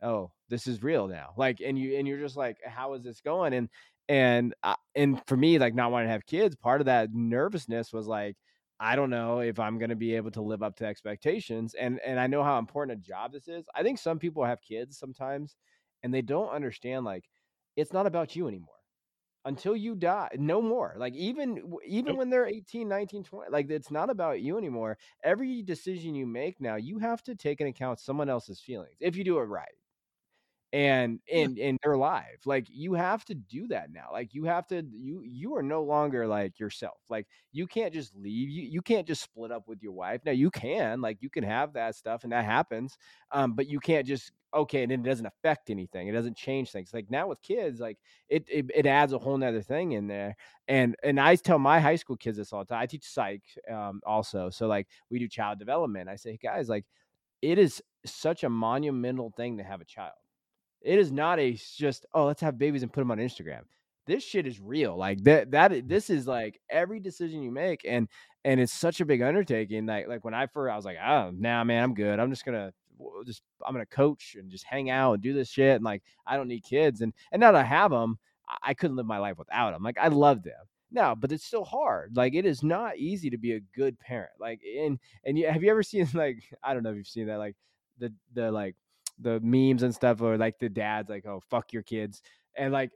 oh 0.02 0.32
this 0.50 0.68
is 0.68 0.84
real 0.84 1.08
now. 1.08 1.30
Like 1.36 1.62
and 1.62 1.78
you 1.80 1.98
and 1.98 2.08
you're 2.08 2.20
just 2.20 2.38
like 2.38 2.58
how 2.64 2.94
is 2.94 3.04
this 3.04 3.22
going? 3.22 3.54
And 3.54 3.70
and 4.10 4.54
I, 4.62 4.76
and 4.96 5.20
for 5.28 5.38
me 5.38 5.58
like 5.58 5.74
not 5.74 5.92
wanting 5.92 6.10
to 6.10 6.12
have 6.12 6.26
kids 6.26 6.56
part 6.56 6.82
of 6.82 6.86
that 6.86 7.14
nervousness 7.14 7.94
was 7.94 8.06
like 8.06 8.36
i 8.80 8.98
don't 8.98 9.10
know 9.10 9.40
if 9.40 9.60
i'm 9.60 9.80
going 9.80 9.92
to 9.92 9.96
be 9.96 10.14
able 10.14 10.32
to 10.32 10.42
live 10.42 10.62
up 10.62 10.76
to 10.76 10.86
expectations 10.86 11.74
and 11.74 12.02
and 12.06 12.20
i 12.20 12.28
know 12.28 12.44
how 12.44 12.60
important 12.60 13.00
a 13.00 13.02
job 13.02 13.32
this 13.32 13.48
is. 13.48 13.66
I 13.74 13.82
think 13.82 13.98
some 13.98 14.20
people 14.20 14.44
have 14.44 14.62
kids 14.62 14.98
sometimes 14.98 15.56
and 16.04 16.14
they 16.14 16.22
don't 16.22 16.50
understand 16.50 17.06
like 17.06 17.26
it's 17.76 17.94
not 17.94 18.06
about 18.06 18.36
you 18.36 18.48
anymore. 18.48 18.70
Until 19.46 19.76
you 19.76 19.96
die 19.96 20.30
no 20.38 20.62
more 20.62 20.96
like 20.98 21.14
even 21.16 21.74
even 21.86 22.16
when 22.16 22.30
they're 22.30 22.48
18 22.48 22.88
19 22.88 23.24
20 23.26 23.52
like 23.52 23.70
it's 23.70 23.92
not 23.92 24.10
about 24.10 24.42
you 24.42 24.58
anymore. 24.58 24.98
Every 25.24 25.62
decision 25.64 26.16
you 26.16 26.26
make 26.26 26.62
now 26.62 26.76
you 26.76 27.00
have 27.00 27.22
to 27.24 27.36
take 27.36 27.60
into 27.60 27.72
account 27.72 28.00
someone 28.00 28.30
else's 28.30 28.62
feelings 28.62 28.96
if 29.02 29.18
you 29.18 29.24
do 29.26 29.40
it 29.40 29.44
right 29.44 29.74
and 30.74 31.20
and 31.32 31.60
and 31.60 31.78
they're 31.84 31.94
alive 31.94 32.40
like 32.46 32.66
you 32.68 32.96
have 32.96 33.24
to 33.24 33.36
do 33.36 33.68
that 33.68 33.94
now 33.94 34.08
like 34.12 34.34
you 34.34 34.44
have 34.44 34.66
to 34.66 34.84
you 34.92 35.22
you 35.24 35.56
are 35.56 35.62
no 35.62 35.84
longer 35.84 36.26
like 36.26 36.60
yourself 36.60 36.98
like 37.10 37.28
you 37.52 37.68
can't 37.68 37.94
just 37.94 38.16
leave 38.16 38.50
you 38.50 38.64
you 38.64 38.82
can't 38.82 39.08
just 39.08 39.22
split 39.22 39.52
up 39.52 39.68
with 39.68 39.84
your 39.84 39.92
wife 39.92 40.20
now 40.26 40.32
you 40.32 40.50
can 40.50 41.00
like 41.00 41.18
you 41.22 41.30
can 41.30 41.44
have 41.44 41.74
that 41.74 41.96
stuff 41.96 42.24
and 42.24 42.34
that 42.34 42.44
happens 42.44 42.98
um 43.32 43.54
but 43.54 43.68
you 43.68 43.80
can't 43.80 44.08
just 44.08 44.32
okay 44.52 44.82
and 44.82 44.92
it 44.92 45.04
doesn't 45.04 45.28
affect 45.28 45.70
anything 45.70 46.08
it 46.08 46.12
doesn't 46.12 46.36
change 46.36 46.72
things 46.72 46.92
like 46.92 47.10
now 47.12 47.28
with 47.28 47.42
kids 47.44 47.80
like 47.80 48.00
it 48.28 48.44
it, 48.50 48.66
it 48.74 48.88
adds 48.88 49.14
a 49.14 49.20
whole 49.20 49.38
nother 49.38 49.62
thing 49.62 49.92
in 49.92 50.08
there 50.08 50.36
and 50.68 50.96
and 51.04 51.20
i 51.20 51.36
tell 51.36 51.60
my 51.60 51.80
high 51.80 51.96
school 51.96 52.18
kids 52.18 52.38
this 52.38 52.52
all 52.52 52.62
the 52.62 52.66
time 52.66 52.82
i 52.82 52.88
teach 52.88 53.06
psych 53.06 53.44
um 53.72 54.02
also 54.08 54.50
so 54.50 54.66
like 54.66 54.88
we 55.12 55.20
do 55.20 55.28
child 55.28 55.60
development 55.60 56.10
i 56.10 56.16
say 56.16 56.36
guys 56.42 56.68
like 56.68 56.86
it 57.44 57.60
is 57.60 57.80
such 58.08 58.44
a 58.44 58.50
monumental 58.50 59.32
thing 59.38 59.58
to 59.58 59.64
have 59.64 59.80
a 59.80 59.86
child 59.86 60.14
it 60.84 61.00
is 61.00 61.12
not 61.12 61.40
a 61.40 61.58
just 61.78 62.06
oh 62.14 62.26
let's 62.26 62.42
have 62.42 62.58
babies 62.58 62.84
and 62.84 62.92
put 62.92 63.02
them 63.02 63.12
on 63.12 63.18
Instagram. 63.18 63.62
This 64.06 64.24
shit 64.24 64.46
is 64.46 64.60
real. 64.60 64.98
Like 64.98 65.24
that 65.24 65.52
that 65.52 65.88
this 65.88 66.10
is 66.10 66.28
like 66.28 66.60
every 66.70 67.00
decision 67.00 67.42
you 67.42 67.52
make 67.52 67.82
and 67.86 68.08
and 68.44 68.60
it's 68.60 68.74
such 68.74 69.00
a 69.00 69.06
big 69.06 69.22
undertaking. 69.22 69.86
Like 69.86 70.08
like 70.08 70.26
when 70.26 70.34
I 70.34 70.48
first 70.48 70.72
I 70.72 70.76
was 70.76 70.86
like, 70.86 70.98
oh 71.04 71.32
nah 71.34 71.64
man, 71.64 71.84
I'm 71.84 71.94
good. 71.94 72.20
I'm 72.20 72.30
just 72.30 72.46
gonna 72.46 72.74
just 73.26 73.42
I'm 73.66 73.74
gonna 73.74 73.86
coach 73.86 74.36
and 74.38 74.52
just 74.52 74.66
hang 74.66 74.90
out 74.90 75.14
and 75.14 75.24
do 75.24 75.34
this 75.34 75.50
shit 75.50 75.76
and 75.76 75.86
like 75.86 76.04
I 76.28 76.36
don't 76.36 76.50
need 76.50 76.64
kids 76.64 77.02
and 77.02 77.14
and 77.32 77.40
now 77.40 77.54
that 77.54 77.62
I 77.62 77.68
have 77.68 77.92
them, 77.92 78.20
I, 78.48 78.58
I 78.70 78.74
couldn't 78.74 78.98
live 78.98 79.06
my 79.06 79.20
life 79.20 79.38
without 79.38 79.72
them. 79.72 79.84
Like 79.84 79.98
I 79.98 80.10
love 80.10 80.44
them. 80.44 80.66
No, 80.92 81.16
but 81.16 81.32
it's 81.32 81.46
still 81.46 81.64
hard. 81.64 82.16
Like 82.16 82.36
it 82.36 82.46
is 82.46 82.62
not 82.62 82.98
easy 82.98 83.30
to 83.30 83.38
be 83.38 83.54
a 83.54 83.62
good 83.76 83.98
parent. 84.00 84.34
Like 84.38 84.60
and 84.78 85.00
and 85.24 85.40
you, 85.40 85.48
have 85.48 85.64
you 85.64 85.72
ever 85.72 85.82
seen 85.82 86.08
like 86.14 86.44
I 86.62 86.74
don't 86.74 86.84
know 86.84 86.92
if 86.92 86.98
you've 86.98 87.08
seen 87.08 87.28
that 87.28 87.38
like 87.38 87.56
the 88.00 88.14
the 88.34 88.52
like 88.52 88.76
the 89.20 89.40
memes 89.42 89.84
and 89.84 89.94
stuff 89.94 90.22
or 90.22 90.38
like 90.38 90.58
the 90.60 90.70
dads 90.70 91.10
like 91.10 91.26
oh 91.26 91.40
fuck 91.50 91.72
your 91.74 91.84
kids 91.84 92.22
and 92.58 92.74
like 92.74 92.92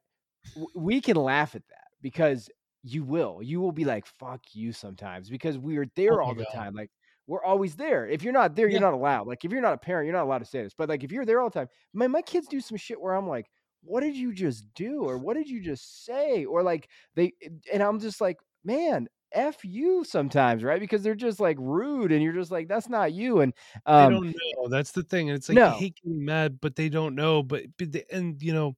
w- 0.55 0.67
we 0.75 1.01
can 1.01 1.15
laugh 1.15 1.55
at 1.55 1.63
that 1.69 1.87
because 2.01 2.49
you 2.83 3.03
will 3.03 3.41
you 3.41 3.59
will 3.59 3.71
be 3.71 3.85
like 3.85 4.05
fuck 4.05 4.41
you 4.53 4.71
sometimes 4.71 5.29
because 5.29 5.57
we 5.57 5.77
are 5.77 5.85
there 5.95 6.21
Oh 6.21 6.25
all 6.25 6.35
the 6.35 6.43
God. 6.45 6.53
time 6.53 6.75
like 6.75 6.89
we're 7.27 7.43
always 7.43 7.75
there 7.75 8.07
if 8.07 8.23
you're 8.23 8.33
not 8.33 8.55
there 8.55 8.67
Yeah. 8.67 8.73
you're 8.73 8.81
not 8.81 8.93
allowed 8.93 9.27
like 9.27 9.43
if 9.45 9.51
you're 9.51 9.61
not 9.61 9.73
a 9.73 9.77
parent 9.77 10.05
you're 10.05 10.15
not 10.15 10.23
allowed 10.23 10.39
to 10.39 10.45
say 10.45 10.63
this 10.63 10.73
but 10.77 10.89
like 10.89 11.03
if 11.03 11.11
you're 11.11 11.25
there 11.25 11.39
all 11.41 11.49
the 11.49 11.59
time 11.59 11.67
my, 11.93 12.07
my 12.07 12.21
kids 12.21 12.47
do 12.47 12.59
some 12.61 12.77
shit 12.77 12.99
where 13.01 13.13
i'm 13.13 13.27
like 13.27 13.47
what 13.83 14.01
did 14.01 14.15
you 14.15 14.33
just 14.33 14.65
do 14.73 15.03
or 15.03 15.17
what 15.17 15.35
did 15.35 15.47
you 15.49 15.61
just 15.61 16.05
say 16.05 16.45
or 16.45 16.63
like 16.63 16.87
they 17.15 17.33
and 17.71 17.83
i'm 17.83 17.99
just 17.99 18.21
like 18.21 18.37
man 18.63 19.07
f 19.33 19.63
you 19.65 20.03
sometimes 20.03 20.63
right 20.63 20.79
because 20.79 21.03
they're 21.03 21.15
just 21.15 21.39
like 21.39 21.57
rude 21.59 22.11
and 22.11 22.23
you're 22.23 22.33
just 22.33 22.51
like 22.51 22.67
that's 22.67 22.89
not 22.89 23.13
you 23.13 23.41
and 23.41 23.53
They 23.95 24.05
um 24.05 24.07
don't 24.07 24.27
know. 24.27 24.67
That's 24.69 24.91
the 24.91 25.03
thing. 25.03 25.29
And 25.29 25.37
it's 25.37 25.49
like 25.49 25.61
I 25.65 25.69
no 25.69 25.71
hate 25.71 25.95
getting 26.03 26.23
mad, 26.25 26.59
but 26.61 26.75
they 26.75 26.89
don't 26.89 27.15
know. 27.15 27.41
But, 27.43 27.65
but 27.77 27.91
they, 27.91 28.05
and 28.11 28.41
you 28.41 28.53
know, 28.53 28.77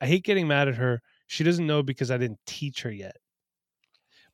I 0.00 0.06
hate 0.06 0.24
getting 0.24 0.48
mad 0.48 0.68
at 0.68 0.76
her. 0.76 1.02
She 1.28 1.44
doesn't 1.44 1.66
know 1.66 1.82
because 1.82 2.10
I 2.10 2.18
didn't 2.18 2.40
teach 2.46 2.82
her 2.82 2.92
yet. 2.92 3.16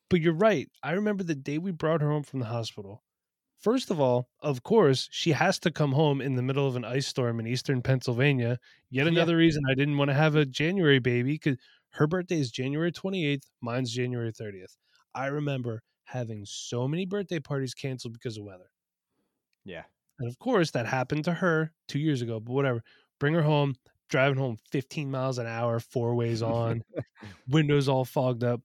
But 0.09 0.21
you're 0.21 0.33
right. 0.33 0.69
I 0.83 0.91
remember 0.93 1.23
the 1.23 1.35
day 1.35 1.57
we 1.57 1.71
brought 1.71 2.01
her 2.01 2.09
home 2.09 2.23
from 2.23 2.39
the 2.39 2.45
hospital. 2.47 3.03
First 3.59 3.91
of 3.91 3.99
all, 3.99 4.29
of 4.41 4.63
course, 4.63 5.09
she 5.11 5.31
has 5.31 5.59
to 5.61 5.71
come 5.71 5.93
home 5.93 6.21
in 6.21 6.35
the 6.35 6.43
middle 6.43 6.67
of 6.67 6.75
an 6.75 6.85
ice 6.85 7.07
storm 7.07 7.39
in 7.39 7.47
eastern 7.47 7.81
Pennsylvania. 7.81 8.59
Yet 8.89 9.07
Yeah. 9.07 9.07
another 9.07 9.37
reason 9.37 9.63
I 9.69 9.75
didn't 9.75 9.97
want 9.97 10.09
to 10.09 10.15
have 10.15 10.35
a 10.35 10.45
January 10.45 10.99
baby 10.99 11.33
because 11.33 11.57
her 11.91 12.07
birthday 12.07 12.39
is 12.39 12.51
January 12.51 12.91
28th, 12.91 13.51
mine's 13.61 13.91
January 13.93 14.31
30th. 14.33 14.77
I 15.15 15.27
remember 15.27 15.83
having 16.05 16.45
so 16.45 16.87
many 16.87 17.05
birthday 17.05 17.39
parties 17.39 17.73
canceled 17.73 18.13
because 18.13 18.37
of 18.37 18.43
weather. 18.43 18.71
yeah 19.65 19.83
And 20.19 20.29
of 20.29 20.37
course, 20.39 20.71
that 20.71 20.85
happened 20.85 21.25
to 21.25 21.33
her 21.33 21.73
two 21.87 21.99
years 21.99 22.21
ago, 22.21 22.39
but 22.39 22.53
whatever. 22.53 22.83
Bring 23.19 23.33
her 23.33 23.41
home, 23.41 23.75
driving 24.09 24.37
home 24.37 24.57
15 24.71 25.09
miles 25.09 25.37
an 25.37 25.47
hour, 25.47 25.79
four 25.79 26.15
ways 26.15 26.41
on, 26.41 26.83
windows 27.47 27.87
all 27.87 28.05
fogged 28.05 28.43
up. 28.43 28.61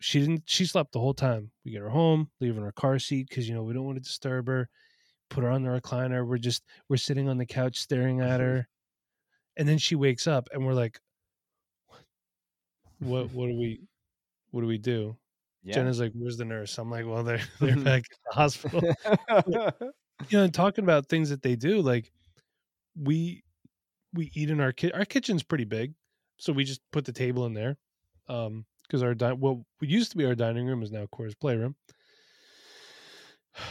She 0.00 0.20
didn't, 0.20 0.44
she 0.46 0.64
slept 0.66 0.92
the 0.92 1.00
whole 1.00 1.14
time. 1.14 1.52
We 1.64 1.72
get 1.72 1.82
her 1.82 1.90
home, 1.90 2.30
leave 2.40 2.54
her 2.54 2.60
in 2.60 2.64
her 2.64 2.72
car 2.72 2.98
seat 2.98 3.28
because, 3.28 3.48
you 3.48 3.54
know, 3.54 3.62
we 3.62 3.74
don't 3.74 3.84
want 3.84 3.96
to 3.96 4.02
disturb 4.02 4.48
her. 4.48 4.68
Put 5.30 5.44
her 5.44 5.50
on 5.50 5.62
the 5.62 5.70
recliner. 5.70 6.26
We're 6.26 6.38
just, 6.38 6.64
we're 6.88 6.96
sitting 6.96 7.28
on 7.28 7.38
the 7.38 7.46
couch 7.46 7.78
staring 7.78 8.20
at 8.20 8.40
her. 8.40 8.68
And 9.56 9.68
then 9.68 9.78
she 9.78 9.94
wakes 9.94 10.26
up 10.26 10.48
and 10.52 10.64
we're 10.66 10.74
like, 10.74 11.00
what, 12.98 13.30
what 13.30 13.46
do 13.46 13.56
we, 13.58 13.80
what 14.50 14.60
do 14.62 14.66
we 14.66 14.78
do? 14.78 15.16
Yeah 15.62 15.74
Jenna's 15.74 16.00
like, 16.00 16.12
where's 16.14 16.36
the 16.36 16.44
nurse? 16.44 16.78
I'm 16.78 16.90
like, 16.90 17.06
well, 17.06 17.22
they're, 17.22 17.42
they're 17.60 17.76
back 17.76 18.02
at 18.02 18.18
the 18.28 18.34
hospital. 18.34 18.82
you 20.28 20.38
know, 20.38 20.44
and 20.44 20.54
talking 20.54 20.84
about 20.84 21.08
things 21.08 21.30
that 21.30 21.42
they 21.42 21.56
do, 21.56 21.80
like 21.80 22.10
we 22.98 23.42
we 24.12 24.30
eat 24.34 24.50
in 24.50 24.60
our 24.60 24.72
kitchen. 24.72 24.98
Our 24.98 25.04
kitchen's 25.04 25.42
pretty 25.42 25.64
big, 25.64 25.94
so 26.38 26.52
we 26.52 26.64
just 26.64 26.80
put 26.92 27.04
the 27.04 27.12
table 27.12 27.46
in 27.46 27.54
there. 27.54 27.76
Um, 28.28 28.64
because 28.90 29.02
our 29.04 29.14
di- 29.14 29.32
what 29.32 29.58
used 29.80 30.10
to 30.10 30.16
be 30.16 30.26
our 30.26 30.34
dining 30.34 30.66
room 30.66 30.82
is 30.82 30.90
now 30.90 31.06
Cora's 31.06 31.36
playroom. 31.36 31.76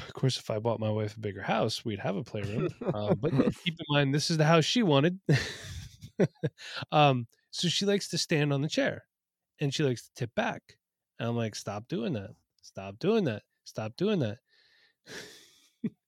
Of 0.08 0.14
course, 0.14 0.38
if 0.38 0.50
I 0.50 0.60
bought 0.60 0.80
my 0.80 0.90
wife 0.90 1.18
a 1.18 1.20
bigger 1.20 1.42
house, 1.42 1.84
we'd 1.84 2.00
have 2.00 2.16
a 2.16 2.24
playroom. 2.24 2.70
Um, 2.94 3.16
but 3.20 3.32
keep 3.64 3.76
in 3.80 3.86
mind, 3.90 4.14
this 4.14 4.30
is 4.30 4.38
the 4.38 4.46
house 4.46 4.66
she 4.66 4.84
wanted. 4.84 5.20
um, 6.92 7.28
so 7.52 7.68
she 7.68 7.86
likes 7.86 8.08
to 8.10 8.18
stand 8.18 8.54
on 8.54 8.62
the 8.62 8.70
chair, 8.70 9.04
and 9.60 9.74
she 9.74 9.84
likes 9.84 10.04
to 10.04 10.10
tip 10.16 10.32
back. 10.36 10.62
And 11.20 11.30
I'm 11.30 11.36
like, 11.36 11.56
stop 11.56 11.88
doing 11.88 12.14
that. 12.14 12.36
Stop 12.62 13.00
doing 13.00 13.26
that. 13.26 13.44
Stop 13.66 13.96
doing 13.98 14.20
that. 14.20 14.40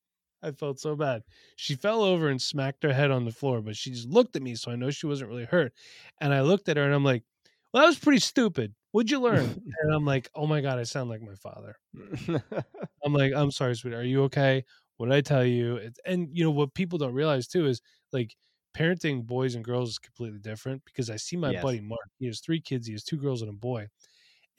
I 0.43 0.52
felt 0.52 0.80
so 0.80 0.95
bad. 0.95 1.24
She 1.56 1.76
fell 1.76 2.02
over 2.04 2.28
and 2.28 2.41
smacked 2.41 2.84
her 2.84 2.93
head 2.93 3.12
on 3.12 3.26
the 3.26 3.32
floor, 3.32 3.62
but 3.62 3.76
she 3.78 3.91
just 3.91 4.08
looked 4.08 4.36
at 4.36 4.41
me, 4.41 4.56
so 4.56 4.71
I 4.71 4.76
know 4.76 4.89
she 4.89 5.06
wasn't 5.06 5.30
really 5.30 5.45
hurt. 5.45 5.74
And 6.19 6.34
I 6.34 6.41
looked 6.41 6.67
at 6.69 6.78
her 6.78 6.84
and 6.84 6.93
I'm 6.95 7.04
like, 7.04 7.24
"Well, 7.74 7.84
that 7.84 7.88
was 7.88 8.00
pretty 8.00 8.19
stupid. 8.19 8.74
What'd 8.91 9.12
you 9.12 9.19
learn?" 9.21 9.56
and 9.84 9.93
I'm 9.93 10.06
like, 10.06 10.30
"Oh 10.36 10.47
my 10.47 10.62
god, 10.62 10.80
I 10.80 10.84
sound 10.84 11.10
like 11.10 11.21
my 11.21 11.36
father." 11.36 11.78
I'm 13.06 13.13
like, 13.13 13.34
"I'm 13.34 13.52
sorry, 13.52 13.76
sweetie. 13.76 13.95
Are 13.95 14.04
you 14.04 14.24
okay? 14.24 14.63
What 14.97 15.08
did 15.08 15.15
I 15.15 15.21
tell 15.21 15.45
you?" 15.45 15.91
And 16.06 16.36
you 16.38 16.43
know 16.43 16.52
what 16.52 16.74
people 16.74 16.97
don't 17.00 17.13
realize 17.13 17.47
too 17.47 17.67
is 17.67 17.82
like 18.12 18.36
parenting 18.76 19.26
boys 19.26 19.56
and 19.56 19.63
girls 19.65 19.91
is 19.91 20.00
completely 20.00 20.39
different 20.39 20.86
because 20.86 21.10
I 21.10 21.17
see 21.17 21.38
my 21.38 21.52
Yes. 21.52 21.54
buddy 21.54 21.82
Mark. 21.82 22.10
He 22.19 22.28
has 22.28 22.39
three 22.41 22.62
kids. 22.62 22.88
He 22.88 22.93
has 22.93 23.04
two 23.04 23.17
girls 23.17 23.41
and 23.41 23.50
a 23.50 23.54
boy. 23.54 23.88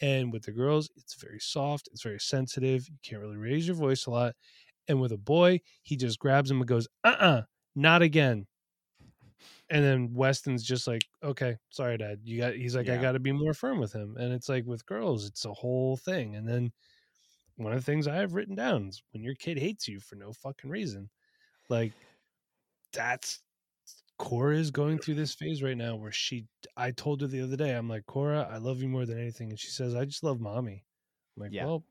And 0.02 0.32
with 0.32 0.42
the 0.42 0.52
girls, 0.52 0.90
it's 0.96 1.14
very 1.14 1.38
soft, 1.38 1.88
it's 1.92 2.02
very 2.02 2.20
sensitive. 2.20 2.88
You 2.88 2.96
can't 3.02 3.22
really 3.22 3.36
raise 3.36 3.66
your 3.66 3.76
voice 3.76 4.06
a 4.06 4.10
lot. 4.10 4.34
And 4.88 5.00
with 5.00 5.12
a 5.12 5.18
boy, 5.18 5.60
he 5.82 5.96
just 5.96 6.18
grabs 6.18 6.50
him 6.50 6.58
and 6.58 6.66
goes, 6.66 6.88
uh 7.04 7.14
uh-uh, 7.18 7.24
uh, 7.24 7.42
not 7.76 8.02
again. 8.02 8.46
And 9.70 9.82
then 9.84 10.12
Weston's 10.12 10.64
just 10.64 10.86
like, 10.86 11.02
okay, 11.22 11.56
sorry, 11.70 11.96
dad. 11.96 12.20
You 12.24 12.38
got, 12.38 12.54
he's 12.54 12.76
like, 12.76 12.88
yeah. 12.88 12.94
I 12.94 12.98
got 12.98 13.12
to 13.12 13.20
be 13.20 13.32
more 13.32 13.54
firm 13.54 13.78
with 13.78 13.92
him. 13.92 14.16
And 14.18 14.32
it's 14.32 14.48
like 14.48 14.66
with 14.66 14.84
girls, 14.84 15.24
it's 15.24 15.44
a 15.44 15.52
whole 15.52 15.96
thing. 15.96 16.34
And 16.34 16.46
then 16.46 16.72
one 17.56 17.72
of 17.72 17.78
the 17.78 17.84
things 17.84 18.06
I 18.06 18.16
have 18.16 18.34
written 18.34 18.56
down 18.56 18.88
is 18.88 19.02
when 19.12 19.22
your 19.22 19.34
kid 19.36 19.58
hates 19.58 19.88
you 19.88 20.00
for 20.00 20.16
no 20.16 20.32
fucking 20.32 20.68
reason, 20.68 21.08
like 21.68 21.92
that's 22.92 23.40
Cora 24.22 24.56
is 24.56 24.70
going 24.70 24.98
through 24.98 25.16
this 25.16 25.34
phase 25.34 25.64
right 25.64 25.76
now 25.76 25.96
where 25.96 26.12
she 26.12 26.46
I 26.76 26.92
told 26.92 27.22
her 27.22 27.26
the 27.26 27.42
other 27.42 27.56
day, 27.56 27.74
I'm 27.74 27.88
like, 27.88 28.06
Cora, 28.06 28.48
I 28.48 28.58
love 28.58 28.80
you 28.80 28.88
more 28.88 29.04
than 29.04 29.18
anything. 29.18 29.50
And 29.50 29.58
she 29.58 29.66
says, 29.66 29.96
I 29.96 30.04
just 30.04 30.22
love 30.22 30.40
mommy. 30.40 30.84
I'm 31.36 31.42
like, 31.42 31.52
yeah. 31.52 31.64
well, 31.64 31.84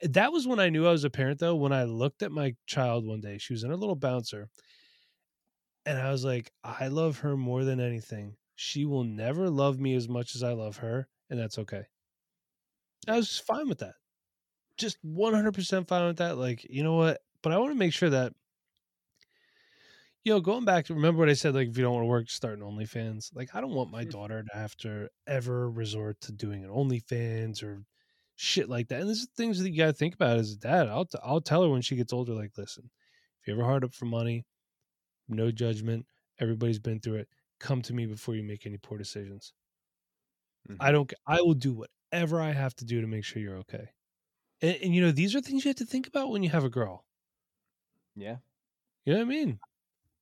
that 0.00 0.32
was 0.32 0.46
when 0.46 0.60
I 0.60 0.68
knew 0.68 0.86
I 0.86 0.92
was 0.92 1.02
a 1.02 1.10
parent 1.10 1.40
though, 1.40 1.56
when 1.56 1.72
I 1.72 1.82
looked 1.82 2.22
at 2.22 2.30
my 2.30 2.54
child 2.66 3.04
one 3.04 3.20
day. 3.20 3.38
She 3.38 3.52
was 3.52 3.64
in 3.64 3.70
her 3.70 3.76
little 3.76 3.96
bouncer. 3.96 4.48
And 5.84 5.98
I 5.98 6.12
was 6.12 6.24
like, 6.24 6.52
I 6.62 6.86
love 6.86 7.18
her 7.18 7.36
more 7.36 7.64
than 7.64 7.80
anything. 7.80 8.36
She 8.54 8.84
will 8.84 9.02
never 9.02 9.50
love 9.50 9.80
me 9.80 9.96
as 9.96 10.08
much 10.08 10.36
as 10.36 10.44
I 10.44 10.52
love 10.52 10.76
her, 10.76 11.08
and 11.28 11.40
that's 11.40 11.58
okay. 11.58 11.82
I 13.08 13.16
was 13.16 13.36
fine 13.36 13.68
with 13.68 13.78
that. 13.78 13.94
Just 14.78 14.96
100% 15.04 15.88
fine 15.88 16.06
with 16.06 16.18
that. 16.18 16.38
Like, 16.38 16.64
you 16.70 16.84
know 16.84 16.94
what? 16.94 17.18
But 17.42 17.52
I 17.52 17.58
want 17.58 17.72
to 17.72 17.78
make 17.78 17.92
sure 17.92 18.10
that 18.10 18.32
you 20.24 20.32
know, 20.32 20.40
going 20.40 20.64
back 20.64 20.86
to 20.86 20.94
remember 20.94 21.20
what 21.20 21.28
I 21.28 21.34
said, 21.34 21.54
like 21.54 21.68
if 21.68 21.76
you 21.76 21.84
don't 21.84 21.92
want 21.92 22.04
to 22.04 22.08
work, 22.08 22.30
start 22.30 22.58
an 22.58 22.64
OnlyFans. 22.64 23.30
Like 23.34 23.54
I 23.54 23.60
don't 23.60 23.74
want 23.74 23.90
my 23.90 24.04
mm. 24.04 24.10
daughter 24.10 24.42
to 24.42 24.58
have 24.58 24.74
to 24.78 25.08
ever 25.26 25.70
resort 25.70 26.20
to 26.22 26.32
doing 26.32 26.64
an 26.64 26.70
OnlyFans 26.70 27.62
or 27.62 27.84
shit 28.36 28.68
like 28.68 28.88
that. 28.88 29.02
And 29.02 29.10
this 29.10 29.18
is 29.18 29.28
things 29.36 29.58
that 29.60 29.70
you 29.70 29.76
got 29.76 29.86
to 29.86 29.92
think 29.92 30.14
about 30.14 30.38
as 30.38 30.52
a 30.52 30.56
dad. 30.56 30.88
I'll 30.88 31.04
t- 31.04 31.18
I'll 31.22 31.42
tell 31.42 31.62
her 31.62 31.68
when 31.68 31.82
she 31.82 31.94
gets 31.94 32.12
older, 32.12 32.32
like, 32.32 32.52
listen, 32.56 32.90
if 33.40 33.48
you 33.48 33.54
ever 33.54 33.64
hard 33.64 33.84
up 33.84 33.94
for 33.94 34.06
money, 34.06 34.46
no 35.28 35.50
judgment. 35.50 36.06
Everybody's 36.40 36.78
been 36.78 37.00
through 37.00 37.16
it. 37.16 37.28
Come 37.60 37.82
to 37.82 37.92
me 37.92 38.06
before 38.06 38.34
you 38.34 38.42
make 38.42 38.66
any 38.66 38.78
poor 38.78 38.98
decisions. 38.98 39.52
Mm-hmm. 40.68 40.82
I 40.82 40.90
don't. 40.90 41.12
I 41.26 41.42
will 41.42 41.54
do 41.54 41.84
whatever 42.12 42.40
I 42.40 42.52
have 42.52 42.74
to 42.76 42.86
do 42.86 43.02
to 43.02 43.06
make 43.06 43.24
sure 43.24 43.42
you're 43.42 43.58
okay. 43.58 43.88
And, 44.62 44.76
and 44.82 44.94
you 44.94 45.02
know, 45.02 45.12
these 45.12 45.34
are 45.34 45.42
things 45.42 45.64
you 45.64 45.68
have 45.68 45.76
to 45.76 45.84
think 45.84 46.06
about 46.06 46.30
when 46.30 46.42
you 46.42 46.48
have 46.48 46.64
a 46.64 46.70
girl. 46.70 47.04
Yeah. 48.16 48.36
You 49.04 49.12
know 49.12 49.18
what 49.18 49.26
I 49.26 49.28
mean? 49.28 49.60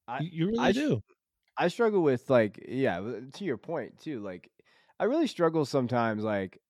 I, 0.09 0.21
you 0.21 0.47
really 0.47 0.59
I, 0.59 0.73
do. 0.73 1.03
I 1.57 1.69
struggle 1.69 2.03
with 2.03 2.29
like, 2.31 2.65
yeah, 2.69 3.01
to 3.35 3.45
your 3.45 3.59
point 3.59 4.01
too. 4.01 4.21
Like, 4.21 4.51
I 4.99 5.05
really 5.05 5.27
struggle 5.27 5.65
sometimes. 5.65 6.23
Like, 6.23 6.61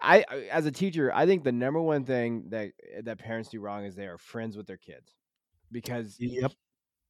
I 0.00 0.24
as 0.50 0.66
a 0.66 0.72
teacher, 0.72 1.12
I 1.14 1.26
think 1.26 1.44
the 1.44 1.52
number 1.52 1.80
one 1.80 2.04
thing 2.04 2.46
that 2.50 2.72
eh, 2.96 3.00
that 3.04 3.18
parents 3.18 3.48
do 3.48 3.60
wrong 3.60 3.84
is 3.84 3.94
they 3.94 4.06
are 4.06 4.18
friends 4.18 4.56
with 4.56 4.66
their 4.66 4.76
kids 4.76 5.14
because 5.72 6.16
yep, 6.18 6.52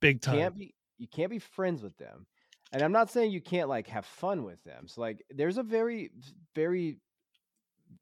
big 0.00 0.20
time. 0.20 0.36
Can't 0.36 0.54
be, 0.56 0.74
you 0.96 1.06
can't 1.06 1.30
be 1.30 1.38
friends 1.38 1.82
with 1.82 1.96
them, 1.98 2.26
and 2.72 2.82
I'm 2.82 2.92
not 2.92 3.10
saying 3.10 3.30
you 3.30 3.40
can't 3.40 3.68
like 3.68 3.88
have 3.88 4.06
fun 4.06 4.44
with 4.44 4.62
them. 4.64 4.88
So 4.88 5.00
like, 5.00 5.22
there's 5.30 5.58
a 5.58 5.62
very, 5.62 6.10
very, 6.54 6.98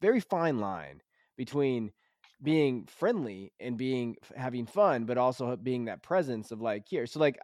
very 0.01 0.19
fine 0.19 0.59
line 0.59 1.01
between 1.35 1.91
being 2.41 2.85
friendly 2.85 3.51
and 3.59 3.77
being 3.77 4.15
having 4.35 4.65
fun, 4.65 5.05
but 5.05 5.17
also 5.17 5.55
being 5.55 5.85
that 5.85 6.03
presence 6.03 6.51
of 6.51 6.61
like 6.61 6.83
here. 6.87 7.05
So 7.07 7.19
like, 7.19 7.39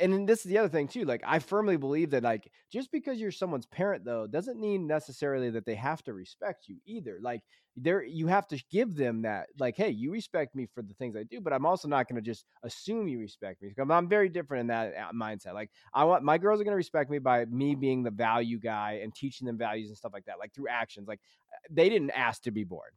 and 0.00 0.28
this 0.28 0.40
is 0.40 0.50
the 0.50 0.58
other 0.58 0.68
thing 0.68 0.88
too. 0.88 1.04
Like, 1.04 1.22
I 1.24 1.38
firmly 1.38 1.76
believe 1.76 2.10
that 2.10 2.22
like 2.22 2.50
just 2.72 2.90
because 2.90 3.20
you're 3.20 3.30
someone's 3.30 3.66
parent 3.66 4.04
though 4.04 4.26
doesn't 4.26 4.58
mean 4.58 4.86
necessarily 4.86 5.50
that 5.50 5.66
they 5.66 5.74
have 5.76 6.02
to 6.04 6.14
respect 6.14 6.68
you 6.68 6.76
either. 6.84 7.18
Like, 7.22 7.42
there 7.76 8.02
you 8.02 8.26
have 8.26 8.48
to 8.48 8.60
give 8.72 8.96
them 8.96 9.22
that 9.22 9.48
like, 9.58 9.76
hey, 9.76 9.90
you 9.90 10.10
respect 10.10 10.56
me 10.56 10.66
for 10.74 10.82
the 10.82 10.94
things 10.94 11.14
I 11.14 11.22
do, 11.22 11.40
but 11.40 11.52
I'm 11.52 11.66
also 11.66 11.86
not 11.86 12.08
going 12.08 12.16
to 12.16 12.28
just 12.28 12.44
assume 12.64 13.06
you 13.06 13.20
respect 13.20 13.62
me. 13.62 13.68
Because 13.68 13.88
I'm 13.90 14.08
very 14.08 14.28
different 14.28 14.62
in 14.62 14.66
that 14.68 14.94
uh, 14.96 15.12
mindset. 15.12 15.54
Like, 15.54 15.70
I 15.94 16.04
want 16.04 16.24
my 16.24 16.38
girls 16.38 16.60
are 16.60 16.64
going 16.64 16.72
to 16.72 16.76
respect 16.76 17.10
me 17.10 17.18
by 17.18 17.44
me 17.44 17.74
being 17.74 18.02
the 18.02 18.10
value 18.10 18.58
guy 18.58 19.00
and 19.02 19.14
teaching 19.14 19.46
them 19.46 19.58
values 19.58 19.88
and 19.88 19.96
stuff 19.96 20.12
like 20.12 20.24
that, 20.24 20.40
like 20.40 20.54
through 20.54 20.68
actions. 20.68 21.06
Like, 21.06 21.20
uh, 21.52 21.58
they 21.70 21.88
didn't 21.88 22.10
ask 22.10 22.42
to 22.42 22.50
be 22.50 22.64
born 22.64 22.90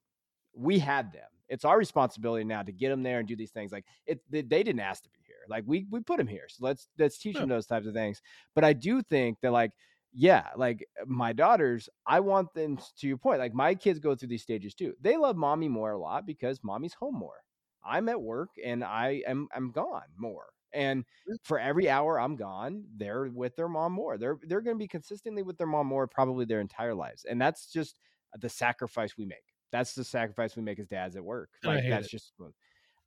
we 0.53 0.79
had 0.79 1.11
them. 1.13 1.27
It's 1.49 1.65
our 1.65 1.77
responsibility 1.77 2.45
now 2.45 2.63
to 2.63 2.71
get 2.71 2.89
them 2.89 3.03
there 3.03 3.19
and 3.19 3.27
do 3.27 3.35
these 3.35 3.51
things. 3.51 3.71
Like 3.71 3.85
it, 4.05 4.21
they, 4.29 4.41
they 4.41 4.63
didn't 4.63 4.79
ask 4.79 5.03
to 5.03 5.09
be 5.09 5.19
here. 5.25 5.35
Like 5.49 5.63
we 5.67 5.85
we 5.89 5.99
put 5.99 6.17
them 6.17 6.27
here, 6.27 6.45
so 6.47 6.65
let's 6.65 6.87
let's 6.97 7.17
teach 7.17 7.35
them 7.35 7.49
those 7.49 7.65
types 7.65 7.87
of 7.87 7.93
things. 7.93 8.21
But 8.55 8.63
I 8.63 8.73
do 8.73 9.01
think 9.01 9.39
that 9.41 9.51
like 9.51 9.71
yeah, 10.13 10.47
like 10.57 10.87
uh, 11.01 11.05
my 11.07 11.33
daughters, 11.33 11.89
I 12.05 12.19
want 12.19 12.53
them 12.53 12.77
to 12.97 13.07
your 13.07 13.17
point. 13.17 13.39
Like 13.39 13.53
my 13.53 13.75
kids 13.75 13.99
go 13.99 14.15
through 14.15 14.29
these 14.29 14.41
stages 14.43 14.73
too. 14.73 14.93
They 15.01 15.17
love 15.17 15.35
mommy 15.37 15.69
more 15.69 15.91
a 15.91 15.99
lot 15.99 16.25
because 16.25 16.59
mommy's 16.63 16.93
home 16.93 17.15
more. 17.15 17.43
I'm 17.83 18.09
at 18.09 18.21
work 18.21 18.49
and 18.63 18.83
I 18.83 19.23
am 19.27 19.47
I'm 19.55 19.71
gone 19.71 20.09
more. 20.17 20.45
And 20.73 21.05
for 21.43 21.59
every 21.59 21.89
hour 21.89 22.19
I'm 22.19 22.35
gone, 22.35 22.85
they're 22.95 23.25
with 23.25 23.55
their 23.55 23.67
mom 23.67 23.93
more. 23.93 24.17
They're 24.17 24.37
they're 24.43 24.61
going 24.61 24.77
to 24.77 24.83
be 24.83 24.87
consistently 24.87 25.43
with 25.43 25.57
their 25.57 25.67
mom 25.67 25.87
more 25.87 26.07
probably 26.07 26.45
their 26.45 26.61
entire 26.61 26.93
lives. 26.95 27.25
And 27.25 27.41
that's 27.41 27.71
just 27.71 27.99
the 28.39 28.49
sacrifice 28.49 29.17
we 29.17 29.25
make. 29.25 29.50
That's 29.71 29.93
the 29.93 30.03
sacrifice 30.03 30.55
we 30.55 30.63
make 30.63 30.79
as 30.79 30.87
dads 30.87 31.15
at 31.15 31.23
work. 31.23 31.49
Like 31.63 31.83
that's 31.87 32.07
it. 32.07 32.11
just 32.11 32.33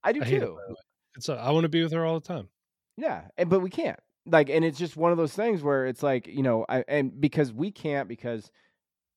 I 0.03 0.13
do 0.13 0.23
I 0.23 0.25
too. 0.25 0.59
It, 0.69 0.77
it's 1.17 1.29
a, 1.29 1.35
I 1.35 1.51
want 1.51 1.65
to 1.65 1.69
be 1.69 1.83
with 1.83 1.93
her 1.93 2.05
all 2.05 2.19
the 2.21 2.27
time. 2.27 2.49
Yeah, 2.97 3.23
and 3.37 3.49
but 3.49 3.61
we 3.61 3.71
can't. 3.71 3.99
Like, 4.27 4.49
and 4.49 4.65
it's 4.65 4.79
just 4.79 4.97
one 4.97 5.13
of 5.13 5.19
those 5.19 5.35
things 5.35 5.63
where 5.63 5.87
it's 5.87 6.03
like 6.03 6.27
you 6.27 6.43
know, 6.43 6.65
I, 6.69 6.85
and 6.89 7.21
because 7.21 7.53
we 7.53 7.71
can't 7.71 8.09
because 8.09 8.51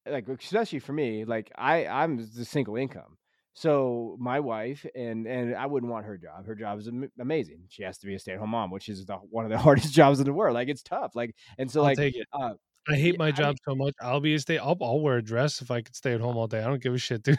like 0.10 0.28
especially 0.28 0.80
for 0.80 0.94
me, 0.94 1.26
like 1.26 1.52
I 1.56 1.88
I'm 1.88 2.18
the 2.18 2.46
single 2.46 2.76
income. 2.76 3.18
So 3.54 4.18
my 4.20 4.40
wife 4.40 4.86
and 4.96 5.26
and 5.26 5.56
I 5.56 5.66
wouldn't 5.66 5.92
want 5.92 6.06
her 6.06 6.18
job. 6.18 6.46
Her 6.46 6.56
job 6.56 6.80
is 6.80 6.90
amazing. 7.20 7.64
She 7.70 7.84
has 7.84 7.98
to 8.00 8.08
be 8.08 8.14
a 8.14 8.20
stay 8.20 8.34
at 8.34 8.40
home 8.40 8.52
mom, 8.52 8.70
which 8.70 8.88
is 8.88 9.06
the, 9.06 9.16
one 9.16 9.46
of 9.46 9.52
the 9.52 9.58
hardest 9.68 9.94
jobs 9.94 10.20
in 10.20 10.26
the 10.26 10.34
world. 10.34 10.54
Like 10.54 10.70
it's 10.70 10.84
tough. 10.84 11.16
Like 11.16 11.34
and 11.58 11.70
so 11.70 11.82
I'll 11.82 11.96
like 11.96 12.16
uh, 12.34 12.54
I 12.90 12.96
hate 12.96 13.18
my 13.18 13.32
job 13.32 13.56
I, 13.60 13.72
so 13.72 13.76
much. 13.76 13.94
I'll 14.02 14.20
be 14.20 14.34
a 14.34 14.40
stay. 14.40 14.58
I'll, 14.58 14.78
I'll 14.82 15.00
wear 15.00 15.18
a 15.18 15.22
dress 15.22 15.62
if 15.62 15.72
I 15.72 15.82
could 15.82 15.96
stay 15.96 16.14
at 16.14 16.22
home 16.22 16.38
all 16.38 16.48
day. 16.48 16.62
I 16.62 16.68
don't 16.68 16.82
give 16.82 16.94
a 16.94 16.98
shit, 16.98 17.24
dude. 17.24 17.38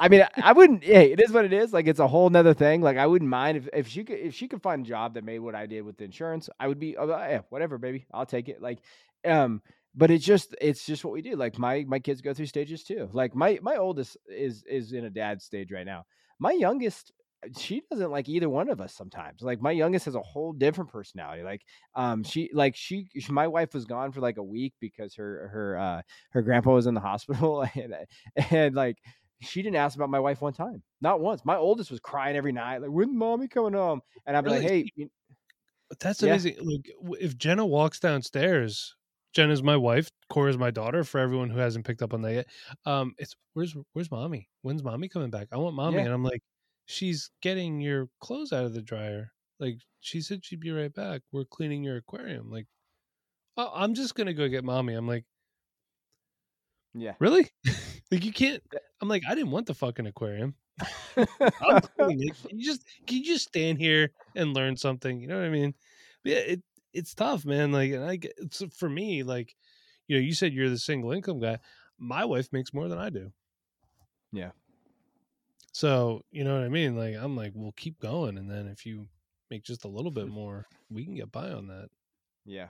I 0.00 0.08
mean, 0.08 0.26
I 0.42 0.52
wouldn't. 0.52 0.84
Hey, 0.84 1.12
it 1.12 1.20
is 1.20 1.32
what 1.32 1.44
it 1.44 1.52
is. 1.52 1.72
Like 1.72 1.86
it's 1.86 2.00
a 2.00 2.08
whole 2.08 2.28
nother 2.28 2.54
thing. 2.54 2.82
Like 2.82 2.98
I 2.98 3.06
wouldn't 3.06 3.30
mind 3.30 3.56
if, 3.56 3.68
if 3.72 3.88
she 3.88 4.04
could 4.04 4.18
if 4.18 4.34
she 4.34 4.48
could 4.48 4.62
find 4.62 4.84
a 4.84 4.88
job 4.88 5.14
that 5.14 5.24
made 5.24 5.38
what 5.38 5.54
I 5.54 5.66
did 5.66 5.82
with 5.82 5.96
the 5.96 6.04
insurance. 6.04 6.50
I 6.60 6.68
would 6.68 6.78
be, 6.78 6.96
oh, 6.96 7.08
yeah, 7.08 7.40
whatever, 7.48 7.78
baby. 7.78 8.06
I'll 8.12 8.26
take 8.26 8.48
it. 8.48 8.60
Like, 8.60 8.80
um, 9.24 9.62
but 9.94 10.10
it's 10.10 10.24
just 10.24 10.54
it's 10.60 10.84
just 10.84 11.04
what 11.04 11.14
we 11.14 11.22
do. 11.22 11.36
Like 11.36 11.58
my 11.58 11.84
my 11.86 11.98
kids 11.98 12.20
go 12.20 12.34
through 12.34 12.46
stages 12.46 12.84
too. 12.84 13.08
Like 13.12 13.34
my 13.34 13.58
my 13.62 13.76
oldest 13.76 14.16
is 14.28 14.64
is 14.64 14.92
in 14.92 15.04
a 15.04 15.10
dad 15.10 15.40
stage 15.40 15.72
right 15.72 15.86
now. 15.86 16.04
My 16.38 16.52
youngest 16.52 17.12
she 17.56 17.82
doesn't 17.90 18.10
like 18.10 18.28
either 18.28 18.48
one 18.48 18.68
of 18.68 18.80
us 18.80 18.94
sometimes. 18.94 19.42
Like 19.42 19.60
my 19.60 19.70
youngest 19.70 20.04
has 20.06 20.14
a 20.14 20.20
whole 20.20 20.52
different 20.52 20.90
personality. 20.90 21.42
Like 21.42 21.62
um 21.94 22.22
she 22.24 22.50
like 22.52 22.76
she, 22.76 23.08
she 23.18 23.32
my 23.32 23.46
wife 23.46 23.74
was 23.74 23.84
gone 23.84 24.12
for 24.12 24.20
like 24.20 24.36
a 24.36 24.42
week 24.42 24.74
because 24.80 25.14
her 25.14 25.48
her 25.52 25.78
uh 25.78 26.02
her 26.30 26.42
grandpa 26.42 26.72
was 26.72 26.86
in 26.86 26.94
the 26.94 27.00
hospital 27.12 27.66
and 27.74 27.94
and 28.50 28.74
like 28.74 28.98
she 29.40 29.62
didn't 29.62 29.76
ask 29.76 29.96
about 29.96 30.10
my 30.10 30.20
wife 30.20 30.40
one 30.40 30.52
time. 30.52 30.82
Not 31.00 31.20
once. 31.20 31.44
My 31.44 31.56
oldest 31.56 31.90
was 31.90 32.00
crying 32.00 32.36
every 32.36 32.52
night 32.52 32.80
like 32.80 32.90
when 32.90 33.16
mommy 33.16 33.48
coming 33.48 33.74
home? 33.74 34.00
And 34.26 34.36
I'm 34.36 34.44
really? 34.44 34.60
like, 34.60 34.68
"Hey, 34.68 34.90
you, 34.96 35.10
that's 36.00 36.22
amazing. 36.22 36.54
Yeah. 36.56 36.62
Like 36.64 37.20
if 37.20 37.36
Jenna 37.36 37.66
walks 37.66 38.00
downstairs, 38.00 38.96
Jenna's 39.34 39.62
my 39.62 39.76
wife, 39.76 40.08
Cora's 40.28 40.58
my 40.58 40.70
daughter. 40.70 41.04
For 41.04 41.18
everyone 41.18 41.50
who 41.50 41.58
hasn't 41.58 41.84
picked 41.84 42.02
up 42.02 42.14
on 42.14 42.22
that 42.22 42.32
yet, 42.32 42.46
um, 42.86 43.14
it's 43.18 43.34
where's 43.52 43.76
where's 43.92 44.10
mommy? 44.10 44.48
When's 44.62 44.82
mommy 44.82 45.08
coming 45.08 45.30
back? 45.30 45.48
I 45.52 45.56
want 45.56 45.74
mommy, 45.74 45.96
yeah. 45.96 46.04
and 46.04 46.14
I'm 46.14 46.24
like, 46.24 46.42
she's 46.86 47.30
getting 47.42 47.80
your 47.80 48.08
clothes 48.20 48.52
out 48.52 48.64
of 48.64 48.74
the 48.74 48.82
dryer. 48.82 49.32
Like 49.60 49.76
she 50.00 50.20
said 50.20 50.44
she'd 50.44 50.60
be 50.60 50.70
right 50.70 50.92
back. 50.92 51.22
We're 51.32 51.44
cleaning 51.44 51.84
your 51.84 51.96
aquarium. 51.96 52.50
Like, 52.50 52.66
oh, 53.56 53.70
I'm 53.74 53.94
just 53.94 54.14
gonna 54.14 54.34
go 54.34 54.48
get 54.48 54.64
mommy. 54.64 54.94
I'm 54.94 55.08
like, 55.08 55.24
yeah, 56.94 57.14
really? 57.18 57.50
like 58.10 58.24
you 58.24 58.32
can't. 58.32 58.62
I'm 59.00 59.08
like, 59.08 59.22
I 59.28 59.34
didn't 59.34 59.50
want 59.50 59.66
the 59.66 59.74
fucking 59.74 60.06
aquarium. 60.06 60.54
I'm 61.16 61.80
cleaning 61.96 62.28
it. 62.28 62.48
Can 62.48 62.58
you 62.58 62.66
just 62.66 62.84
can 63.06 63.18
you 63.18 63.24
just 63.24 63.48
stand 63.48 63.78
here 63.78 64.10
and 64.34 64.54
learn 64.54 64.76
something? 64.76 65.20
You 65.20 65.28
know 65.28 65.36
what 65.36 65.46
I 65.46 65.50
mean? 65.50 65.74
But 66.22 66.32
yeah, 66.32 66.38
it 66.38 66.62
it's 66.92 67.14
tough, 67.14 67.44
man. 67.44 67.72
Like, 67.72 67.92
and 67.92 68.04
I 68.04 68.16
get 68.16 68.34
it's 68.38 68.62
for 68.76 68.88
me. 68.88 69.22
Like, 69.22 69.54
you 70.08 70.16
know, 70.16 70.22
you 70.22 70.34
said 70.34 70.52
you're 70.52 70.70
the 70.70 70.78
single 70.78 71.12
income 71.12 71.40
guy. 71.40 71.58
My 71.98 72.24
wife 72.24 72.48
makes 72.52 72.74
more 72.74 72.88
than 72.88 72.98
I 72.98 73.10
do. 73.10 73.32
Yeah. 74.32 74.50
So, 75.74 76.22
you 76.30 76.44
know 76.44 76.54
what 76.54 76.62
I 76.62 76.68
mean? 76.68 76.96
Like, 76.96 77.16
I'm 77.18 77.36
like, 77.36 77.50
we'll 77.52 77.72
keep 77.72 77.98
going. 77.98 78.38
And 78.38 78.48
then 78.48 78.68
if 78.68 78.86
you 78.86 79.08
make 79.50 79.64
just 79.64 79.84
a 79.84 79.88
little 79.88 80.12
bit 80.12 80.28
more, 80.40 80.66
we 80.88 81.04
can 81.04 81.16
get 81.16 81.32
by 81.32 81.50
on 81.50 81.66
that. 81.66 81.88
Yeah. 82.46 82.68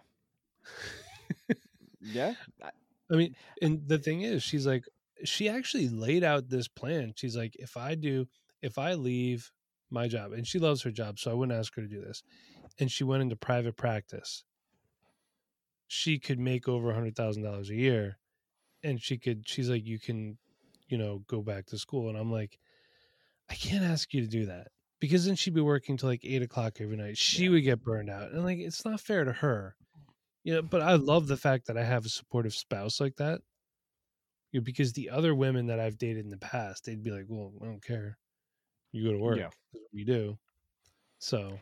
yeah. 2.00 2.32
I 3.12 3.14
mean, 3.14 3.36
and 3.60 3.86
the 3.86 3.98
thing 3.98 4.22
is, 4.22 4.42
she's 4.42 4.66
like, 4.66 4.86
she 5.22 5.50
actually 5.50 5.90
laid 5.90 6.24
out 6.24 6.48
this 6.48 6.66
plan. 6.66 7.12
She's 7.14 7.36
like, 7.36 7.54
if 7.58 7.76
I 7.76 7.94
do, 7.94 8.26
if 8.62 8.78
I 8.78 8.94
leave 8.94 9.52
my 9.90 10.08
job, 10.08 10.32
and 10.32 10.46
she 10.46 10.58
loves 10.58 10.80
her 10.82 10.90
job, 10.90 11.18
so 11.18 11.30
I 11.30 11.34
wouldn't 11.34 11.56
ask 11.58 11.74
her 11.74 11.82
to 11.82 11.88
do 11.88 12.00
this, 12.00 12.22
and 12.78 12.90
she 12.90 13.04
went 13.04 13.22
into 13.22 13.36
private 13.36 13.76
practice, 13.76 14.44
she 15.86 16.18
could 16.18 16.38
make 16.38 16.66
over 16.66 16.90
a 16.90 16.94
hundred 16.94 17.16
thousand 17.16 17.42
dollars 17.42 17.68
a 17.68 17.74
year, 17.74 18.16
and 18.82 19.00
she 19.00 19.18
could. 19.18 19.46
She's 19.46 19.68
like, 19.68 19.84
you 19.84 19.98
can 19.98 20.38
you 20.88 20.98
know, 20.98 21.22
go 21.26 21.42
back 21.42 21.66
to 21.66 21.78
school. 21.78 22.08
And 22.08 22.18
I'm 22.18 22.30
like, 22.30 22.58
I 23.50 23.54
can't 23.54 23.84
ask 23.84 24.12
you 24.14 24.20
to 24.22 24.26
do 24.26 24.46
that 24.46 24.68
because 25.00 25.26
then 25.26 25.36
she'd 25.36 25.54
be 25.54 25.60
working 25.60 25.96
till 25.96 26.08
like 26.08 26.24
eight 26.24 26.42
o'clock 26.42 26.80
every 26.80 26.96
night. 26.96 27.18
She 27.18 27.44
Yeah. 27.44 27.50
would 27.50 27.64
get 27.64 27.82
burned 27.82 28.10
out. 28.10 28.32
And 28.32 28.44
like, 28.44 28.58
it's 28.58 28.84
not 28.84 29.00
fair 29.00 29.24
to 29.24 29.32
her. 29.32 29.76
You 30.44 30.54
know, 30.54 30.62
but 30.62 30.82
I 30.82 30.94
mm-hmm. 30.94 31.04
love 31.04 31.26
the 31.26 31.36
fact 31.36 31.66
that 31.66 31.76
I 31.76 31.84
have 31.84 32.04
a 32.04 32.10
supportive 32.10 32.54
spouse 32.54 33.00
like 33.00 33.16
that. 33.16 33.40
You 34.52 34.60
know, 34.60 34.64
because 34.64 34.92
the 34.92 35.10
other 35.10 35.34
women 35.34 35.66
that 35.66 35.80
I've 35.80 35.98
dated 35.98 36.24
in 36.24 36.30
the 36.30 36.38
past, 36.38 36.84
they'd 36.84 37.02
be 37.02 37.10
like, 37.10 37.26
well, 37.28 37.52
I 37.60 37.64
don't 37.64 37.82
care. 37.84 38.18
You 38.92 39.04
go 39.04 39.12
to 39.12 39.18
work. 39.18 39.38
Yeah. 39.38 39.50
That's 39.72 39.82
what 39.82 39.82
you 39.92 40.04
do. 40.04 40.38
So 41.18 41.58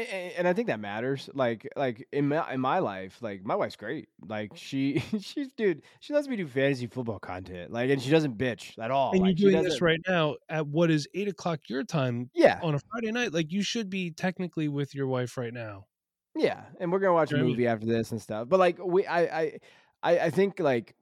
and 0.00 0.46
I 0.48 0.52
think 0.52 0.68
that 0.68 0.80
matters. 0.80 1.28
Like, 1.34 1.68
like 1.76 2.06
in 2.12 2.28
my 2.28 2.52
in 2.52 2.60
my 2.60 2.78
life, 2.80 3.18
like 3.20 3.44
my 3.44 3.54
wife's 3.54 3.76
great. 3.76 4.08
Like 4.26 4.52
she, 4.54 4.98
she's 5.20 5.52
dude. 5.56 5.82
She 6.00 6.12
lets 6.12 6.28
me 6.28 6.36
do 6.36 6.46
fantasy 6.46 6.86
football 6.86 7.18
content. 7.18 7.72
Like, 7.72 7.90
and 7.90 8.00
she 8.00 8.10
doesn't 8.10 8.36
bitch 8.38 8.78
at 8.78 8.90
all. 8.90 9.12
and 9.12 9.20
like, 9.22 9.38
you're 9.38 9.50
doing 9.52 9.62
this 9.64 9.80
right 9.80 10.00
now 10.08 10.36
at 10.48 10.66
what 10.66 10.90
is 10.90 11.06
eight 11.14 11.28
o'clock 11.28 11.60
your 11.68 11.84
time 11.84 12.30
Yeah, 12.34 12.60
on 12.62 12.74
a 12.74 12.78
Friday 12.90 13.12
night. 13.12 13.32
Like 13.32 13.52
you 13.52 13.62
should 13.62 13.90
be 13.90 14.10
technically 14.10 14.68
with 14.68 14.94
your 14.94 15.06
wife 15.06 15.36
right 15.36 15.52
now. 15.54 15.86
yeah. 16.36 16.62
And 16.78 16.90
we're 16.92 16.98
gonna 17.00 17.12
watch 17.14 17.30
You 17.30 17.36
know 17.38 17.42
a 17.42 17.44
what 17.44 17.46
I 17.46 17.48
mean? 17.48 17.56
movie 17.56 17.66
after 17.66 17.86
this 17.86 18.12
and 18.12 18.20
stuff. 18.20 18.48
But 18.48 18.60
like, 18.60 18.78
we, 18.84 19.06
I, 19.06 19.20
I, 19.40 19.58
I, 20.02 20.18
I 20.20 20.30
think 20.30 20.58
like 20.60 20.94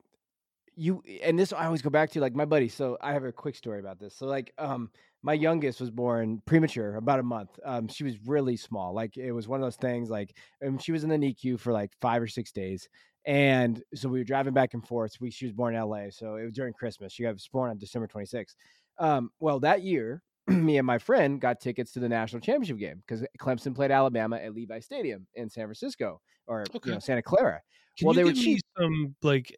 you 0.77 1.03
and 1.23 1.37
this 1.39 1.53
I 1.53 1.67
always 1.67 1.83
go 1.83 1.91
back 1.91 2.11
to 2.11 2.21
like 2.21 2.35
my 2.35 2.45
buddy. 2.45 2.69
So 2.69 2.97
I 3.01 3.13
have 3.13 3.25
a 3.25 3.33
quick 3.33 3.57
story 3.57 3.81
about 3.81 3.99
this. 3.99 4.15
So 4.15 4.27
like, 4.27 4.53
um, 4.59 4.91
my 5.23 5.33
youngest 5.33 5.81
was 5.81 5.91
born 5.91 6.41
premature, 6.47 6.97
about 6.97 7.19
a 7.21 7.25
month. 7.25 7.59
Um, 7.65 7.89
she 7.89 8.05
was 8.05 8.19
really 8.27 8.57
small. 8.57 8.95
Like 8.95 9.17
it 9.17 9.33
was 9.33 9.49
one 9.49 9.61
of 9.61 9.67
those 9.67 9.77
things. 9.77 10.11
Like, 10.11 10.37
um, 10.65 10.79
she 10.79 10.93
was 10.93 11.05
in 11.05 11.11
the 11.11 11.17
NICU 11.19 11.59
for 11.59 11.73
like 11.73 11.93
five 12.01 12.23
or 12.23 12.29
six 12.29 12.53
days, 12.53 12.89
and 13.25 13.83
so 13.95 14.09
we 14.09 14.19
were 14.21 14.25
driving 14.25 14.55
back 14.55 14.75
and 14.75 14.87
forth. 14.87 15.21
We 15.21 15.31
she 15.31 15.47
was 15.47 15.53
born 15.53 15.75
in 15.75 15.81
LA, 15.81 16.11
so 16.11 16.37
it 16.37 16.45
was 16.45 16.53
during 16.53 16.73
Christmas. 16.73 17.13
She 17.13 17.25
was 17.27 17.49
born 17.49 17.71
on 17.71 17.79
December 17.79 18.07
26th. 18.07 18.55
Um, 18.99 19.31
well, 19.41 19.61
that 19.61 19.83
year, 19.83 20.23
me 20.47 20.79
and 20.79 20.87
my 20.87 20.99
friend 20.99 21.41
got 21.41 21.61
tickets 21.61 21.93
to 21.93 22.01
the 22.01 22.09
national 22.09 22.41
championship 22.41 22.79
game 22.79 23.03
because 23.07 23.25
Clemson 23.41 23.75
played 23.75 23.91
Alabama 23.91 24.37
at 24.37 24.55
Levi 24.55 24.81
Stadium 24.81 25.27
in 25.35 25.49
San 25.51 25.65
Francisco 25.67 26.21
or 26.47 26.65
Okay. 26.75 26.91
you 26.91 26.95
know 26.95 26.99
Santa 27.01 27.23
Clara. 27.23 27.61
Can 27.97 28.07
Well, 28.07 28.15
you 28.15 28.21
they 28.21 28.25
were 28.25 28.33
cheap. 28.33 28.61
some 28.79 29.15
like 29.23 29.57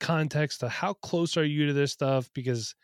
context 0.00 0.60
to 0.60 0.68
how 0.68 0.94
close 0.94 1.36
are 1.36 1.44
you 1.44 1.66
to 1.66 1.72
this 1.72 1.92
stuff? 1.92 2.30
Because 2.34 2.74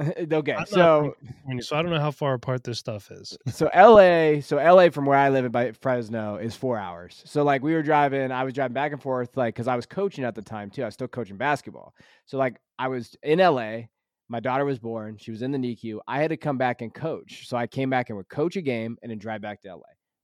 okay, 0.32 0.52
I'm 0.54 0.66
so 0.66 1.14
so 1.60 1.76
I 1.76 1.82
don't 1.82 1.90
know 1.90 2.00
how 2.00 2.10
far 2.10 2.34
apart 2.34 2.64
this 2.64 2.78
stuff 2.78 3.10
is. 3.10 3.36
Uh, 3.46 3.50
so 3.50 3.70
LA, 3.74 4.40
so 4.40 4.56
LA 4.56 4.90
from 4.90 5.04
where 5.06 5.18
I 5.18 5.28
live 5.28 5.44
in 5.44 5.50
by 5.50 5.72
Fresno 5.72 6.36
is 6.36 6.56
four 6.56 6.78
hours. 6.78 7.22
So 7.26 7.42
like 7.42 7.62
we 7.62 7.72
were 7.74 7.82
driving, 7.82 8.32
I 8.32 8.44
was 8.44 8.54
driving 8.54 8.74
back 8.74 8.92
and 8.92 9.02
forth, 9.02 9.36
like 9.36 9.54
because 9.54 9.68
I 9.68 9.76
was 9.76 9.86
coaching 9.86 10.24
at 10.24 10.34
the 10.34 10.42
time 10.42 10.70
too. 10.70 10.82
I 10.82 10.86
was 10.86 10.94
still 10.94 11.08
coaching 11.08 11.36
basketball. 11.36 11.94
So 12.26 12.38
like 12.38 12.60
I 12.78 12.88
was 12.88 13.16
in 13.22 13.38
LA. 13.38 13.82
My 14.28 14.38
daughter 14.40 14.64
was 14.64 14.78
born. 14.78 15.16
She 15.18 15.32
was 15.32 15.42
in 15.42 15.50
the 15.50 15.58
NICU. 15.58 15.98
I 16.06 16.20
had 16.20 16.30
to 16.30 16.36
come 16.36 16.56
back 16.56 16.82
and 16.82 16.94
coach. 16.94 17.48
So 17.48 17.56
I 17.56 17.66
came 17.66 17.90
back 17.90 18.10
and 18.10 18.16
would 18.16 18.28
coach 18.28 18.54
a 18.56 18.62
game 18.62 18.96
and 19.02 19.10
then 19.10 19.18
drive 19.18 19.42
back 19.42 19.60
to 19.62 19.74
LA. 19.74 19.82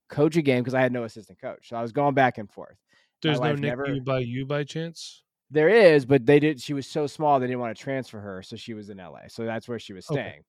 Coach 0.08 0.36
a 0.36 0.42
game 0.42 0.62
because 0.62 0.74
I 0.74 0.80
had 0.80 0.92
no 0.92 1.02
assistant 1.02 1.40
coach. 1.40 1.68
So 1.68 1.76
I 1.76 1.82
was 1.82 1.90
going 1.90 2.14
back 2.14 2.38
and 2.38 2.48
forth. 2.48 2.76
There's 3.20 3.40
no 3.40 3.52
Nick 3.54 3.62
never- 3.62 4.00
by 4.00 4.20
you 4.20 4.46
by 4.46 4.62
chance? 4.62 5.24
There 5.50 5.68
is, 5.68 6.04
but 6.06 6.26
they 6.26 6.40
did. 6.40 6.60
She 6.60 6.74
was 6.74 6.86
so 6.86 7.06
small 7.06 7.38
they 7.38 7.46
didn't 7.46 7.60
want 7.60 7.76
to 7.76 7.82
transfer 7.82 8.18
her, 8.20 8.42
so 8.42 8.56
she 8.56 8.74
was 8.74 8.90
in 8.90 8.98
LA. 8.98 9.28
So 9.28 9.44
that's 9.44 9.68
where 9.68 9.78
she 9.78 9.92
was 9.92 10.04
staying. 10.06 10.42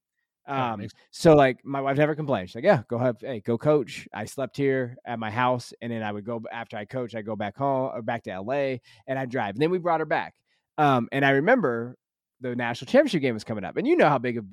Alright, 0.49 0.71
Um, 0.73 0.79
makes- 0.79 0.93
so 1.11 1.33
like 1.33 1.63
my 1.63 1.81
wife 1.81 1.97
never 1.97 2.15
complained. 2.15 2.49
She's 2.49 2.55
like, 2.55 2.63
"Yeah, 2.63 2.83
go 2.87 2.97
have, 2.97 3.17
hey, 3.21 3.41
go 3.41 3.57
coach." 3.57 4.07
I 4.13 4.25
slept 4.25 4.55
here 4.57 4.95
at 5.05 5.19
my 5.19 5.29
house, 5.29 5.73
and 5.81 5.91
then 5.91 6.01
I 6.03 6.11
would 6.11 6.25
go 6.25 6.41
after 6.51 6.77
I 6.77 6.85
coach. 6.85 7.15
I 7.15 7.21
go 7.21 7.35
back 7.35 7.57
home 7.57 7.91
or 7.93 8.01
back 8.01 8.23
to 8.23 8.31
LA, 8.31 8.77
and 9.07 9.19
I 9.19 9.25
drive. 9.25 9.55
And 9.55 9.61
then 9.61 9.69
we 9.71 9.77
brought 9.77 9.99
her 9.99 10.05
back. 10.05 10.33
Um, 10.77 11.09
and 11.11 11.25
I 11.25 11.31
remember 11.31 11.97
the 12.39 12.55
national 12.55 12.87
championship 12.91 13.21
game 13.21 13.33
was 13.33 13.43
coming 13.43 13.63
up, 13.65 13.77
and 13.77 13.87
you 13.87 13.97
know 13.97 14.09
how 14.09 14.17
big 14.19 14.37
of 14.37 14.45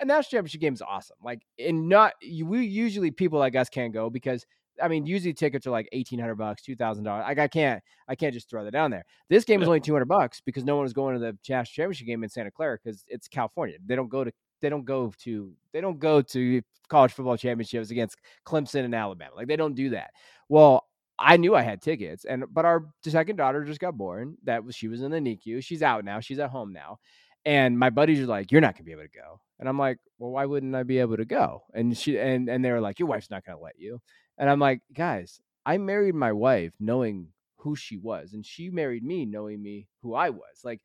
a 0.00 0.04
national 0.04 0.30
championship 0.38 0.60
game 0.60 0.74
is 0.74 0.82
awesome. 0.82 1.16
Like, 1.22 1.40
and 1.58 1.88
not 1.88 2.12
we 2.44 2.66
usually 2.66 3.10
people 3.10 3.38
like 3.40 3.56
us 3.56 3.68
can't 3.68 3.92
go 3.92 4.10
because 4.10 4.44
I 4.80 4.88
mean, 4.88 5.04
usually 5.06 5.34
tickets 5.34 5.66
are 5.66 5.70
like 5.70 5.88
eighteen 5.92 6.18
hundred 6.18 6.36
bucks, 6.36 6.62
two 6.62 6.76
thousand 6.76 7.04
dollars. 7.04 7.24
Like, 7.26 7.38
I 7.38 7.48
can't, 7.48 7.82
I 8.08 8.14
can't 8.14 8.32
just 8.32 8.48
throw 8.48 8.64
that 8.64 8.70
down 8.70 8.90
there. 8.90 9.04
This 9.28 9.44
game 9.44 9.60
was 9.60 9.66
Yeah. 9.66 9.70
only 9.70 9.80
two 9.80 9.92
hundred 9.92 10.06
bucks 10.08 10.40
because 10.40 10.64
no 10.64 10.76
one 10.76 10.84
was 10.84 10.92
going 10.92 11.14
to 11.14 11.20
the 11.20 11.36
national 11.48 11.64
championship 11.64 12.06
game 12.06 12.22
in 12.24 12.30
Santa 12.30 12.50
Clara 12.50 12.78
because 12.82 13.04
it's 13.08 13.28
California. 13.28 13.76
They 13.84 13.96
don't 13.96 14.08
go 14.08 14.24
to, 14.24 14.32
they 14.60 14.68
don't 14.68 14.84
go 14.84 15.12
to, 15.24 15.52
they 15.72 15.80
don't 15.80 15.98
go 15.98 16.22
to 16.22 16.62
college 16.88 17.12
football 17.12 17.36
championships 17.36 17.90
against 17.90 18.16
Clemson 18.46 18.84
and 18.84 18.94
Alabama. 18.94 19.34
Like, 19.36 19.48
they 19.48 19.56
don't 19.56 19.74
do 19.74 19.90
that. 19.90 20.10
Well, 20.48 20.86
I 21.18 21.36
knew 21.36 21.54
I 21.54 21.62
had 21.62 21.80
tickets, 21.82 22.24
and 22.24 22.44
but 22.50 22.64
our 22.64 22.86
second 23.04 23.36
daughter 23.36 23.64
just 23.64 23.78
got 23.80 23.96
born. 23.96 24.36
That 24.44 24.64
was 24.64 24.74
she 24.74 24.88
was 24.88 25.02
in 25.02 25.10
the 25.10 25.18
NICU. 25.18 25.62
She's 25.62 25.82
out 25.82 26.04
now. 26.04 26.20
She's 26.20 26.38
at 26.38 26.50
home 26.50 26.72
now. 26.72 26.98
And 27.44 27.78
my 27.78 27.90
buddies 27.90 28.20
are 28.20 28.26
like, 28.26 28.50
"You're 28.52 28.60
not 28.60 28.74
gonna 28.74 28.84
be 28.84 28.92
able 28.92 29.02
to 29.02 29.08
go." 29.08 29.40
And 29.58 29.68
I'm 29.68 29.78
like, 29.78 29.98
"Well, 30.18 30.30
why 30.30 30.46
wouldn't 30.46 30.74
I 30.74 30.84
be 30.84 30.98
able 30.98 31.16
to 31.16 31.24
go?" 31.24 31.62
And 31.74 31.96
she 31.96 32.18
and 32.18 32.48
and 32.48 32.64
they 32.64 32.70
were 32.70 32.80
like, 32.80 32.98
"Your 32.98 33.08
wife's 33.08 33.30
not 33.30 33.44
gonna 33.44 33.60
let 33.60 33.78
you." 33.78 34.00
And 34.42 34.50
I'm 34.50 34.58
like, 34.58 34.80
"Guys, 34.92 35.40
I 35.64 35.78
married 35.78 36.16
my 36.16 36.32
wife 36.32 36.72
knowing 36.80 37.28
who 37.58 37.76
she 37.76 37.96
was, 37.96 38.32
and 38.32 38.44
she 38.44 38.70
married 38.70 39.04
me 39.04 39.24
knowing 39.24 39.62
me 39.62 39.86
who 40.02 40.14
I 40.14 40.30
was. 40.30 40.64
Like, 40.64 40.80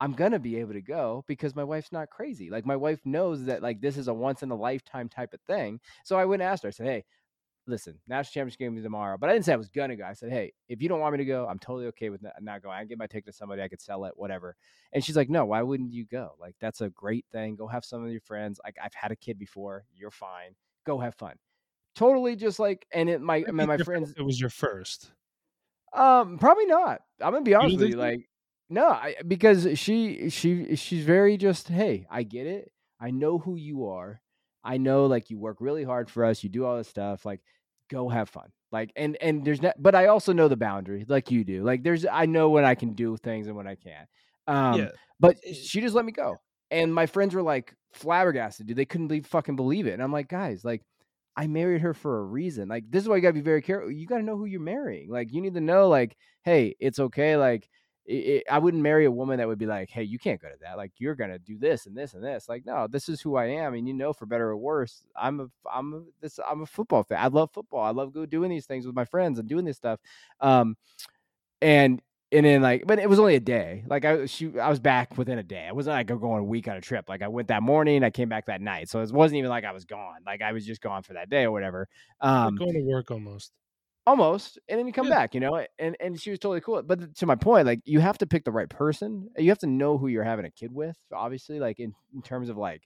I'm 0.00 0.12
gonna 0.12 0.38
be 0.38 0.58
able 0.58 0.74
to 0.74 0.80
go 0.80 1.24
because 1.26 1.56
my 1.56 1.64
wife's 1.64 1.90
not 1.90 2.10
crazy. 2.10 2.48
Like, 2.48 2.64
my 2.64 2.76
wife 2.76 3.00
knows 3.04 3.46
that 3.46 3.60
like 3.60 3.80
this 3.80 3.96
is 3.96 4.06
a 4.06 4.14
once 4.14 4.44
in 4.44 4.52
a 4.52 4.54
lifetime 4.54 5.08
type 5.08 5.34
of 5.34 5.40
thing. 5.42 5.80
So 6.04 6.16
I 6.16 6.26
went 6.26 6.42
and 6.42 6.50
asked 6.50 6.62
her. 6.62 6.68
I 6.68 6.70
said, 6.70 6.86
"Hey, 6.86 7.04
listen, 7.66 7.98
national 8.06 8.32
championship 8.32 8.60
game 8.60 8.76
is 8.76 8.84
tomorrow. 8.84 9.16
But 9.18 9.30
I 9.30 9.32
didn't 9.32 9.46
say 9.46 9.52
I 9.52 9.56
was 9.56 9.68
gonna 9.68 9.96
go. 9.96 10.04
I 10.04 10.12
said, 10.12 10.30
hey, 10.30 10.52
if 10.68 10.80
you 10.82 10.88
don't 10.88 11.00
want 11.00 11.12
me 11.12 11.18
to 11.18 11.24
go, 11.24 11.46
I'm 11.48 11.58
totally 11.58 11.86
okay 11.86 12.10
with 12.10 12.22
not, 12.22 12.34
uh, 12.36 12.40
not 12.40 12.62
going. 12.62 12.76
I 12.76 12.80
can 12.80 12.88
get 12.88 12.98
my 12.98 13.06
ticket 13.06 13.26
to 13.26 13.32
somebody, 13.32 13.62
I 13.62 13.68
could 13.68 13.80
sell 13.80 14.04
it, 14.04 14.12
whatever. 14.16 14.56
And 14.92 15.04
she's 15.04 15.16
like, 15.16 15.30
no, 15.30 15.44
why 15.44 15.62
wouldn't 15.62 15.92
you 15.92 16.04
go? 16.04 16.36
Like 16.40 16.56
that's 16.60 16.80
a 16.80 16.90
great 16.90 17.26
thing. 17.32 17.56
Go 17.56 17.66
have 17.66 17.84
some 17.84 18.04
of 18.04 18.10
your 18.12 18.20
friends. 18.20 18.60
Like 18.64 18.76
I've 18.82 18.94
had 18.94 19.12
a 19.12 19.16
kid 19.16 19.38
before. 19.38 19.84
You're 19.94 20.10
fine. 20.10 20.54
Go 20.84 20.98
have 20.98 21.14
fun. 21.14 21.36
Totally 21.94 22.36
just 22.36 22.58
like 22.58 22.86
and 22.92 23.08
it 23.10 23.20
my 23.20 23.44
I 23.46 23.50
mean, 23.50 23.66
my 23.66 23.76
friends 23.78 24.14
It 24.16 24.22
was 24.22 24.40
your 24.40 24.50
first. 24.50 25.12
um 25.92 26.38
probably 26.38 26.66
not. 26.66 27.00
I'm 27.20 27.32
gonna 27.32 27.42
be 27.42 27.54
honest 27.54 27.78
with 27.78 27.90
you. 27.90 27.96
Like 27.96 28.28
no, 28.70 28.88
I 28.88 29.16
because 29.26 29.78
she 29.78 30.30
she 30.30 30.76
she's 30.76 31.04
very 31.04 31.36
just, 31.36 31.68
hey, 31.68 32.06
I 32.10 32.22
get 32.22 32.46
it. 32.46 32.72
I 32.98 33.10
know 33.10 33.38
who 33.38 33.56
you 33.56 33.88
are. 33.88 34.22
I 34.64 34.78
know 34.78 35.06
like 35.06 35.28
you 35.28 35.38
work 35.38 35.58
really 35.60 35.84
hard 35.84 36.08
for 36.08 36.24
us. 36.24 36.42
You 36.42 36.48
do 36.48 36.64
all 36.64 36.78
this 36.78 36.88
stuff. 36.88 37.26
Like 37.26 37.40
go 37.90 38.08
have 38.08 38.30
fun. 38.30 38.48
Like 38.70 38.90
and 38.96 39.18
and 39.20 39.44
there's 39.44 39.60
not 39.60 39.74
but 39.78 39.94
I 39.94 40.06
also 40.06 40.32
know 40.32 40.48
the 40.48 40.56
boundary 40.56 41.04
like 41.06 41.30
you 41.30 41.44
do. 41.44 41.62
Like 41.62 41.82
there's 41.82 42.06
I 42.10 42.24
know 42.26 42.48
when 42.48 42.64
I 42.64 42.74
can 42.74 42.94
do 42.94 43.16
things 43.18 43.46
and 43.46 43.56
when 43.56 43.66
I 43.66 43.74
can't. 43.74 44.08
Um 44.46 44.80
yeah. 44.80 44.88
but 45.20 45.36
she 45.46 45.82
just 45.82 45.94
let 45.94 46.06
me 46.06 46.12
go. 46.12 46.38
And 46.70 46.94
my 46.94 47.04
friends 47.04 47.34
were 47.34 47.42
like 47.42 47.74
flabbergasted, 47.92 48.66
dude. 48.66 48.76
They 48.78 48.86
couldn't 48.86 49.08
believe, 49.08 49.26
fucking 49.26 49.56
believe 49.56 49.86
it. 49.86 49.92
And 49.92 50.02
I'm 50.02 50.10
like, 50.10 50.28
guys, 50.28 50.64
like, 50.64 50.82
I 51.36 51.46
married 51.46 51.80
her 51.82 51.94
for 51.94 52.18
a 52.20 52.24
reason. 52.24 52.68
Like, 52.68 52.90
this 52.90 53.02
is 53.02 53.08
why 53.08 53.16
you 53.16 53.22
gotta 53.22 53.32
be 53.34 53.40
very 53.40 53.62
careful. 53.62 53.90
You 53.90 54.06
gotta 54.06 54.22
know 54.22 54.36
who 54.36 54.44
you're 54.44 54.60
marrying. 54.60 55.10
Like, 55.10 55.32
you 55.32 55.40
need 55.40 55.54
to 55.54 55.60
know, 55.60 55.88
like, 55.88 56.16
hey, 56.44 56.76
it's 56.80 56.98
okay. 56.98 57.36
Like, 57.36 57.68
it, 58.04 58.14
it- 58.14 58.44
I 58.50 58.58
wouldn't 58.58 58.82
marry 58.82 59.04
a 59.06 59.10
woman 59.10 59.38
that 59.38 59.48
would 59.48 59.58
be 59.58 59.66
like, 59.66 59.88
hey, 59.90 60.02
you 60.02 60.18
can't 60.18 60.40
go 60.40 60.48
to 60.48 60.56
that. 60.62 60.76
Like, 60.76 60.92
you're 60.98 61.14
gonna 61.14 61.38
do 61.38 61.58
this 61.58 61.86
and 61.86 61.96
this 61.96 62.14
and 62.14 62.22
this. 62.24 62.48
Like, 62.48 62.66
no, 62.66 62.86
this 62.86 63.08
is 63.08 63.20
who 63.22 63.36
I 63.36 63.46
am, 63.46 63.74
and 63.74 63.86
you 63.88 63.94
know, 63.94 64.12
for 64.12 64.26
better 64.26 64.48
or 64.50 64.56
worse, 64.56 65.02
I'm 65.16 65.40
a, 65.40 65.46
I'm 65.72 65.94
a, 65.94 66.02
this, 66.20 66.38
I'm 66.48 66.62
a 66.62 66.66
football 66.66 67.02
fan. 67.04 67.18
I 67.20 67.28
love 67.28 67.50
football. 67.52 67.82
I 67.82 67.90
love 67.90 68.12
doing 68.28 68.50
these 68.50 68.66
things 68.66 68.86
with 68.86 68.94
my 68.96 69.04
friends 69.06 69.38
and 69.38 69.48
doing 69.48 69.64
this 69.64 69.76
stuff. 69.78 70.00
Um, 70.40 70.76
and 71.60 72.00
and 72.32 72.44
then 72.46 72.62
like, 72.62 72.84
but 72.86 72.98
it 72.98 73.08
was 73.08 73.18
only 73.18 73.34
a 73.36 73.40
day. 73.40 73.84
Like 73.86 74.04
I 74.04 74.26
she 74.26 74.58
I 74.58 74.68
was 74.70 74.80
back 74.80 75.16
within 75.18 75.38
a 75.38 75.42
day. 75.42 75.66
I 75.68 75.72
wasn't 75.72 75.94
like 75.94 76.06
going 76.06 76.40
a 76.40 76.44
week 76.44 76.66
on 76.68 76.76
a 76.76 76.80
trip. 76.80 77.08
Like 77.08 77.22
I 77.22 77.28
went 77.28 77.48
that 77.48 77.62
morning, 77.62 78.02
I 78.04 78.10
came 78.10 78.28
back 78.28 78.46
that 78.46 78.60
night. 78.60 78.88
So 78.88 79.00
it 79.02 79.12
wasn't 79.12 79.38
even 79.38 79.50
like 79.50 79.64
I 79.64 79.72
was 79.72 79.84
gone. 79.84 80.20
Like 80.26 80.42
I 80.42 80.52
was 80.52 80.66
just 80.66 80.80
gone 80.80 81.02
for 81.02 81.12
that 81.14 81.30
day 81.30 81.44
or 81.44 81.52
whatever. 81.52 81.88
Um, 82.20 82.56
going 82.56 82.74
to 82.74 82.82
work 82.82 83.10
almost. 83.10 83.52
almost 84.06 84.58
and 84.68 84.78
then 84.80 84.86
you 84.88 84.92
come 84.92 85.06
Yeah. 85.06 85.14
back 85.14 85.34
you 85.34 85.40
know 85.40 85.64
and 85.78 85.96
and 86.00 86.20
she 86.20 86.30
was 86.30 86.40
totally 86.40 86.60
cool 86.60 86.82
but 86.82 87.14
to 87.14 87.24
my 87.26 87.36
point 87.36 87.66
like 87.66 87.80
you 87.84 88.00
have 88.00 88.18
to 88.18 88.26
pick 88.26 88.44
the 88.44 88.50
right 88.50 88.68
person 88.68 89.28
you 89.38 89.48
have 89.48 89.58
to 89.60 89.68
know 89.68 89.96
who 89.96 90.08
you're 90.08 90.24
having 90.24 90.44
a 90.44 90.50
kid 90.50 90.72
with 90.72 90.96
obviously 91.14 91.60
like 91.60 91.78
in, 91.78 91.94
in 92.12 92.20
terms 92.20 92.48
of 92.48 92.56
like 92.56 92.82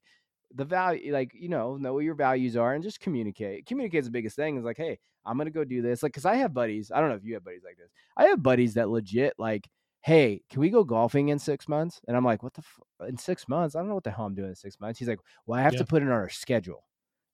the 0.55 0.65
value 0.65 1.13
like 1.13 1.33
you 1.35 1.49
know 1.49 1.77
know 1.77 1.93
what 1.95 2.05
your 2.05 2.15
values 2.15 2.57
are 2.57 2.75
and 2.75 2.83
just 2.85 3.01
communicate 3.01 3.67
communicate 3.67 4.01
is 4.01 4.07
the 4.07 4.11
biggest 4.11 4.37
thing 4.37 4.57
is 4.57 4.65
like 4.65 4.77
hey 4.77 4.99
i'm 5.25 5.37
gonna 5.37 5.51
go 5.51 5.65
do 5.65 5.83
this 5.83 6.03
like 6.03 6.13
because 6.13 6.25
i 6.25 6.35
have 6.37 6.55
buddies 6.55 6.91
i 6.95 7.01
don't 7.01 7.09
know 7.11 7.17
if 7.17 7.25
you 7.25 7.35
have 7.35 7.45
buddies 7.45 7.63
like 7.65 7.77
this 7.77 7.91
i 8.17 8.25
have 8.27 8.43
buddies 8.43 8.75
that 8.75 8.89
legit 8.89 9.35
like 9.39 9.69
hey 10.03 10.41
can 10.49 10.61
we 10.61 10.71
go 10.71 10.85
golfing 10.85 11.29
in 11.31 11.39
six 11.39 11.69
months 11.69 12.01
and 12.07 12.17
i'm 12.17 12.25
like 12.25 12.43
what 12.43 12.55
the 12.55 12.63
f- 13.01 13.09
in 13.09 13.19
six 13.19 13.49
months 13.49 13.75
i 13.75 13.81
don't 13.81 13.89
know 13.89 13.95
what 13.95 14.05
the 14.05 14.11
hell 14.11 14.27
i'm 14.27 14.35
doing 14.35 14.51
in 14.51 14.55
six 14.55 14.79
months 14.81 14.99
he's 14.99 15.09
like 15.09 15.19
well 15.47 15.59
i 15.59 15.63
have 15.63 15.73
Yeah. 15.73 15.79
to 15.81 15.85
put 15.85 16.03
it 16.03 16.07
on 16.07 16.13
our 16.13 16.29
schedule 16.29 16.85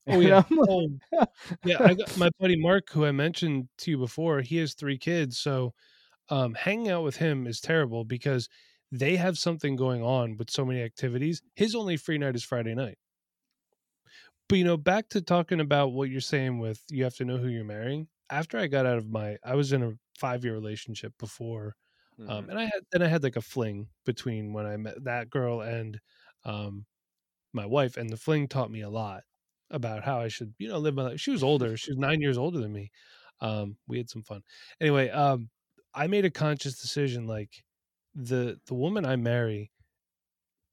Oh 0.08 0.18
yeah. 0.18 0.42
Like, 0.50 0.68
Oh, 0.68 0.88
yeah. 1.64 1.76
I 1.80 1.94
got 1.94 2.16
my 2.16 2.28
buddy 2.40 2.56
Mark, 2.56 2.90
who 2.90 3.04
I 3.04 3.12
mentioned 3.12 3.68
to 3.78 3.92
you 3.92 3.98
before. 3.98 4.40
He 4.40 4.56
has 4.56 4.74
three 4.74 4.98
kids, 4.98 5.38
so 5.38 5.74
um, 6.28 6.54
hanging 6.54 6.88
out 6.90 7.04
with 7.04 7.14
him 7.14 7.46
is 7.46 7.60
terrible 7.60 8.04
because 8.04 8.48
they 8.92 9.16
have 9.16 9.38
something 9.38 9.76
going 9.76 10.02
on 10.04 10.38
with 10.38 10.50
so 10.50 10.66
many 10.66 10.82
activities. 10.82 11.42
His 11.56 11.74
only 11.76 11.98
free 11.98 12.18
night 12.18 12.36
is 12.36 12.44
Friday 12.44 12.74
night. 12.76 12.98
But 14.48 14.56
you 14.58 14.64
know, 14.64 14.76
back 14.76 15.08
to 15.10 15.22
talking 15.22 15.60
about 15.60 15.88
what 15.92 16.10
you're 16.10 16.20
saying 16.20 16.58
with 16.58 16.84
you 16.90 17.04
have 17.04 17.14
to 17.16 17.24
know 17.24 17.38
who 17.38 17.48
you're 17.48 17.64
marrying. 17.64 18.08
After 18.30 18.58
I 18.58 18.66
got 18.66 18.86
out 18.86 18.98
of 18.98 19.08
my, 19.10 19.38
I 19.44 19.54
was 19.54 19.72
in 19.72 19.82
a 19.82 19.92
five 20.18 20.44
year 20.44 20.52
relationship 20.54 21.14
before 21.18 21.76
Um, 22.28 22.48
Mhm. 22.48 22.50
and 22.50 22.58
I 22.58 22.64
had 22.66 22.84
then 22.92 23.02
I 23.02 23.08
had 23.08 23.22
like 23.24 23.36
a 23.36 23.42
fling 23.42 23.90
between 24.06 24.54
when 24.54 24.66
I 24.66 24.78
met 24.78 25.04
that 25.04 25.30
girl 25.30 25.60
and 25.62 26.00
um, 26.46 26.86
my 27.54 27.66
wife, 27.66 27.96
and 27.98 28.10
the 28.10 28.16
fling 28.18 28.48
taught 28.48 28.70
me 28.72 28.82
a 28.82 28.90
lot 28.90 29.24
about 29.70 30.04
how 30.04 30.20
I 30.20 30.28
should, 30.28 30.54
you 30.58 30.68
know, 30.68 30.78
live 30.80 30.94
my 30.96 31.04
life. 31.04 31.20
She 31.20 31.30
was 31.32 31.42
older; 31.44 31.76
she 31.78 31.92
was 31.92 31.98
nine 31.98 32.20
years 32.22 32.38
older 32.38 32.60
than 32.60 32.72
me. 32.74 32.90
Um, 33.40 33.78
we 33.88 33.98
had 33.98 34.10
some 34.10 34.22
fun. 34.24 34.42
Anyway, 34.80 35.10
um, 35.10 35.50
I 35.94 36.06
made 36.08 36.24
a 36.26 36.30
conscious 36.30 36.80
decision. 36.80 37.26
Like 37.26 37.64
the 38.14 38.60
the 38.66 38.74
woman 38.74 39.04
I 39.04 39.16
marry 39.16 39.72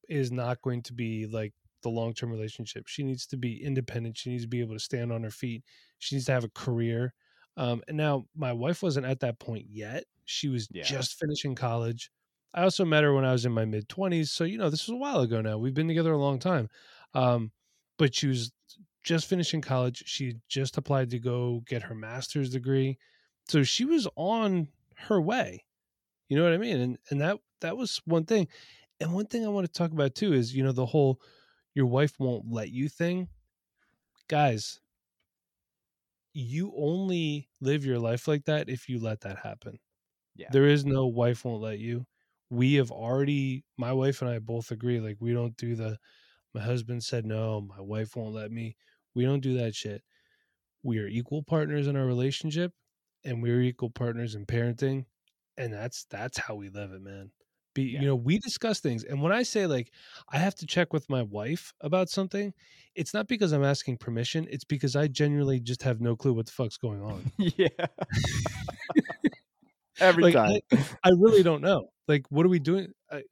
is 0.07 0.31
not 0.31 0.61
going 0.61 0.81
to 0.83 0.93
be 0.93 1.25
like 1.27 1.53
the 1.83 1.89
long 1.89 2.13
term 2.13 2.31
relationship. 2.31 2.87
She 2.87 3.03
needs 3.03 3.25
to 3.27 3.37
be 3.37 3.63
independent. 3.63 4.17
She 4.17 4.29
needs 4.31 4.43
to 4.43 4.49
be 4.49 4.59
able 4.59 4.75
to 4.75 4.79
stand 4.79 5.11
on 5.11 5.23
her 5.23 5.31
feet. 5.31 5.63
She 5.99 6.15
needs 6.15 6.25
to 6.25 6.31
have 6.33 6.43
a 6.43 6.49
career. 6.49 7.13
Um, 7.57 7.81
and 7.87 7.97
now 7.97 8.25
my 8.35 8.53
wife 8.53 8.81
wasn't 8.83 9.05
at 9.05 9.19
that 9.21 9.39
point 9.39 9.67
yet. 9.69 10.05
She 10.25 10.47
was 10.49 10.69
Yeah. 10.69 10.81
just 10.81 11.19
finishing 11.19 11.55
college. 11.55 12.11
I 12.53 12.63
also 12.63 12.85
met 12.85 13.03
her 13.03 13.13
when 13.13 13.25
I 13.25 13.31
was 13.31 13.45
in 13.45 13.51
my 13.51 13.65
mid 13.65 13.87
20s. 13.89 14.31
So, 14.31 14.43
you 14.43 14.57
know, 14.57 14.69
this 14.69 14.87
was 14.87 14.93
a 14.95 14.97
while 14.97 15.19
ago 15.21 15.41
now. 15.41 15.57
We've 15.57 15.73
been 15.73 15.87
together 15.87 16.13
a 16.13 16.17
long 16.17 16.39
time. 16.39 16.69
Um, 17.13 17.51
but 17.97 18.15
she 18.15 18.27
was 18.27 18.51
just 19.03 19.27
finishing 19.27 19.61
college. 19.61 20.03
She 20.05 20.35
just 20.47 20.77
applied 20.77 21.09
to 21.11 21.19
go 21.19 21.61
get 21.67 21.83
her 21.83 21.95
master's 21.95 22.49
degree. 22.49 22.97
So 23.47 23.63
she 23.63 23.85
was 23.85 24.07
on 24.15 24.69
her 24.95 25.21
way. 25.21 25.65
You 26.29 26.37
know 26.37 26.43
what 26.43 26.53
I 26.53 26.57
mean? 26.57 26.79
And 26.79 26.97
and 27.09 27.21
that 27.21 27.37
that 27.61 27.75
was 27.75 28.01
one 28.05 28.25
thing. 28.25 28.47
And 28.99 29.13
one 29.13 29.25
thing 29.25 29.45
I 29.45 29.49
want 29.49 29.65
to 29.65 29.71
talk 29.71 29.91
about 29.91 30.15
too 30.15 30.33
is, 30.33 30.55
you 30.55 30.63
know, 30.63 30.71
the 30.71 30.85
whole 30.85 31.19
your 31.73 31.87
wife 31.87 32.13
won't 32.19 32.51
let 32.51 32.69
you 32.69 32.87
thing. 32.87 33.29
Guys, 34.27 34.79
you 36.33 36.73
only 36.77 37.49
live 37.61 37.85
your 37.85 37.99
life 37.99 38.27
like 38.27 38.45
that 38.45 38.69
if 38.69 38.87
you 38.87 38.99
let 38.99 39.21
that 39.21 39.39
happen. 39.39 39.79
Yeah. 40.35 40.47
There 40.51 40.67
is 40.67 40.85
no 40.85 41.07
wife 41.07 41.43
won't 41.43 41.61
let 41.61 41.79
you. 41.79 42.05
We 42.49 42.75
have 42.75 42.91
already 42.91 43.65
my 43.77 43.93
wife 43.93 44.21
and 44.21 44.29
I 44.29 44.39
both 44.39 44.71
agree 44.71 44.99
like 44.99 45.17
we 45.19 45.33
don't 45.33 45.57
do 45.57 45.75
the 45.75 45.97
my 46.53 46.61
husband 46.61 47.03
said 47.03 47.25
no, 47.25 47.61
my 47.61 47.81
wife 47.81 48.15
won't 48.15 48.33
let 48.33 48.51
me. 48.51 48.75
We 49.15 49.23
don't 49.25 49.41
do 49.41 49.57
that 49.57 49.75
shit. 49.75 50.03
We 50.83 50.99
are 50.99 51.07
equal 51.07 51.43
partners 51.43 51.87
in 51.87 51.95
our 51.95 52.05
relationship 52.05 52.73
and 53.23 53.41
we're 53.43 53.61
equal 53.61 53.89
partners 53.89 54.35
in 54.35 54.45
parenting 54.45 55.05
and 55.59 55.71
that's 55.73 56.05
that's 56.09 56.37
how 56.39 56.55
we 56.55 56.69
live 56.69 56.91
it, 56.93 57.01
man. 57.03 57.31
Be 57.75 57.83
Yeah. 57.83 58.01
you 58.01 58.07
know, 58.07 58.15
we 58.15 58.39
discuss 58.39 58.79
things 58.81 59.03
and 59.03 59.21
when 59.21 59.31
I 59.33 59.43
say 59.43 59.67
like 59.67 59.91
I 60.31 60.37
have 60.39 60.55
to 60.57 60.65
check 60.67 60.93
with 60.93 61.07
my 61.09 61.21
wife 61.23 61.73
about 61.81 62.09
something, 62.09 62.53
it's 62.95 63.13
not 63.13 63.27
because 63.27 63.51
I'm 63.53 63.63
asking 63.65 63.97
permission, 63.99 64.47
it's 64.51 64.65
because 64.65 64.95
I 64.95 65.07
genuinely 65.07 65.59
just 65.59 65.83
have 65.83 66.01
no 66.01 66.15
clue 66.15 66.33
what 66.33 66.45
the 66.47 66.51
fuck's 66.53 66.77
going 66.77 67.01
on. 67.03 67.31
yeah. 67.37 67.67
Every 69.99 70.23
Like, 70.23 70.27
time. 70.27 70.59
I 71.03 71.09
really 71.17 71.43
don't 71.43 71.61
know. 71.61 71.89
Like, 72.07 72.25
what 72.29 72.45
are 72.45 72.49
we 72.49 72.59
doing? 72.59 72.93
I, 73.11 73.23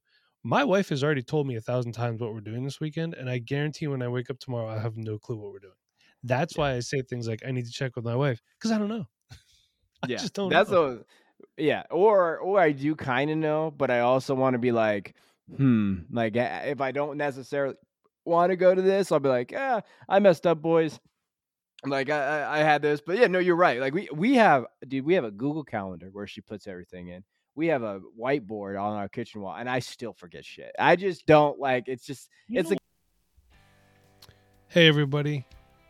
my 0.43 0.63
wife 0.63 0.89
has 0.89 1.03
already 1.03 1.23
told 1.23 1.47
me 1.47 1.55
a 1.55 1.61
thousand 1.61 1.93
times 1.93 2.21
what 2.21 2.33
we're 2.33 2.41
doing 2.41 2.63
this 2.63 2.79
weekend, 2.79 3.13
and 3.15 3.29
I 3.29 3.39
guarantee 3.39 3.87
when 3.87 4.01
I 4.01 4.07
wake 4.07 4.29
up 4.29 4.39
tomorrow, 4.39 4.69
I 4.69 4.79
have 4.79 4.97
no 4.97 5.17
clue 5.19 5.37
what 5.37 5.51
we're 5.51 5.59
doing. 5.59 5.73
That's 6.23 6.55
Yeah. 6.55 6.57
why 6.57 6.75
I 6.75 6.79
say 6.81 7.01
things 7.01 7.27
like, 7.27 7.43
"I 7.45 7.51
need 7.51 7.65
to 7.65 7.71
check 7.71 7.95
with 7.95 8.05
my 8.05 8.15
wife" 8.15 8.41
because 8.57 8.71
I 8.71 8.77
don't 8.77 8.89
know. 8.89 9.05
I 10.03 10.07
yeah. 10.07 10.17
just 10.17 10.33
don't 10.33 10.49
That's 10.49 10.53
know. 10.53 10.71
a 10.71 10.99
yeah. 11.57 11.83
Or 11.91 12.37
or 12.37 12.59
I 12.59 12.71
do 12.71 12.95
kind 12.95 13.29
of 13.31 13.37
know, 13.37 13.73
but 13.75 13.91
I 13.91 14.01
also 14.01 14.35
want 14.35 14.53
to 14.53 14.59
be 14.59 14.71
like, 14.71 15.15
hmm. 15.55 15.99
Like 16.11 16.33
if 16.35 16.81
I 16.81 16.91
don't 16.91 17.17
necessarily 17.17 17.75
want 18.25 18.51
to 18.51 18.55
go 18.55 18.75
to 18.75 18.81
this, 18.81 19.11
I'll 19.11 19.19
be 19.19 19.29
like, 19.29 19.51
yeah, 19.51 19.81
I 20.07 20.19
messed 20.19 20.45
up, 20.45 20.61
boys. 20.61 20.99
Like 21.85 22.09
I, 22.09 22.41
I 22.41 22.59
I 22.59 22.63
had 22.63 22.81
this, 22.81 23.01
but 23.05 23.17
yeah, 23.17 23.27
no, 23.27 23.39
you're 23.39 23.55
right. 23.55 23.79
Like 23.79 23.93
we 23.93 24.09
we 24.13 24.35
have, 24.35 24.65
dude, 24.87 25.05
we 25.05 25.13
have 25.13 25.23
a 25.23 25.31
Google 25.31 25.63
Calendar 25.63 26.09
where 26.11 26.27
she 26.27 26.41
puts 26.41 26.67
everything 26.67 27.09
in. 27.09 27.23
We 27.55 27.67
have 27.67 27.83
a 27.83 28.01
whiteboard 28.19 28.79
on 28.79 28.95
our 28.97 29.09
kitchen 29.09 29.41
wall, 29.41 29.55
and 29.55 29.69
I 29.69 29.79
still 29.79 30.13
forget 30.13 30.45
shit. 30.45 30.71
I 30.77 30.95
just 30.95 31.25
don't 31.25 31.59
like. 31.59 31.87
It's 31.87 32.05
just 32.05 32.29
You 32.47 32.59
it's 32.59 32.71
a 32.71 32.77
Hey, 34.69 34.87
everybody. 34.87 35.45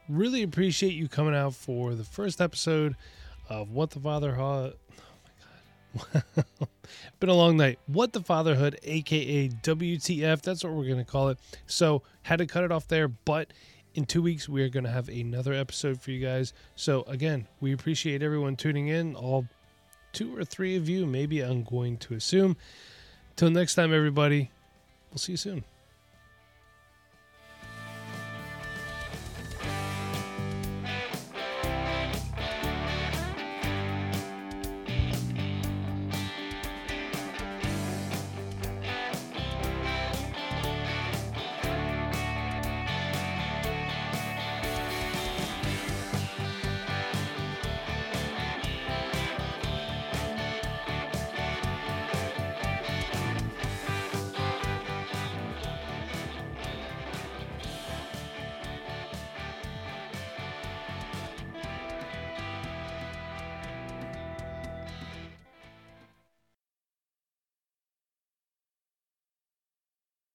Really 0.08 0.44
appreciate 0.44 0.94
you 0.94 1.10
coming 1.10 1.36
out 1.36 1.56
for 1.56 1.96
the 1.96 2.04
first 2.04 2.40
episode 2.40 2.96
of 3.50 3.72
What 3.72 3.90
the 3.90 4.00
Fatherhood. 4.00 4.76
Been 7.20 7.30
a 7.30 7.34
long 7.34 7.58
night. 7.58 7.80
What 7.88 8.14
the 8.14 8.22
Fatherhood, 8.22 8.80
aka 8.84 9.50
WTF. 9.50 10.42
That's 10.42 10.64
what 10.64 10.74
we're 10.74 10.86
going 10.86 11.04
to 11.04 11.12
call 11.12 11.30
it. 11.30 11.40
So, 11.66 12.04
had 12.24 12.40
to 12.40 12.46
cut 12.46 12.64
it 12.64 12.72
off 12.72 12.88
there, 12.88 13.08
but 13.08 13.52
in 13.96 14.06
two 14.06 14.22
weeks, 14.22 14.48
we 14.48 14.62
are 14.62 14.70
going 14.70 14.84
to 14.84 14.92
have 14.92 15.10
another 15.10 15.54
episode 15.54 16.00
for 16.00 16.12
you 16.12 16.24
guys. 16.24 16.54
So, 16.76 17.04
again, 17.04 17.48
we 17.60 17.74
appreciate 17.74 18.22
everyone 18.22 18.56
tuning 18.56 18.88
in. 18.88 19.16
All 19.16 19.48
two 20.14 20.38
or 20.38 20.46
three 20.46 20.76
of 20.76 20.88
you, 20.88 21.06
maybe 21.06 21.42
I'm 21.42 21.64
going 21.64 21.98
to 21.98 22.14
assume. 22.14 22.58
Till 23.36 23.50
next 23.50 23.76
time, 23.76 23.94
everybody. 23.94 24.52
We'll 25.12 25.20
see 25.20 25.34
you 25.34 25.38
soon. 25.38 25.64